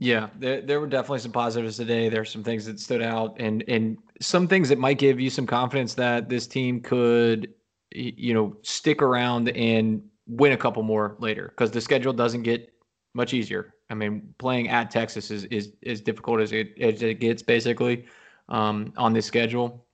Yeah, 0.05 0.29
there, 0.39 0.61
there 0.61 0.81
were 0.81 0.87
definitely 0.87 1.21
some 1.21 1.33
positives 1.33 1.79
today. 1.79 2.11
There's 2.11 2.31
some 2.31 2.45
things 2.45 2.67
that 2.67 2.79
stood 2.79 3.01
out, 3.01 3.37
and 3.41 3.65
and 3.69 3.97
some 4.21 4.47
things 4.47 4.69
that 4.69 4.79
might 4.79 4.99
give 4.99 5.19
you 5.19 5.31
some 5.31 5.47
confidence 5.47 5.95
that 5.95 6.29
this 6.29 6.47
team 6.47 6.83
could, 6.83 7.55
you 7.91 8.35
know, 8.35 8.55
stick 8.61 9.01
around 9.01 9.49
and 9.49 10.03
win 10.27 10.53
a 10.53 10.59
couple 10.59 10.83
more 10.83 11.17
later 11.21 11.49
because 11.49 11.71
the 11.71 11.81
schedule 11.81 12.13
doesn't 12.13 12.43
get 12.43 12.71
much 13.15 13.33
easier. 13.33 13.73
I 13.89 13.95
mean, 13.95 14.35
playing 14.37 14.69
at 14.69 14.91
Texas 14.91 15.31
is 15.31 15.45
is 15.45 15.73
as 15.87 16.03
difficult 16.03 16.41
as 16.41 16.53
it 16.53 16.79
as 16.83 17.03
it 17.03 17.15
gets 17.15 17.43
basically 17.43 18.05
um, 18.51 18.93
on 18.99 19.15
this 19.15 19.25
schedule, 19.25 19.87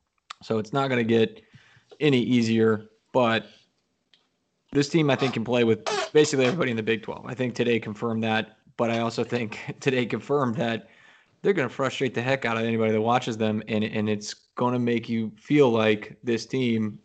so 0.42 0.58
it's 0.58 0.72
not 0.72 0.88
going 0.88 1.06
to 1.06 1.08
get 1.18 1.40
any 2.00 2.20
easier. 2.20 2.88
But 3.12 3.46
this 4.72 4.88
team, 4.88 5.08
I 5.08 5.14
think, 5.14 5.34
can 5.34 5.44
play 5.44 5.62
with 5.62 5.84
basically 6.12 6.46
everybody 6.46 6.72
in 6.72 6.76
the 6.76 6.82
Big 6.82 7.04
12. 7.04 7.26
I 7.26 7.34
think 7.34 7.54
today 7.54 7.78
confirmed 7.78 8.24
that 8.24 8.56
but 8.80 8.90
I 8.90 9.00
also 9.00 9.22
think 9.22 9.58
today 9.80 10.06
confirmed 10.06 10.56
that 10.56 10.88
they're 11.42 11.52
going 11.52 11.68
to 11.68 11.74
frustrate 11.74 12.14
the 12.14 12.22
heck 12.22 12.46
out 12.46 12.56
of 12.56 12.64
anybody 12.64 12.92
that 12.92 13.00
watches 13.00 13.36
them, 13.36 13.62
and 13.68 13.84
and 13.84 14.08
it's 14.08 14.32
going 14.54 14.72
to 14.72 14.78
make 14.78 15.06
you 15.06 15.30
feel 15.36 15.68
like 15.70 16.16
this 16.24 16.46
team 16.46 16.98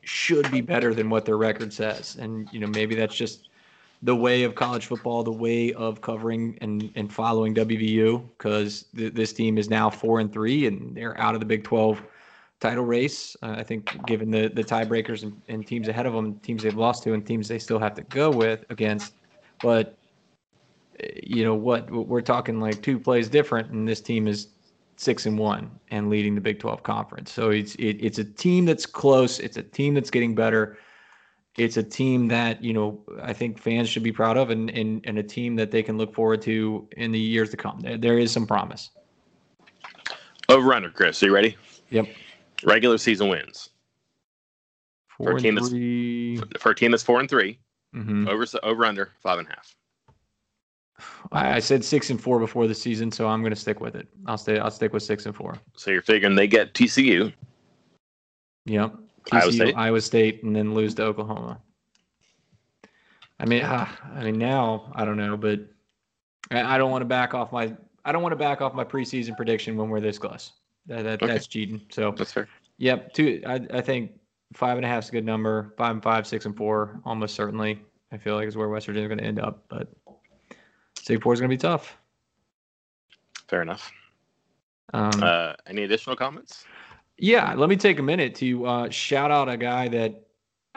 should 0.00 0.50
be 0.50 0.62
better 0.62 0.94
than 0.94 1.10
what 1.10 1.26
their 1.26 1.36
record 1.36 1.70
says. 1.70 2.16
And 2.16 2.48
you 2.50 2.60
know 2.60 2.66
maybe 2.66 2.94
that's 2.94 3.14
just 3.14 3.50
the 4.02 4.16
way 4.16 4.42
of 4.44 4.54
college 4.54 4.86
football, 4.86 5.22
the 5.22 5.30
way 5.30 5.74
of 5.74 6.00
covering 6.00 6.56
and 6.62 6.90
and 6.96 7.12
following 7.12 7.54
WVU, 7.54 8.26
because 8.38 8.86
th- 8.96 9.12
this 9.12 9.34
team 9.34 9.58
is 9.58 9.68
now 9.68 9.90
four 9.90 10.20
and 10.20 10.32
three, 10.32 10.66
and 10.66 10.96
they're 10.96 11.18
out 11.20 11.34
of 11.34 11.40
the 11.40 11.46
Big 11.46 11.62
Twelve 11.62 12.00
title 12.58 12.86
race. 12.86 13.36
Uh, 13.42 13.54
I 13.58 13.62
think 13.64 13.94
given 14.06 14.30
the 14.30 14.48
the 14.48 14.64
tiebreakers 14.64 15.24
and, 15.24 15.38
and 15.48 15.66
teams 15.66 15.88
ahead 15.88 16.06
of 16.06 16.14
them, 16.14 16.38
teams 16.38 16.62
they've 16.62 16.74
lost 16.74 17.02
to, 17.02 17.12
and 17.12 17.26
teams 17.26 17.48
they 17.48 17.58
still 17.58 17.78
have 17.78 17.94
to 17.96 18.02
go 18.04 18.30
with 18.30 18.64
against, 18.70 19.12
but 19.60 19.98
you 21.22 21.44
know 21.44 21.54
what 21.54 21.90
we're 21.90 22.20
talking 22.20 22.60
like 22.60 22.82
two 22.82 22.98
plays 22.98 23.28
different, 23.28 23.70
and 23.70 23.86
this 23.86 24.00
team 24.00 24.26
is 24.26 24.48
six 24.96 25.26
and 25.26 25.38
one 25.38 25.70
and 25.90 26.10
leading 26.10 26.34
the 26.34 26.40
Big 26.40 26.58
12 26.58 26.82
conference. 26.82 27.32
So 27.32 27.50
it's 27.50 27.74
it, 27.76 27.94
it's 28.00 28.18
a 28.18 28.24
team 28.24 28.64
that's 28.64 28.86
close. 28.86 29.38
It's 29.38 29.56
a 29.56 29.62
team 29.62 29.94
that's 29.94 30.10
getting 30.10 30.34
better. 30.34 30.78
It's 31.56 31.76
a 31.76 31.82
team 31.82 32.28
that 32.28 32.62
you 32.62 32.72
know 32.72 33.00
I 33.22 33.32
think 33.32 33.58
fans 33.58 33.88
should 33.88 34.02
be 34.02 34.12
proud 34.12 34.36
of, 34.36 34.50
and 34.50 34.70
and, 34.70 35.00
and 35.04 35.18
a 35.18 35.22
team 35.22 35.56
that 35.56 35.70
they 35.70 35.82
can 35.82 35.98
look 35.98 36.14
forward 36.14 36.42
to 36.42 36.88
in 36.96 37.12
the 37.12 37.18
years 37.18 37.50
to 37.50 37.56
come. 37.56 37.80
There, 37.80 37.96
there 37.96 38.18
is 38.18 38.30
some 38.30 38.46
promise. 38.46 38.90
Over 40.48 40.72
under, 40.72 40.90
Chris. 40.90 41.22
Are 41.22 41.26
you 41.26 41.34
ready? 41.34 41.56
Yep. 41.90 42.06
Regular 42.64 42.98
season 42.98 43.28
wins. 43.28 43.70
Four 45.08 45.32
for 45.32 45.36
a 45.36 45.40
team 45.40 45.54
that's 45.56 45.68
for 46.62 46.70
a 46.70 46.74
team 46.74 46.92
that's 46.92 47.02
four 47.02 47.18
and 47.18 47.28
3 47.28 47.58
mm-hmm. 47.94 48.28
Over 48.28 48.46
over 48.62 48.84
under 48.84 49.10
five 49.20 49.38
and 49.38 49.48
a 49.48 49.50
half. 49.50 49.74
I 51.32 51.58
said 51.60 51.84
six 51.84 52.10
and 52.10 52.20
four 52.20 52.38
before 52.38 52.66
the 52.66 52.74
season, 52.74 53.12
so 53.12 53.28
I'm 53.28 53.40
going 53.40 53.52
to 53.52 53.60
stick 53.60 53.80
with 53.80 53.94
it. 53.94 54.08
I'll 54.26 54.38
stay. 54.38 54.58
I'll 54.58 54.70
stick 54.70 54.92
with 54.92 55.02
six 55.02 55.26
and 55.26 55.34
four. 55.34 55.56
So 55.76 55.90
you're 55.90 56.02
figuring 56.02 56.34
they 56.34 56.46
get 56.46 56.74
TCU. 56.74 57.32
Yep. 58.66 58.94
TCU, 59.26 59.40
Iowa 59.40 59.52
State, 59.52 59.74
Iowa 59.76 60.00
State 60.00 60.42
and 60.42 60.56
then 60.56 60.74
lose 60.74 60.94
to 60.96 61.04
Oklahoma. 61.04 61.60
I 63.40 63.44
mean, 63.44 63.62
uh, 63.62 63.86
I 64.14 64.24
mean 64.24 64.38
now 64.38 64.90
I 64.94 65.04
don't 65.04 65.16
know, 65.16 65.36
but 65.36 65.60
I, 66.50 66.74
I, 66.74 66.78
don't 66.78 66.90
want 66.90 67.02
to 67.02 67.06
back 67.06 67.34
off 67.34 67.52
my. 67.52 67.74
I 68.04 68.12
don't 68.12 68.22
want 68.22 68.32
to 68.32 68.36
back 68.36 68.60
off 68.60 68.74
my 68.74 68.84
preseason 68.84 69.36
prediction 69.36 69.76
when 69.76 69.90
we're 69.90 70.00
this 70.00 70.18
close. 70.18 70.52
That, 70.86 71.04
that 71.04 71.22
okay. 71.22 71.32
that's 71.32 71.46
cheating. 71.46 71.82
So 71.90 72.12
that's 72.16 72.32
fair. 72.32 72.48
Yep. 72.78 73.12
Two. 73.12 73.42
I 73.46 73.60
I 73.72 73.80
think 73.80 74.12
five 74.54 74.78
and 74.78 74.84
a 74.84 74.88
half 74.88 75.04
is 75.04 75.08
a 75.10 75.12
good 75.12 75.26
number. 75.26 75.74
Five 75.76 75.92
and 75.92 76.02
five, 76.02 76.26
six 76.26 76.46
and 76.46 76.56
four, 76.56 77.00
almost 77.04 77.34
certainly. 77.34 77.80
I 78.10 78.16
feel 78.16 78.36
like 78.36 78.48
is 78.48 78.56
where 78.56 78.68
West 78.68 78.86
Virginia 78.86 79.06
is 79.06 79.08
going 79.08 79.18
to 79.18 79.24
end 79.24 79.38
up, 79.38 79.64
but 79.68 79.88
four 81.16 81.32
is 81.32 81.40
going 81.40 81.50
to 81.50 81.56
be 81.56 81.60
tough. 81.60 81.96
Fair 83.48 83.62
enough. 83.62 83.90
Um, 84.92 85.22
Uh, 85.22 85.54
any 85.66 85.84
additional 85.84 86.16
comments? 86.16 86.64
Yeah, 87.18 87.54
let 87.54 87.68
me 87.68 87.76
take 87.76 87.98
a 87.98 88.02
minute 88.02 88.34
to 88.36 88.66
uh, 88.66 88.90
shout 88.90 89.30
out 89.30 89.48
a 89.48 89.56
guy 89.56 89.88
that 89.88 90.26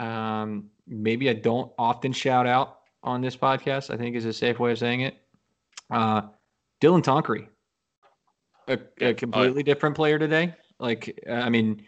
um, 0.03 0.69
maybe 0.87 1.29
I 1.29 1.33
don't 1.33 1.71
often 1.77 2.11
shout 2.13 2.47
out 2.47 2.79
on 3.03 3.21
this 3.21 3.37
podcast. 3.37 3.93
I 3.93 3.97
think 3.97 4.15
is 4.15 4.25
a 4.25 4.33
safe 4.33 4.59
way 4.59 4.71
of 4.71 4.79
saying 4.79 5.01
it. 5.01 5.17
Uh, 5.89 6.23
Dylan 6.81 7.03
Tonkery, 7.03 7.47
a, 8.67 8.79
a 9.05 9.13
completely 9.13 9.61
different 9.63 9.95
player 9.95 10.17
today. 10.17 10.55
Like, 10.79 11.19
I 11.29 11.49
mean, 11.49 11.85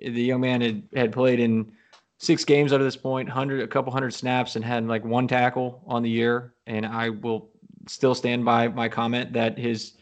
the 0.00 0.22
young 0.22 0.40
man 0.40 0.60
had, 0.60 0.82
had 0.94 1.12
played 1.12 1.40
in 1.40 1.72
six 2.18 2.44
games 2.44 2.72
up 2.72 2.78
to 2.78 2.84
this 2.84 2.96
point, 2.96 3.28
hundred, 3.28 3.60
a 3.62 3.66
couple 3.66 3.92
hundred 3.92 4.14
snaps, 4.14 4.54
and 4.54 4.64
had 4.64 4.86
like 4.86 5.04
one 5.04 5.26
tackle 5.26 5.82
on 5.86 6.02
the 6.02 6.10
year. 6.10 6.54
And 6.66 6.86
I 6.86 7.08
will 7.08 7.50
still 7.86 8.14
stand 8.14 8.44
by 8.44 8.68
my 8.68 8.88
comment 8.88 9.32
that 9.32 9.58
his 9.58 9.94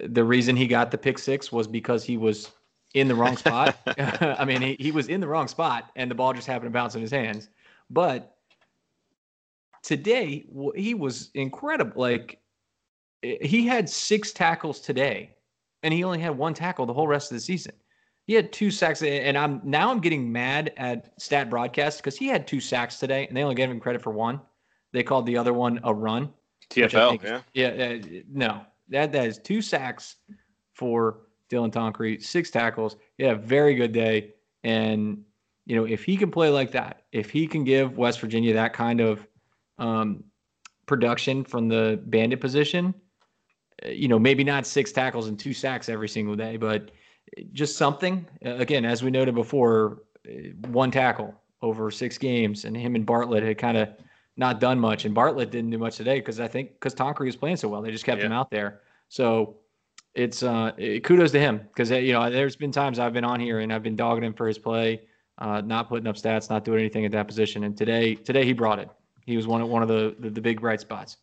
the 0.00 0.24
reason 0.24 0.56
he 0.56 0.66
got 0.66 0.90
the 0.90 0.98
pick 0.98 1.18
six 1.18 1.50
was 1.50 1.66
because 1.66 2.04
he 2.04 2.16
was 2.16 2.50
in 2.94 3.08
the 3.08 3.14
wrong 3.14 3.36
spot. 3.44 3.76
I 3.98 4.44
mean, 4.44 4.60
he, 4.60 4.76
he 4.78 4.90
was 4.90 5.08
in 5.08 5.20
the 5.20 5.28
wrong 5.28 5.48
spot 5.48 5.90
and 5.96 6.10
the 6.10 6.14
ball 6.14 6.32
just 6.32 6.46
happened 6.46 6.70
to 6.70 6.76
bounce 6.76 6.94
in 6.94 7.00
his 7.00 7.10
hands. 7.10 7.48
But 7.88 8.36
today, 9.82 10.46
he 10.74 10.94
was 10.94 11.30
incredible. 11.34 12.00
Like, 12.00 12.40
eh, 13.22 13.36
he 13.40 13.66
had 13.66 13.88
six 13.88 14.32
tackles 14.32 14.80
today 14.80 15.30
and 15.82 15.94
he 15.94 16.04
only 16.04 16.18
had 16.18 16.36
one 16.36 16.52
tackle 16.52 16.84
the 16.84 16.92
whole 16.92 17.06
rest 17.06 17.30
of 17.30 17.36
the 17.36 17.40
season. 17.40 17.72
He 18.26 18.34
had 18.34 18.52
two 18.52 18.72
sacks, 18.72 19.02
and 19.02 19.38
I'm 19.38 19.60
now 19.62 19.88
I'm 19.88 20.00
getting 20.00 20.32
mad 20.32 20.72
at 20.76 21.12
Stat 21.20 21.48
Broadcast 21.48 21.98
because 21.98 22.16
he 22.16 22.26
had 22.26 22.48
two 22.48 22.58
sacks 22.58 22.98
today, 22.98 23.24
and 23.28 23.36
they 23.36 23.44
only 23.44 23.54
gave 23.54 23.70
him 23.70 23.78
credit 23.78 24.02
for 24.02 24.10
one. 24.10 24.40
They 24.92 25.04
called 25.04 25.26
the 25.26 25.36
other 25.36 25.52
one 25.52 25.78
a 25.84 25.94
run. 25.94 26.32
TFL, 26.70 27.42
yeah, 27.54 27.72
yeah. 27.72 28.18
Uh, 28.18 28.22
no, 28.28 28.62
that 28.88 29.12
that 29.12 29.26
is 29.26 29.38
two 29.38 29.62
sacks 29.62 30.16
for 30.72 31.20
Dylan 31.50 31.72
Tonkery, 31.72 32.22
six 32.22 32.50
tackles. 32.50 32.96
Yeah, 33.18 33.34
very 33.34 33.74
good 33.74 33.92
day. 33.92 34.34
And 34.64 35.24
you 35.64 35.76
know, 35.76 35.84
if 35.84 36.04
he 36.04 36.16
can 36.16 36.30
play 36.30 36.48
like 36.48 36.70
that, 36.72 37.02
if 37.12 37.30
he 37.30 37.46
can 37.46 37.64
give 37.64 37.96
West 37.96 38.20
Virginia 38.20 38.54
that 38.54 38.72
kind 38.72 39.00
of 39.00 39.26
um, 39.78 40.24
production 40.86 41.44
from 41.44 41.68
the 41.68 42.00
bandit 42.06 42.40
position, 42.40 42.94
uh, 43.84 43.88
you 43.88 44.08
know, 44.08 44.18
maybe 44.18 44.44
not 44.44 44.66
six 44.66 44.92
tackles 44.92 45.28
and 45.28 45.38
two 45.38 45.52
sacks 45.52 45.88
every 45.88 46.08
single 46.08 46.36
day, 46.36 46.56
but 46.56 46.90
just 47.52 47.76
something. 47.76 48.26
Uh, 48.44 48.56
again, 48.56 48.84
as 48.84 49.02
we 49.02 49.10
noted 49.10 49.34
before, 49.34 50.02
uh, 50.28 50.50
one 50.68 50.90
tackle 50.90 51.34
over 51.62 51.90
six 51.90 52.16
games, 52.18 52.64
and 52.64 52.76
him 52.76 52.94
and 52.94 53.04
Bartlett 53.04 53.42
had 53.42 53.58
kind 53.58 53.76
of 53.76 53.88
not 54.36 54.60
done 54.60 54.78
much. 54.78 55.04
And 55.04 55.14
Bartlett 55.14 55.50
didn't 55.50 55.70
do 55.70 55.78
much 55.78 55.96
today 55.96 56.18
because 56.18 56.40
I 56.40 56.48
think 56.48 56.72
because 56.74 56.94
Tonkery 56.94 57.26
was 57.26 57.36
playing 57.36 57.56
so 57.56 57.68
well, 57.68 57.82
they 57.82 57.90
just 57.90 58.04
kept 58.04 58.20
yeah. 58.20 58.26
him 58.26 58.32
out 58.32 58.50
there. 58.50 58.80
So 59.08 59.56
it's 60.14 60.42
uh, 60.42 60.72
it, 60.76 61.04
kudos 61.04 61.30
to 61.32 61.40
him 61.40 61.58
because 61.58 61.92
uh, 61.92 61.96
you 61.96 62.12
know 62.12 62.28
there's 62.30 62.56
been 62.56 62.72
times 62.72 62.98
I've 62.98 63.12
been 63.12 63.24
on 63.24 63.40
here 63.40 63.60
and 63.60 63.72
I've 63.72 63.82
been 63.82 63.96
dogging 63.96 64.24
him 64.24 64.34
for 64.34 64.46
his 64.46 64.58
play, 64.58 65.02
uh, 65.38 65.60
not 65.60 65.88
putting 65.88 66.06
up 66.06 66.16
stats, 66.16 66.50
not 66.50 66.64
doing 66.64 66.80
anything 66.80 67.04
at 67.04 67.12
that 67.12 67.26
position. 67.26 67.64
And 67.64 67.76
today 67.76 68.14
today 68.14 68.44
he 68.44 68.52
brought 68.52 68.78
it. 68.78 68.90
He 69.24 69.36
was 69.36 69.46
one 69.46 69.60
of 69.60 69.68
one 69.68 69.82
of 69.82 69.88
the 69.88 70.16
the, 70.18 70.30
the 70.30 70.40
big 70.40 70.60
bright 70.60 70.80
spots. 70.80 71.16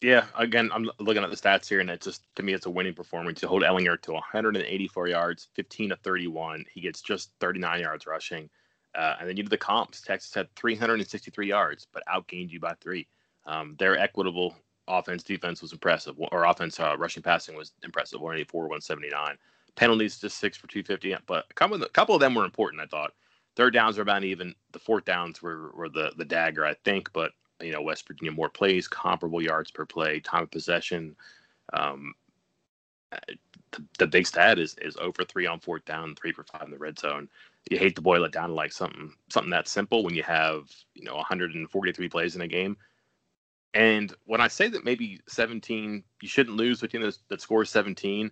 Yeah, 0.00 0.26
again, 0.36 0.70
I'm 0.72 0.88
looking 1.00 1.24
at 1.24 1.30
the 1.30 1.36
stats 1.36 1.68
here, 1.68 1.80
and 1.80 1.90
it's 1.90 2.06
just 2.06 2.22
to 2.36 2.44
me, 2.44 2.52
it's 2.52 2.66
a 2.66 2.70
winning 2.70 2.94
performance. 2.94 3.42
You 3.42 3.48
hold 3.48 3.62
Ehlinger 3.62 4.00
to 4.02 4.12
184 4.12 5.08
yards, 5.08 5.48
15 5.54 5.88
to 5.88 5.96
31. 5.96 6.64
He 6.72 6.80
gets 6.80 7.02
just 7.02 7.32
39 7.40 7.80
yards 7.80 8.06
rushing. 8.06 8.48
Uh, 8.94 9.14
and 9.20 9.28
then 9.28 9.36
you 9.36 9.42
do 9.42 9.48
the 9.48 9.56
comps. 9.56 10.00
Texas 10.00 10.34
had 10.34 10.54
363 10.56 11.48
yards, 11.48 11.86
but 11.92 12.02
outgained 12.06 12.50
you 12.50 12.60
by 12.60 12.74
three. 12.80 13.06
Um, 13.46 13.76
their 13.78 13.98
equitable 13.98 14.56
offense 14.86 15.22
defense 15.22 15.62
was 15.62 15.72
impressive, 15.72 16.16
or 16.18 16.44
offense 16.44 16.80
uh, 16.80 16.96
rushing 16.98 17.22
passing 17.22 17.54
was 17.54 17.72
impressive 17.84 18.20
184, 18.20 18.62
179. 18.62 19.36
Penalties 19.76 20.18
just 20.18 20.38
six 20.38 20.56
for 20.56 20.66
250, 20.66 21.16
but 21.26 21.44
a 21.50 21.54
couple, 21.54 21.76
of 21.76 21.82
a 21.82 21.88
couple 21.88 22.14
of 22.14 22.20
them 22.20 22.34
were 22.34 22.44
important, 22.44 22.82
I 22.82 22.86
thought. 22.86 23.12
Third 23.56 23.74
downs 23.74 23.96
were 23.96 24.02
about 24.02 24.24
even. 24.24 24.54
The 24.72 24.78
fourth 24.78 25.04
downs 25.04 25.42
were, 25.42 25.70
were 25.72 25.88
the, 25.88 26.12
the 26.16 26.24
dagger, 26.24 26.64
I 26.64 26.74
think, 26.84 27.12
but 27.12 27.32
you 27.60 27.72
know, 27.72 27.82
West 27.82 28.06
Virginia 28.06 28.32
more 28.32 28.48
plays, 28.48 28.88
comparable 28.88 29.42
yards 29.42 29.70
per 29.70 29.84
play, 29.84 30.20
time 30.20 30.44
of 30.44 30.50
possession. 30.50 31.16
Um, 31.72 32.14
the, 33.10 33.84
the, 33.98 34.06
big 34.06 34.26
stat 34.26 34.58
is 34.58 34.76
is 34.80 34.96
over 34.98 35.24
three 35.24 35.46
on 35.46 35.60
fourth 35.60 35.84
down, 35.84 36.14
three 36.14 36.32
for 36.32 36.44
five 36.44 36.62
in 36.62 36.70
the 36.70 36.78
red 36.78 36.98
zone 36.98 37.28
you 37.70 37.78
hate 37.78 37.96
to 37.96 38.02
boil 38.02 38.24
it 38.24 38.32
down 38.32 38.50
to 38.50 38.54
like 38.54 38.72
something 38.72 39.12
something 39.30 39.50
that 39.50 39.68
simple 39.68 40.04
when 40.04 40.14
you 40.14 40.22
have 40.22 40.70
you 40.94 41.04
know 41.04 41.16
143 41.16 42.08
plays 42.08 42.34
in 42.34 42.42
a 42.42 42.48
game. 42.48 42.76
And 43.74 44.12
when 44.24 44.40
I 44.40 44.48
say 44.48 44.68
that 44.68 44.84
maybe 44.84 45.20
17, 45.28 46.02
you 46.22 46.28
shouldn't 46.28 46.56
lose 46.56 46.80
between 46.80 47.02
those 47.02 47.20
that 47.28 47.42
scores 47.42 47.70
17. 47.70 48.30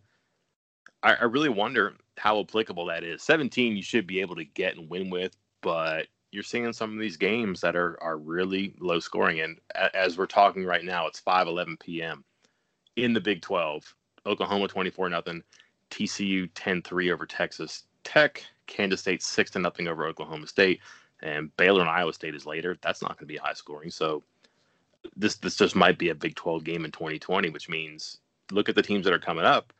I, 1.03 1.15
I 1.15 1.25
really 1.25 1.51
wonder 1.51 1.95
how 2.17 2.41
applicable 2.41 2.87
that 2.87 3.05
is. 3.05 3.23
17, 3.23 3.77
you 3.77 3.83
should 3.83 4.07
be 4.07 4.21
able 4.21 4.35
to 4.37 4.45
get 4.45 4.77
and 4.77 4.89
win 4.89 5.11
with, 5.11 5.37
but 5.63 6.07
you're 6.33 6.43
seeing 6.43 6.73
some 6.73 6.93
of 6.93 6.99
these 6.99 7.17
games 7.17 7.61
that 7.61 7.77
are 7.77 8.03
are 8.03 8.17
really 8.17 8.75
low 8.81 8.99
scoring. 8.99 9.41
And 9.41 9.59
as 9.95 10.17
we're 10.17 10.27
talking 10.27 10.65
right 10.65 10.85
now, 10.85 11.07
it's 11.07 11.21
5 11.21 11.49
11 11.49 11.77
p.m. 11.79 12.25
in 12.97 13.13
the 13.13 13.21
Big 13.21 13.43
12. 13.43 13.95
Oklahoma 14.27 14.67
24 14.67 15.09
nothing, 15.09 15.43
TCU 15.91 16.51
10 16.55 16.83
3 16.83 17.13
over 17.13 17.27
Texas 17.27 17.85
Tech. 18.07 18.45
Kansas 18.67 19.01
State 19.01 19.23
six 19.23 19.51
to 19.53 19.59
nothing 19.59 19.89
over 19.89 20.07
Oklahoma 20.07 20.47
State, 20.47 20.81
and 21.21 21.55
Baylor 21.57 21.81
and 21.81 21.91
Iowa 21.91 22.13
State 22.13 22.35
is 22.35 22.47
later. 22.47 22.79
That's 22.83 23.03
not 23.03 23.11
going 23.11 23.27
to 23.29 23.33
be 23.33 23.37
high 23.37 23.53
scoring. 23.53 23.91
So 23.91 24.23
this 25.17 25.37
this 25.37 25.57
just 25.57 25.77
might 25.77 25.99
be 25.99 26.11
a 26.11 26.15
Big 26.15 26.35
12 26.35 26.65
game 26.65 26.85
in 26.85 26.91
2020, 26.91 27.51
which 27.51 27.69
means 27.69 28.19
look 28.51 28.69
at 28.69 28.75
the 28.75 28.83
teams 28.83 29.05
that 29.05 29.13
are 29.13 29.19
coming 29.19 29.45
up. 29.45 29.73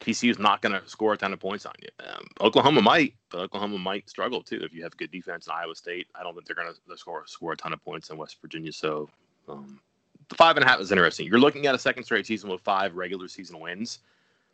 TCU 0.00 0.30
is 0.30 0.38
not 0.38 0.60
going 0.60 0.72
to 0.72 0.86
score 0.88 1.12
a 1.12 1.16
ton 1.16 1.32
of 1.32 1.40
points 1.40 1.64
on 1.64 1.72
you. 1.80 1.88
Um, 2.06 2.26
Oklahoma 2.40 2.82
might, 2.82 3.14
but 3.30 3.40
Oklahoma 3.40 3.78
might 3.78 4.10
struggle 4.10 4.42
too 4.42 4.60
if 4.62 4.74
you 4.74 4.82
have 4.82 4.96
good 4.96 5.10
defense 5.10 5.46
in 5.46 5.52
Iowa 5.52 5.74
State. 5.74 6.08
I 6.14 6.22
don't 6.22 6.34
think 6.34 6.46
they're 6.46 6.56
going 6.56 6.68
to 6.68 6.96
score 6.96 7.24
score 7.26 7.52
a 7.52 7.56
ton 7.56 7.72
of 7.72 7.82
points 7.84 8.10
in 8.10 8.16
West 8.16 8.38
Virginia. 8.40 8.72
So 8.72 9.08
um, 9.48 9.80
the 10.28 10.34
five 10.34 10.56
and 10.56 10.64
a 10.64 10.68
half 10.68 10.80
is 10.80 10.92
interesting. 10.92 11.26
You're 11.26 11.38
looking 11.38 11.66
at 11.66 11.74
a 11.74 11.78
second 11.78 12.04
straight 12.04 12.26
season 12.26 12.50
with 12.50 12.60
five 12.60 12.94
regular 12.94 13.28
season 13.28 13.60
wins, 13.60 14.00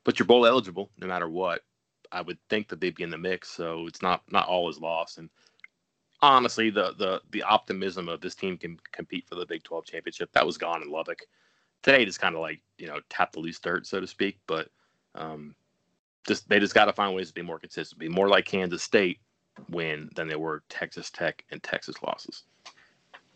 but 0.05 0.19
you're 0.19 0.27
bowl 0.27 0.47
eligible 0.47 0.91
no 0.99 1.07
matter 1.07 1.29
what. 1.29 1.63
I 2.13 2.23
would 2.23 2.39
think 2.49 2.69
that 2.69 2.81
they'd 2.81 2.95
be 2.95 3.03
in 3.03 3.11
the 3.11 3.19
mix. 3.19 3.51
So 3.51 3.87
it's 3.87 4.03
not 4.03 4.23
not 4.31 4.49
all 4.49 4.69
is 4.69 4.79
lost. 4.81 5.19
And 5.19 5.31
honestly, 6.23 6.71
the 6.71 6.95
the 6.99 7.21
the 7.31 7.43
optimism 7.43 8.09
of 8.09 8.21
this 8.21 8.35
team 8.35 8.57
can 8.57 8.79
compete 8.93 9.27
for 9.29 9.35
the 9.35 9.47
Big 9.47 9.63
12 9.63 9.85
championship 9.87 10.31
that 10.33 10.47
was 10.47 10.59
gone 10.59 10.83
in 10.83 10.91
Lubbock. 10.91 11.23
Today, 11.83 12.05
just 12.05 12.21
kind 12.21 12.35
of 12.35 12.41
like 12.41 12.61
you 12.79 12.87
know 12.87 13.01
tap 13.09 13.33
the 13.33 13.41
loose 13.41 13.59
dirt, 13.59 13.87
so 13.87 14.01
to 14.01 14.07
speak. 14.07 14.39
But 14.47 14.69
um, 15.15 15.55
just 16.27 16.49
they 16.49 16.59
just 16.59 16.75
got 16.75 16.87
to 16.87 16.93
find 16.93 17.15
ways 17.15 17.29
to 17.29 17.35
be 17.35 17.43
more 17.43 17.59
consistent, 17.59 17.99
be 17.99 18.09
more 18.09 18.29
like 18.29 18.45
Kansas 18.45 18.83
State 18.83 19.19
win 19.69 20.09
than 20.15 20.29
they 20.29 20.37
were 20.37 20.63
Texas 20.69 21.11
Tech 21.11 21.45
and 21.51 21.63
Texas 21.63 21.97
losses. 22.03 22.45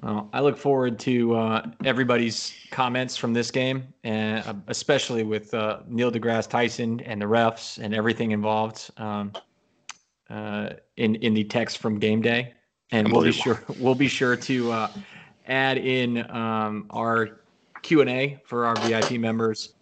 Well, 0.05 0.29
I 0.35 0.41
look 0.41 0.59
forward 0.59 0.99
to 1.01 1.35
uh, 1.35 1.67
everybody's 1.87 2.53
comments 2.71 3.17
from 3.17 3.33
this 3.33 3.51
game, 3.51 3.85
and 4.05 4.47
uh, 4.47 4.53
especially 4.69 5.23
with 5.23 5.55
uh, 5.55 5.81
Neil 5.89 6.13
deGrasse 6.13 6.47
Tyson 6.47 7.01
and 7.01 7.23
the 7.23 7.25
refs 7.25 7.79
and 7.79 7.95
everything 7.95 8.33
involved 8.33 8.91
um, 8.99 9.33
uh, 10.29 10.71
in 10.99 11.15
in 11.17 11.33
the 11.33 11.43
text 11.43 11.79
from 11.79 11.99
game 11.99 12.21
day. 12.21 12.53
And 12.93 13.11
we'll 13.11 13.23
be 13.23 13.33
sure 13.33 13.65
we'll 13.79 13.95
be 13.95 14.09
sure 14.09 14.37
to 14.37 14.73
uh, 14.73 14.89
add 15.47 15.79
in 15.79 16.31
um, 16.31 16.85
our 16.91 17.41
Q 17.81 18.03
and 18.03 18.11
A 18.11 18.39
for 18.45 18.67
our 18.67 18.77
VIP 18.87 19.13
members 19.13 19.73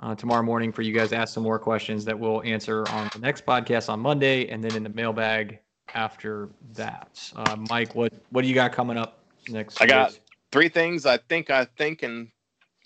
uh, 0.00 0.14
tomorrow 0.14 0.42
morning 0.42 0.72
for 0.72 0.82
you 0.82 0.92
guys 0.92 1.08
to 1.08 1.16
ask 1.16 1.32
some 1.32 1.42
more 1.42 1.58
questions 1.58 2.04
that 2.04 2.18
we'll 2.18 2.42
answer 2.42 2.86
on 2.90 3.08
the 3.14 3.18
next 3.18 3.46
podcast 3.46 3.88
on 3.88 3.98
Monday, 3.98 4.46
and 4.48 4.62
then 4.62 4.76
in 4.76 4.82
the 4.82 4.90
mailbag 4.90 5.58
after 5.94 6.50
that. 6.74 7.32
Mike, 7.70 7.94
what 7.94 8.12
what 8.28 8.42
do 8.42 8.48
you 8.48 8.54
got 8.54 8.72
coming 8.72 8.98
up? 8.98 9.19
Next? 9.50 9.80
I 9.80 9.86
got 9.86 10.18
three 10.52 10.68
things 10.68 11.06
I 11.06 11.16
think 11.16 11.50
I 11.50 11.64
think 11.64 12.02
and 12.02 12.28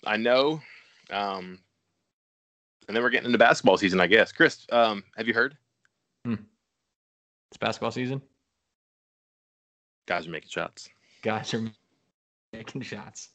I 0.05 0.17
know. 0.17 0.61
Um, 1.09 1.59
and 2.87 2.95
then 2.95 3.03
we're 3.03 3.09
getting 3.09 3.27
into 3.27 3.37
basketball 3.37 3.77
season, 3.77 3.99
I 3.99 4.07
guess. 4.07 4.31
Chris, 4.31 4.65
um, 4.71 5.03
have 5.17 5.27
you 5.27 5.33
heard? 5.33 5.57
Hmm. 6.23 6.35
It's 7.49 7.57
basketball 7.59 7.91
season. 7.91 8.21
Guys 10.07 10.27
are 10.27 10.31
making 10.31 10.49
shots. 10.49 10.89
Guys 11.23 11.53
are 11.53 11.63
making 12.53 12.81
shots. 12.81 13.29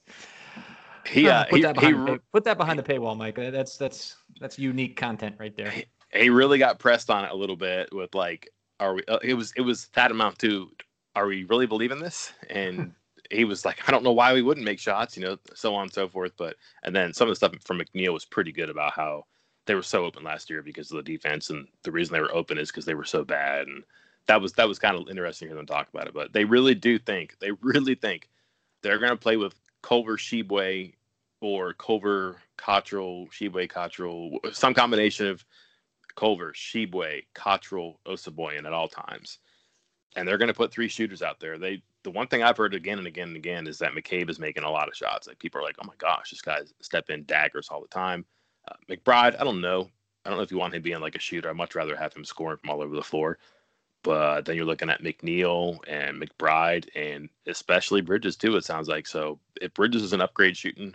He, 1.07 1.29
uh, 1.29 1.45
put, 1.47 1.57
he, 1.57 1.63
that 1.63 1.75
behind 1.75 2.09
he, 2.09 2.15
the, 2.15 2.21
put 2.33 2.45
that 2.45 2.59
behind 2.59 2.79
the 2.79 2.83
paywall, 2.83 3.17
Mike. 3.17 3.37
That's 3.37 3.77
that's 3.77 4.17
that's 4.41 4.59
unique 4.59 4.97
content 4.97 5.37
right 5.39 5.57
there. 5.57 5.71
He, 5.71 5.87
he 6.13 6.31
really 6.31 6.59
got 6.59 6.79
pressed 6.79 7.11
on 7.11 7.25
it 7.25 7.31
a 7.31 7.35
little 7.35 7.57
bit 7.57 7.93
with 7.93 8.15
like, 8.15 8.49
are 8.79 8.95
we? 8.95 9.03
Uh, 9.09 9.19
it 9.23 9.35
was 9.35 9.53
it 9.57 9.63
was 9.63 9.89
that 9.95 10.11
amount 10.11 10.39
too. 10.39 10.71
Are 11.17 11.27
we 11.27 11.45
really 11.45 11.67
believing 11.67 11.99
this? 11.99 12.33
And 12.51 12.93
he 13.31 13.45
was 13.45 13.65
like, 13.65 13.89
I 13.89 13.93
don't 13.93 14.05
know 14.05 14.13
why 14.13 14.33
we 14.35 14.43
wouldn't 14.43 14.67
make 14.67 14.79
shots, 14.79 15.17
you 15.17 15.23
know, 15.25 15.39
so 15.55 15.75
on 15.75 15.85
and 15.85 15.93
so 15.93 16.09
forth. 16.09 16.33
But 16.37 16.57
and 16.83 16.95
then 16.95 17.13
some 17.15 17.29
of 17.29 17.33
the 17.33 17.37
stuff 17.37 17.55
from 17.65 17.79
McNeil 17.79 18.13
was 18.13 18.25
pretty 18.25 18.53
good 18.53 18.71
about 18.71 18.93
how 18.93 19.27
they 19.67 19.75
were 19.75 19.83
so 19.83 20.05
open 20.05 20.25
last 20.25 20.51
year 20.51 20.63
because 20.63 20.91
of 20.91 20.97
the 20.97 21.13
defense, 21.13 21.51
and 21.51 21.69
the 21.85 21.93
reason 21.93 22.13
they 22.13 22.21
were 22.21 22.35
open 22.35 22.59
is 22.59 22.71
because 22.71 22.85
they 22.85 22.95
were 22.95 23.05
so 23.05 23.25
bad. 23.25 23.69
And 23.69 23.85
that 24.27 24.41
was 24.41 24.53
that 24.55 24.69
was 24.69 24.79
kind 24.79 24.97
of 24.97 25.09
interesting 25.09 25.47
to 25.47 25.51
hear 25.51 25.57
them 25.57 25.67
talk 25.67 25.89
about 25.93 26.09
it. 26.09 26.15
But 26.15 26.33
they 26.33 26.45
really 26.45 26.75
do 26.75 26.99
think 26.99 27.37
they 27.41 27.53
really 27.63 27.95
think 27.95 28.29
they're 28.83 28.99
going 28.99 29.11
to 29.11 29.17
play 29.17 29.37
with 29.37 29.55
Culver 29.83 30.17
Tshiebwe 30.17 30.95
or 31.41 31.75
Culver 31.75 32.37
Cottrell 32.57 33.29
Tshiebwe 33.29 33.69
Cottrell 33.69 34.39
some 34.53 34.75
combination 34.75 35.27
of 35.27 35.45
Culver 36.17 36.53
Tshiebwe 36.53 37.25
Cottrell 37.35 38.01
Osabuohien 38.07 38.67
at 38.67 38.73
all 38.73 38.89
times, 38.89 39.39
and 40.17 40.27
they're 40.27 40.39
going 40.39 40.49
to 40.49 40.55
put 40.55 40.73
three 40.73 40.89
shooters 40.89 41.23
out 41.23 41.41
there. 41.41 41.59
They 41.59 41.83
the 42.03 42.11
one 42.11 42.27
thing 42.27 42.43
I've 42.43 42.57
heard 42.57 42.75
again 42.75 42.99
and 42.99 43.07
again 43.07 43.29
and 43.29 43.37
again 43.37 43.67
is 43.67 43.79
that 43.79 43.93
McCabe 43.93 44.31
is 44.31 44.39
making 44.39 44.65
a 44.65 44.71
lot 44.71 44.89
of 44.89 44.97
shots. 44.97 45.29
Like 45.29 45.39
people 45.39 45.61
are 45.61 45.65
like, 45.65 45.77
oh 45.83 45.87
my 45.87 45.95
gosh, 45.99 46.31
this 46.31 46.41
guy's 46.41 46.73
step 46.81 47.11
in 47.11 47.25
daggers 47.25 47.69
all 47.71 47.81
the 47.81 47.89
time. 47.89 48.25
Uh, 48.69 48.75
McBride, 48.89 49.39
I 49.41 49.45
don't 49.45 49.61
know. 49.61 49.91
I 50.25 50.29
don't 50.29 50.39
know 50.39 50.43
if 50.43 50.51
you 50.51 50.59
want 50.59 50.75
him 50.75 50.83
being 50.83 51.01
like 51.01 51.15
a 51.15 51.21
shooter. 51.21 51.51
I'd 51.51 51.57
much 51.57 51.75
rather 51.75 51.97
have 51.97 52.15
him 52.15 52.25
scoring 52.25 52.59
from 52.59 52.71
all 52.71 52.83
over 52.83 52.95
the 52.95 53.03
floor. 53.03 53.39
But 54.03 54.47
then 54.47 54.57
you're 54.57 54.65
looking 54.65 54.89
at 54.89 55.03
McNeil 55.03 55.79
and 55.87 56.21
McBride 56.21 56.89
and 56.95 57.29
especially 57.47 58.01
Bridges 58.01 58.37
too. 58.37 58.57
It 58.57 58.65
sounds 58.65 58.89
like 58.89 59.07
so. 59.07 59.39
If 59.61 59.75
Bridges 59.75 60.03
is 60.03 60.15
an 60.15 60.23
upgrade 60.23 60.57
shooting 60.57 60.95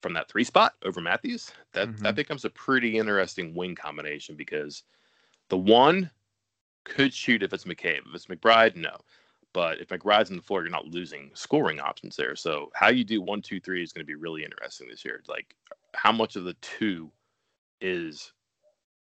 from 0.00 0.14
that 0.14 0.30
three 0.30 0.44
spot 0.44 0.74
over 0.82 1.00
Matthews, 1.00 1.52
that 1.72 1.88
mm-hmm. 1.88 2.02
that 2.02 2.14
becomes 2.14 2.46
a 2.46 2.50
pretty 2.50 2.96
interesting 2.98 3.54
wing 3.54 3.74
combination 3.74 4.34
because 4.34 4.82
the 5.50 5.58
one 5.58 6.10
could 6.84 7.12
shoot 7.12 7.42
if 7.42 7.52
it's 7.52 7.64
McCabe. 7.64 8.00
If 8.08 8.14
it's 8.14 8.26
McBride, 8.26 8.76
no. 8.76 8.96
But 9.52 9.80
if 9.80 9.88
McBride's 9.88 10.30
on 10.30 10.36
the 10.36 10.42
floor, 10.42 10.62
you're 10.62 10.70
not 10.70 10.86
losing 10.86 11.30
scoring 11.34 11.78
options 11.78 12.16
there. 12.16 12.34
So 12.36 12.70
how 12.74 12.88
you 12.88 13.04
do 13.04 13.20
one, 13.20 13.42
two, 13.42 13.60
three 13.60 13.82
is 13.82 13.92
going 13.92 14.04
to 14.04 14.06
be 14.06 14.14
really 14.14 14.44
interesting 14.44 14.88
this 14.88 15.04
year. 15.04 15.22
Like 15.28 15.54
how 15.94 16.12
much 16.12 16.36
of 16.36 16.44
the 16.44 16.54
two 16.54 17.10
is 17.80 18.32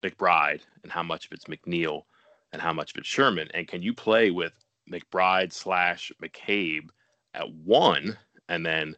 McBride 0.04 0.62
and 0.82 0.90
how 0.90 1.02
much 1.02 1.26
of 1.26 1.32
it's 1.32 1.44
McNeil 1.44 2.02
and 2.52 2.60
how 2.60 2.72
much 2.72 2.90
of 2.92 2.98
it's 2.98 3.08
Sherman? 3.08 3.48
And 3.54 3.68
can 3.68 3.82
you 3.82 3.94
play 3.94 4.30
with 4.30 4.52
McBride 4.90 5.52
slash 5.52 6.10
McCabe 6.20 6.88
at 7.34 7.48
one 7.52 8.18
and 8.48 8.66
then 8.66 8.96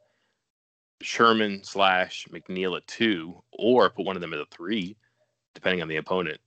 Sherman 1.03 1.63
slash 1.63 2.27
McNeil 2.31 2.77
at 2.77 2.87
two, 2.87 3.43
or 3.53 3.91
put 3.91 4.07
one 4.07 4.17
of 4.17 4.23
them 4.23 4.33
at 4.33 4.41
a 4.41 4.47
three, 4.51 4.97
depending 5.55 5.83
on 5.83 5.89
the 5.89 5.97
opponent, 5.97 6.39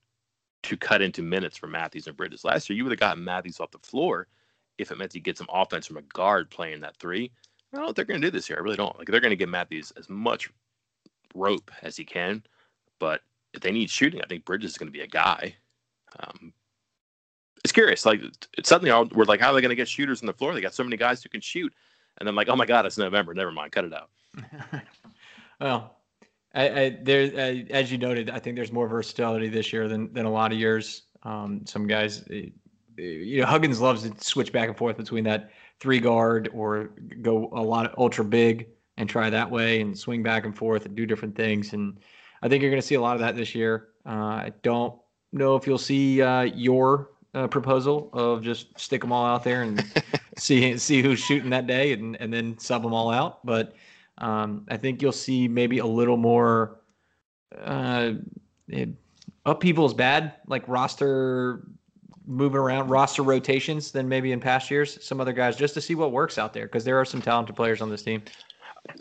to 0.64 0.76
cut 0.76 1.00
into 1.00 1.22
minutes 1.22 1.56
for 1.56 1.68
Matthews 1.68 2.08
and 2.08 2.16
Bridges. 2.16 2.44
Last 2.44 2.68
year, 2.68 2.76
you 2.76 2.82
would 2.82 2.90
have 2.90 2.98
gotten 2.98 3.22
Matthews 3.22 3.60
off 3.60 3.70
the 3.70 3.78
floor 3.78 4.26
if 4.78 4.90
it 4.90 4.98
meant 4.98 5.12
he 5.12 5.20
gets 5.20 5.38
some 5.38 5.48
offense 5.52 5.86
from 5.86 5.96
a 5.96 6.02
guard 6.02 6.50
playing 6.50 6.80
that 6.80 6.96
three. 6.96 7.30
I 7.72 7.76
don't 7.76 7.82
know 7.82 7.86
what 7.88 7.96
they're 7.96 8.04
going 8.04 8.20
to 8.20 8.26
do 8.26 8.30
this 8.30 8.48
year. 8.48 8.58
I 8.58 8.62
really 8.62 8.76
don't. 8.76 8.96
Like 8.98 9.08
they're 9.08 9.20
going 9.20 9.30
to 9.30 9.36
give 9.36 9.48
Matthews 9.48 9.92
as 9.96 10.08
much 10.08 10.50
rope 11.34 11.70
as 11.82 11.96
he 11.96 12.04
can, 12.04 12.42
but 12.98 13.20
if 13.52 13.60
they 13.60 13.72
need 13.72 13.90
shooting, 13.90 14.20
I 14.22 14.26
think 14.26 14.44
Bridges 14.44 14.72
is 14.72 14.78
going 14.78 14.88
to 14.88 14.92
be 14.92 15.02
a 15.02 15.06
guy. 15.06 15.54
Um, 16.20 16.52
it's 17.64 17.72
curious. 17.72 18.06
Like 18.06 18.22
it's 18.56 18.68
suddenly 18.68 18.90
all, 18.90 19.06
we're 19.12 19.24
like, 19.24 19.40
how 19.40 19.50
are 19.50 19.54
they 19.54 19.60
going 19.60 19.70
to 19.70 19.76
get 19.76 19.88
shooters 19.88 20.22
on 20.22 20.26
the 20.26 20.32
floor? 20.32 20.54
They 20.54 20.60
got 20.60 20.74
so 20.74 20.84
many 20.84 20.96
guys 20.96 21.22
who 21.22 21.28
can 21.28 21.40
shoot, 21.40 21.72
and 22.18 22.28
I'm 22.28 22.34
like, 22.34 22.48
oh 22.48 22.56
my 22.56 22.66
god, 22.66 22.86
it's 22.86 22.98
November. 22.98 23.34
Never 23.34 23.52
mind, 23.52 23.72
cut 23.72 23.84
it 23.84 23.92
out. 23.92 24.10
well, 25.60 25.96
I, 26.54 26.68
I, 26.68 26.98
there, 27.02 27.30
I, 27.36 27.66
as 27.70 27.92
you 27.92 27.98
noted, 27.98 28.30
I 28.30 28.38
think 28.38 28.56
there's 28.56 28.72
more 28.72 28.88
versatility 28.88 29.48
this 29.48 29.72
year 29.72 29.88
than 29.88 30.12
than 30.12 30.24
a 30.24 30.30
lot 30.30 30.52
of 30.52 30.58
years. 30.58 31.02
Um, 31.24 31.62
some 31.66 31.86
guys, 31.86 32.24
eh, 32.30 32.46
you 32.98 33.40
know, 33.40 33.46
Huggins 33.46 33.80
loves 33.80 34.08
to 34.08 34.24
switch 34.24 34.52
back 34.52 34.68
and 34.68 34.76
forth 34.76 34.96
between 34.96 35.24
that 35.24 35.50
three 35.80 36.00
guard 36.00 36.48
or 36.52 36.90
go 37.22 37.48
a 37.52 37.62
lot 37.62 37.86
of 37.86 37.98
ultra 37.98 38.24
big 38.24 38.68
and 38.96 39.08
try 39.08 39.30
that 39.30 39.50
way 39.50 39.80
and 39.80 39.96
swing 39.96 40.22
back 40.22 40.44
and 40.44 40.56
forth 40.56 40.84
and 40.84 40.96
do 40.96 41.06
different 41.06 41.34
things. 41.36 41.72
And 41.72 41.98
I 42.42 42.48
think 42.48 42.62
you're 42.62 42.70
going 42.70 42.82
to 42.82 42.86
see 42.86 42.96
a 42.96 43.00
lot 43.00 43.14
of 43.14 43.20
that 43.20 43.36
this 43.36 43.54
year. 43.54 43.88
Uh, 44.04 44.10
I 44.10 44.52
don't 44.62 44.94
know 45.32 45.54
if 45.56 45.66
you'll 45.66 45.78
see 45.78 46.20
uh, 46.20 46.42
your 46.42 47.10
uh, 47.34 47.46
proposal 47.46 48.10
of 48.12 48.42
just 48.42 48.78
stick 48.78 49.00
them 49.00 49.12
all 49.12 49.24
out 49.24 49.44
there 49.44 49.62
and 49.62 49.84
see 50.36 50.76
see 50.78 51.02
who's 51.02 51.20
shooting 51.20 51.50
that 51.50 51.66
day 51.66 51.92
and 51.92 52.16
and 52.16 52.32
then 52.32 52.58
sub 52.58 52.82
them 52.82 52.92
all 52.92 53.10
out. 53.10 53.44
But 53.46 53.74
um, 54.18 54.66
I 54.68 54.76
think 54.76 55.00
you'll 55.00 55.12
see 55.12 55.46
maybe 55.46 55.78
a 55.78 55.86
little 55.86 56.16
more. 56.16 56.80
Uh, 57.56 58.14
it, 58.66 58.90
upheaval 59.46 59.86
is 59.86 59.94
bad, 59.94 60.34
like 60.46 60.66
roster 60.66 61.62
moving 62.28 62.58
around 62.58 62.88
roster 62.88 63.22
rotations 63.22 63.90
than 63.90 64.08
maybe 64.08 64.32
in 64.32 64.38
past 64.38 64.70
years. 64.70 65.02
Some 65.04 65.20
other 65.20 65.32
guys 65.32 65.56
just 65.56 65.74
to 65.74 65.80
see 65.80 65.94
what 65.94 66.12
works 66.12 66.36
out 66.36 66.52
there 66.52 66.66
because 66.66 66.84
there 66.84 67.00
are 67.00 67.04
some 67.04 67.22
talented 67.22 67.56
players 67.56 67.80
on 67.80 67.88
this 67.88 68.02
team. 68.02 68.22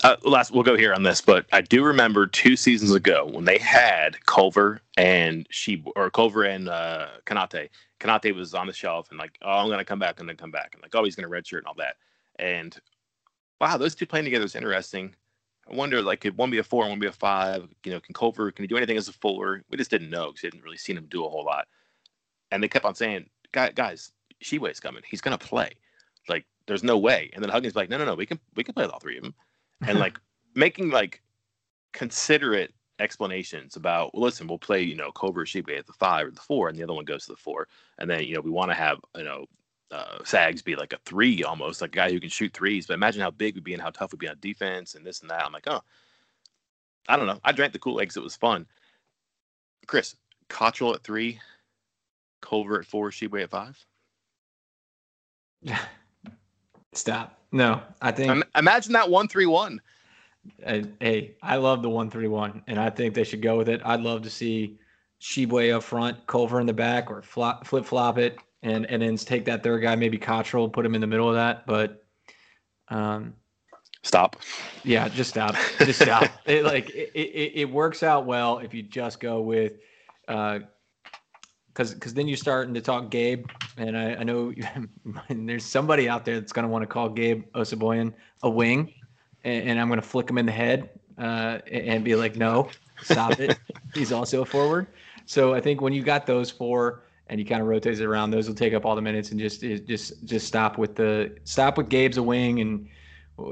Uh, 0.04 0.16
last, 0.24 0.52
we'll 0.52 0.64
go 0.64 0.78
here 0.78 0.94
on 0.94 1.04
this, 1.04 1.22
but 1.22 1.46
I 1.52 1.62
do 1.62 1.84
remember 1.84 2.26
two 2.26 2.56
seasons 2.56 2.94
ago 2.94 3.30
when 3.32 3.46
they 3.46 3.58
had 3.58 4.26
Culver 4.26 4.82
and 4.96 5.46
she 5.50 5.84
or 5.96 6.10
Culver 6.10 6.44
and 6.44 6.70
uh, 6.70 7.08
Konate. 7.26 7.70
Konate 8.00 8.36
was 8.36 8.54
on 8.54 8.68
the 8.68 8.74
shelf 8.74 9.10
and 9.10 9.20
like, 9.20 9.38
oh, 9.42 9.60
I'm 9.60 9.70
gonna 9.70 9.86
come 9.86 10.00
back 10.00 10.20
and 10.20 10.28
then 10.28 10.38
come 10.38 10.52
back 10.52 10.72
and 10.74 10.82
like, 10.82 10.96
oh, 10.96 11.04
he's 11.04 11.16
gonna 11.16 11.30
redshirt 11.30 11.60
and 11.60 11.68
all 11.68 11.76
that. 11.78 11.96
And 12.40 12.76
wow, 13.60 13.78
those 13.78 13.94
two 13.94 14.06
playing 14.06 14.26
together 14.26 14.46
is 14.46 14.56
interesting. 14.56 15.14
I 15.70 15.76
wonder, 15.76 16.02
like, 16.02 16.22
could 16.22 16.38
one 16.38 16.50
be 16.50 16.60
a 16.60 16.64
four 16.64 16.84
and 16.84 16.92
one 16.92 17.00
be 17.00 17.08
a 17.08 17.12
five? 17.12 17.68
You 17.84 17.92
know, 17.92 18.00
can 18.00 18.14
Culver 18.14 18.52
can 18.52 18.64
he 18.64 18.68
do 18.68 18.78
anything 18.78 18.98
as 18.98 19.10
a 19.10 19.14
four? 19.14 19.64
We 19.70 19.78
just 19.78 19.92
didn't 19.92 20.10
know 20.10 20.28
because 20.28 20.44
we 20.44 20.48
hadn't 20.48 20.64
really 20.64 20.78
seen 20.78 20.98
him 20.98 21.08
do 21.10 21.26
a 21.26 21.30
whole 21.30 21.44
lot 21.44 21.68
and 22.52 22.64
they 22.64 22.68
kept 22.68 22.86
on 22.86 22.96
saying, 22.96 23.30
guys, 23.52 24.12
Tshiebwe's 24.44 24.80
coming. 24.80 25.04
He's 25.08 25.22
gonna 25.22 25.38
play. 25.38 25.72
Like, 26.30 26.46
there's 26.68 26.84
no 26.84 26.98
way. 26.98 27.30
And 27.34 27.44
then 27.44 27.50
Huggins 27.50 27.76
like, 27.76 27.90
no, 27.90 27.98
no, 27.98 28.06
no, 28.06 28.16
we 28.16 28.26
can 28.26 28.40
we 28.56 28.64
can 28.64 28.74
play 28.74 28.84
with 28.86 28.94
all 28.94 29.00
three 29.00 29.18
of 29.18 29.24
them, 29.24 29.34
and 29.86 30.00
like 30.06 30.20
making 30.56 30.90
like 30.90 31.22
considerate 31.94 32.74
explanations 33.00 33.76
about 33.76 34.14
well 34.14 34.24
listen 34.24 34.48
we'll 34.48 34.58
play 34.58 34.82
you 34.82 34.96
know 34.96 35.12
Culver 35.12 35.46
Tshiebwe 35.46 35.78
at 35.78 35.86
the 35.86 35.94
five 35.94 36.28
or 36.28 36.32
the 36.32 36.42
four 36.42 36.68
and 36.68 36.78
the 36.78 36.84
other 36.84 36.94
one 36.94 37.06
goes 37.06 37.26
to 37.26 37.32
the 37.32 37.38
four. 37.38 37.68
And 38.00 38.10
then 38.10 38.24
you 38.24 38.36
know 38.36 38.42
we 38.42 38.52
want 38.52 38.72
to 38.72 38.76
have 38.76 39.00
you 39.16 39.24
know 39.24 39.46
uh, 39.92 40.24
Sags 40.24 40.62
be 40.62 40.76
like 40.76 40.94
a 40.94 41.00
three 41.06 41.44
almost 41.44 41.82
like 41.82 41.92
a 41.92 41.96
guy 41.96 42.12
who 42.12 42.20
can 42.20 42.30
shoot 42.30 42.54
threes. 42.54 42.88
But 42.88 42.96
imagine 42.96 43.22
how 43.22 43.32
big 43.32 43.56
we'd 43.56 43.64
be 43.64 43.74
and 43.74 43.82
how 43.82 43.92
tough 43.92 44.12
we'd 44.12 44.20
be 44.20 44.28
on 44.28 44.38
defense 44.42 44.96
and 44.96 45.06
this 45.06 45.22
and 45.22 45.30
that. 45.30 45.46
I'm 45.46 45.54
like 45.54 45.68
oh 45.68 45.82
I 47.08 47.16
don't 47.16 47.28
know. 47.28 47.40
I 47.44 47.52
drank 47.52 47.72
the 47.72 47.80
Kool-Aid 47.80 48.12
it 48.16 48.20
was 48.20 48.36
fun. 48.36 48.66
Chris 49.86 50.16
Cottrell 50.50 50.94
at 50.94 51.04
three 51.04 51.40
Culver 52.48 52.80
at 52.80 52.86
four, 52.86 53.10
Tshiebwe 53.12 53.44
at 53.44 53.50
five? 53.50 53.86
Stop. 56.94 57.40
No, 57.52 57.82
I 58.02 58.12
think. 58.12 58.44
Imagine 58.56 58.94
that 58.94 59.10
one 59.10 59.28
three 59.28 59.46
one. 59.46 59.82
Hey, 60.64 61.36
I 61.44 61.58
love 61.58 61.82
the 61.82 61.90
one 61.90 62.10
three 62.10 62.28
one, 62.28 62.64
and 62.68 62.80
I 62.80 62.90
think 62.90 63.14
they 63.14 63.24
should 63.24 63.42
go 63.42 63.58
with 63.58 63.70
it. 63.70 63.82
I'd 63.84 64.02
love 64.02 64.22
to 64.24 64.30
see 64.30 64.78
Tshiebwe 65.22 65.76
up 65.76 65.84
front, 65.84 66.26
Culver 66.28 66.60
in 66.60 66.66
the 66.66 66.74
back, 66.74 67.10
or 67.10 67.22
flip 67.22 67.66
flop 67.86 68.18
it, 68.18 68.38
and 68.64 68.86
and 68.86 69.02
then 69.02 69.18
take 69.18 69.46
that 69.46 69.64
third 69.64 69.82
guy, 69.82 69.96
maybe 69.96 70.18
Cottrell, 70.18 70.70
put 70.70 70.86
him 70.86 70.96
in 70.96 71.02
the 71.02 71.08
middle 71.08 71.28
of 71.28 71.36
that. 71.36 71.66
But 71.66 72.06
um, 72.90 73.34
stop. 74.04 74.38
Yeah, 74.84 75.10
just 75.10 75.30
stop. 75.30 75.56
Just 75.80 76.02
stop. 76.02 76.30
it, 76.46 76.64
like 76.64 76.90
it, 76.92 77.12
it, 77.14 77.52
it 77.56 77.70
works 77.70 78.04
out 78.04 78.26
well 78.26 78.60
if 78.60 78.74
you 78.74 78.84
just 78.84 79.20
go 79.20 79.42
with 79.42 79.74
uh, 80.28 80.60
because 81.78 81.94
because 81.94 82.16
then 82.16 82.28
you're 82.28 82.38
starting 82.38 82.74
to 82.74 82.82
talk 82.82 83.12
Gabe, 83.12 83.46
and 83.78 83.96
I, 83.96 84.16
I 84.16 84.24
know 84.24 84.52
there's 85.30 85.64
somebody 85.64 86.10
out 86.10 86.26
there 86.26 86.40
that's 86.40 86.52
going 86.52 86.64
to 86.64 86.70
want 86.70 86.82
to 86.82 86.88
call 86.88 87.08
Gabe 87.08 87.46
Osabuohien 87.54 88.14
a 88.42 88.50
wing, 88.50 88.92
and, 89.44 89.70
and 89.70 89.80
I'm 89.80 89.88
going 89.88 90.02
to 90.02 90.08
flick 90.08 90.28
him 90.28 90.40
in 90.40 90.48
the 90.48 90.52
head 90.52 90.90
uh, 91.20 91.60
and 91.72 92.04
be 92.04 92.16
like, 92.16 92.36
no, 92.36 92.70
stop 93.04 93.40
it. 93.40 93.60
He's 93.94 94.12
also 94.12 94.42
a 94.42 94.46
forward. 94.46 94.88
So 95.28 95.54
I 95.54 95.62
think 95.62 95.80
when 95.82 95.94
you 95.94 96.02
got 96.02 96.26
those 96.26 96.50
four 96.50 97.04
and 97.28 97.40
you 97.40 97.46
kind 97.46 97.62
of 97.62 97.68
rotate 97.68 98.00
it 98.00 98.06
around, 98.06 98.32
those 98.32 98.48
will 98.48 98.56
take 98.56 98.74
up 98.74 98.84
all 98.84 98.96
the 98.96 99.02
minutes 99.02 99.30
and 99.30 99.40
just 99.40 99.62
just 99.62 100.26
just 100.26 100.48
stop 100.48 100.80
with 100.80 100.96
the 100.96 101.36
stop 101.44 101.78
with 101.78 101.90
Gabe's 101.90 102.18
a 102.18 102.24
wing 102.24 102.60
and 102.60 102.88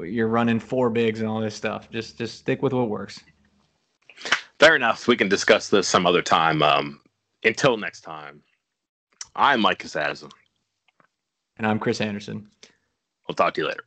you're 0.04 0.30
running 0.30 0.60
four 0.60 0.90
bigs 0.90 1.20
and 1.20 1.30
all 1.30 1.42
this 1.42 1.54
stuff. 1.54 1.92
Just 1.92 2.18
just 2.18 2.40
stick 2.40 2.64
with 2.64 2.74
what 2.74 2.90
works. 2.90 3.20
Fair 4.58 4.76
enough. 4.76 5.08
We 5.08 5.16
can 5.16 5.30
discuss 5.30 5.70
this 5.70 5.88
some 5.88 6.08
other 6.08 6.24
time. 6.24 6.64
Um, 6.64 7.02
until 7.44 7.78
next 7.78 8.02
time, 8.02 8.42
I'm 9.36 9.62
Mike 9.62 9.80
Casazza. 9.80 10.32
And 11.58 11.68
I'm 11.68 11.80
Chris 11.80 12.02
Anderson. 12.02 12.50
We'll 13.28 13.36
talk 13.36 13.54
to 13.56 13.62
you 13.62 13.68
later. 13.68 13.84